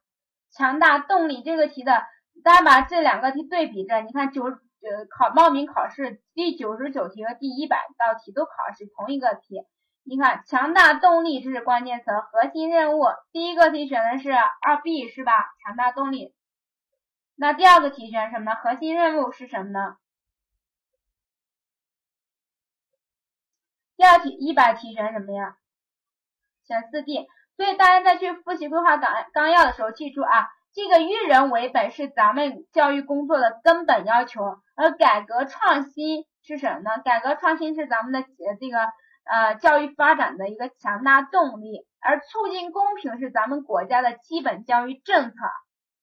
[0.51, 2.03] 强大动力这个题的，
[2.45, 4.59] 大家把这两个题对比着，你看九呃
[5.09, 9.65] 考报名考试第九十九题和第一百道题都考的是同一个题，
[10.03, 15.33] 你看强大动力这是关键词，核心任务第一个题选的是二 B 是吧？
[15.65, 16.35] 强大动力。
[17.41, 18.55] 那第二个题选什么呢？
[18.55, 19.97] 核心任务是什么呢？
[23.97, 25.57] 第二题一百题选什么呀？
[26.67, 27.27] 选四 D。
[27.57, 34.43] 所以大家在去复习规划纲纲要的时候，记住啊，这个育人为本是咱们教育工作的根本要求，
[34.77, 37.03] 而改革创新是什么呢？
[37.03, 38.29] 改革创新是咱们的
[38.61, 38.81] 这个
[39.25, 45.37] 呃教育发展的一个强大动力，而促进公平是咱们国家的基本教育政策，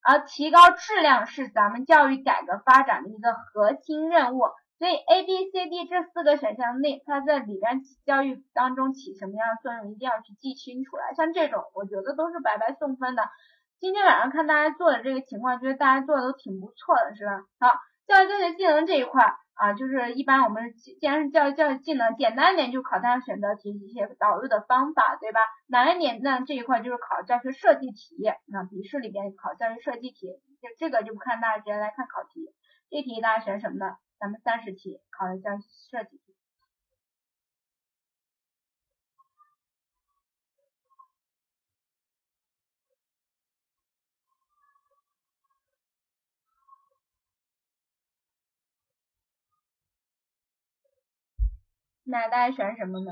[0.08, 4.44] 而提高质量是咱们教育改革发展的一个核心任务。
[4.80, 11.14] 所以 A、B、C、D 这四个选项内，它在里边教育当中起什么样的作用，一定要去记清楚来。
[11.14, 13.24] 像这种，我觉得都是白白送分的。
[13.82, 17.44] 今天晚上看大家做的这个情况，觉得大家做的都挺不错的，是吧？
[17.60, 17.76] 好，
[18.08, 25.40] 教育教学技能这一块啊，就是一般我们既然是教育教育技能，简单一点就考大家选择题一些导入的方法，对吧？
[25.68, 28.16] 难一点那这一块就是考教学设计题，
[28.46, 30.28] 那笔试里边考教学设计题，
[30.62, 32.54] 这这个就不看，大家直接来看考题。
[32.90, 33.98] 这题大家选什么呢？
[34.20, 35.58] 咱们三十题考一下
[35.90, 36.36] 设计题，
[52.10, 53.12] 那大家选什么呢？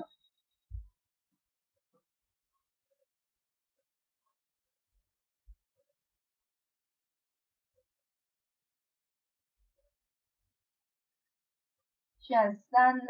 [12.19, 13.05] 选三的，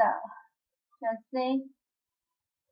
[1.00, 1.70] 选 C，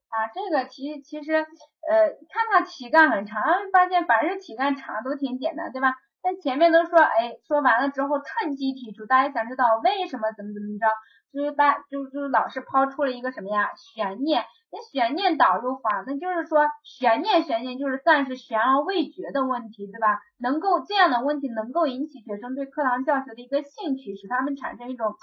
[0.10, 3.42] 啊，这个题其实，呃，看它题干很长，
[3.72, 5.96] 发现凡是题干长都挺简单，对吧？
[6.22, 10.88] 但前面都说，哎，说完了之后趁机提出，大家想知道为什么怎么怎么着，
[11.34, 13.72] 就是大，就就是老师抛出了一个什么呀？
[13.76, 20.22] 悬念，那悬念导入法，那就是说悬念悬念就是算是悬而未决的问题，对吧？
[20.40, 25.16] 能够这样的问题能够引起学生对课堂教学的一个兴趣，使他们产生一种。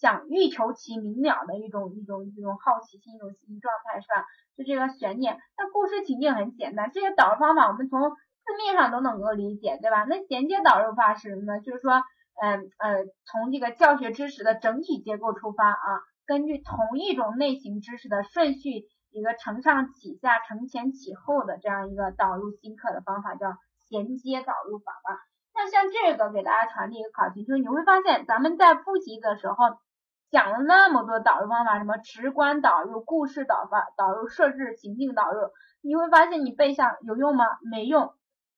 [0.00, 4.26] 想欲求其明了的一种一种一种好奇心一种心理状态是吧？
[4.58, 5.38] 就这个悬念。
[5.56, 10.04] 那故事情境很简单，这些导入方法我们从字面上都能够理解，对吧？
[10.04, 11.60] 那衔接导入法是什么呢？
[11.60, 12.02] 就是说，
[12.40, 23.56] 嗯呃，从这个教学知识的整体结构出发啊，根据同一种类型知识的顺序一个承上启下、承前启后的这样一个导入新课的方法叫
[23.88, 25.18] 衔接导入法吧。
[25.54, 29.56] 那像这个给大家传递一个考题，就是你会发现咱们在复习的时候。
[30.30, 35.38] 讲了那么多导入方法，什么直观导入、故事导法、导入设置、情境导入，
[35.80, 37.44] 你会发现你背下有用吗？
[37.70, 38.12] 没用。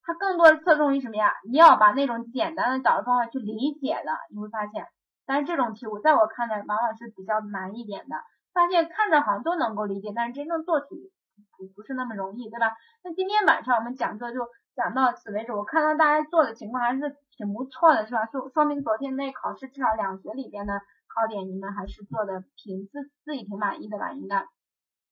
[0.06, 1.34] 它更多的侧重于什么呀？
[1.50, 4.86] 你要把那种简单的导入方法去理解了，你会发现。
[5.26, 8.16] 但是这种题我在我看来往往是比较难一点的，
[8.54, 11.12] 发现看着好像都能够理解，但是真正做题
[11.58, 12.72] 不不是那么容易，对吧？
[13.02, 14.46] 那今天晚上我们讲课就
[14.76, 18.26] 讲到此为止，我看到大家做的情况还是挺不错的，是吧？
[18.26, 20.80] 说说明昨天那考试至少两学里边的。
[21.16, 24.12] 考点你们还是做的挺自自己挺满意的吧？
[24.12, 24.44] 应该。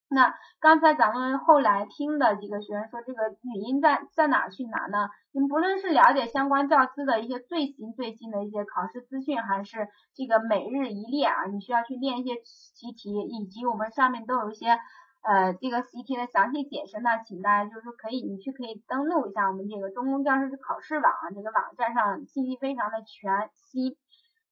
[0.07, 5.09] 那刚才咱们后来听的几个学员说，这个语音在在哪去拿呢？
[5.31, 14.77] 你们不论是了解相关教师的一些最新最新的一些考试资讯，还是这个每日一练啊，你需要去练一些习题，以及我们上面都有一些
[15.23, 23.97] 呃这个习题的详细解释，那请大家就是可以你去可以登录一下我们这个中公教师考试网这个网站上，信息非常的全新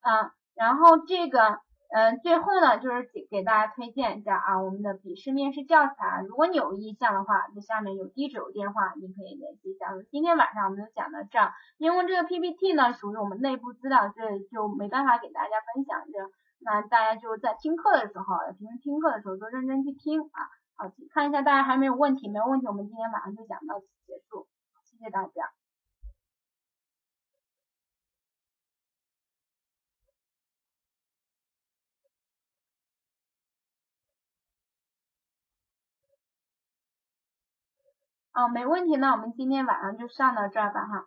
[0.02, 0.34] 啊。
[0.56, 1.62] 然后这个，
[1.94, 9.94] 嗯，最后呢，就是给给大家推荐一下啊，我们的笔试面试教材，如果你有意向的话，这下面有地址有电话，你可以联系一下。
[10.10, 16.02] 今天晚上我们就讲到这儿，因为这个 PPT 呢属于我们内部资料，这就没办法给大家分享。
[16.12, 16.18] 这
[16.66, 18.26] 那大家就在听课的时候，
[18.58, 20.50] 平时听课的时候都认真去听啊。
[20.76, 24.48] 好，看一下大家还没有问题，没有问题，我们今天晚上就讲到此结束，
[24.90, 25.54] 谢谢大家。
[38.34, 41.06] 哦，没问题，那我们今天晚上就上到这儿吧，哈。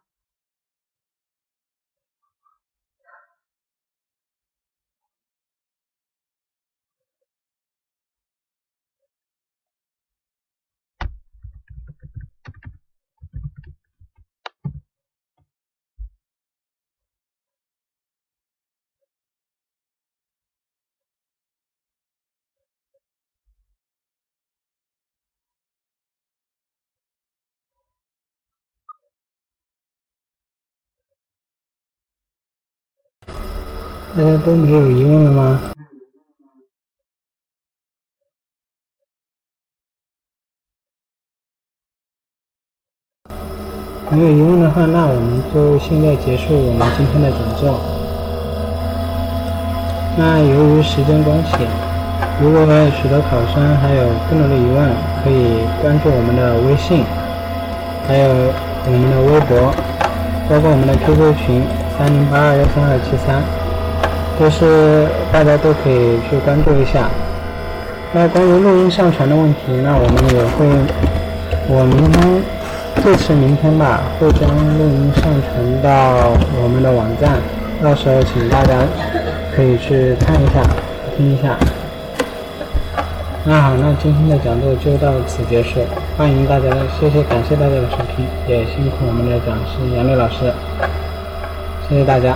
[34.16, 35.60] 大家都没有疑问了吗？
[44.10, 47.78] 没有疑问的话，那我们就现在结束我们今天的讲座。
[50.16, 51.68] 那由于时间关系，
[52.40, 57.04] 如果有许多考生还有更多的疑问，可以关注我们的微信，
[58.08, 59.68] 还有我们的微博，
[60.48, 61.60] 包括我们的 QQ 群
[61.98, 63.44] 三零八二幺三二七三，
[64.38, 67.08] 都是大家都可以去关注一下。
[68.12, 70.66] 那关于录音上传的问题，那我们也会，
[71.68, 72.42] 我明天
[73.02, 74.48] 最迟明天吧，会将
[74.78, 76.32] 录音上传到
[76.62, 77.38] 我们的网站，
[77.82, 78.74] 到时候请大家
[79.54, 80.62] 可以去看一下，
[81.16, 81.56] 听一下。
[83.44, 85.80] 那好，那今天的讲座就到此结束，
[86.16, 86.66] 欢迎大家，
[86.98, 90.52] 谢谢，感谢大家的收听，也辛苦我们的讲师杨丽老师，
[91.88, 92.34] 谢谢大家。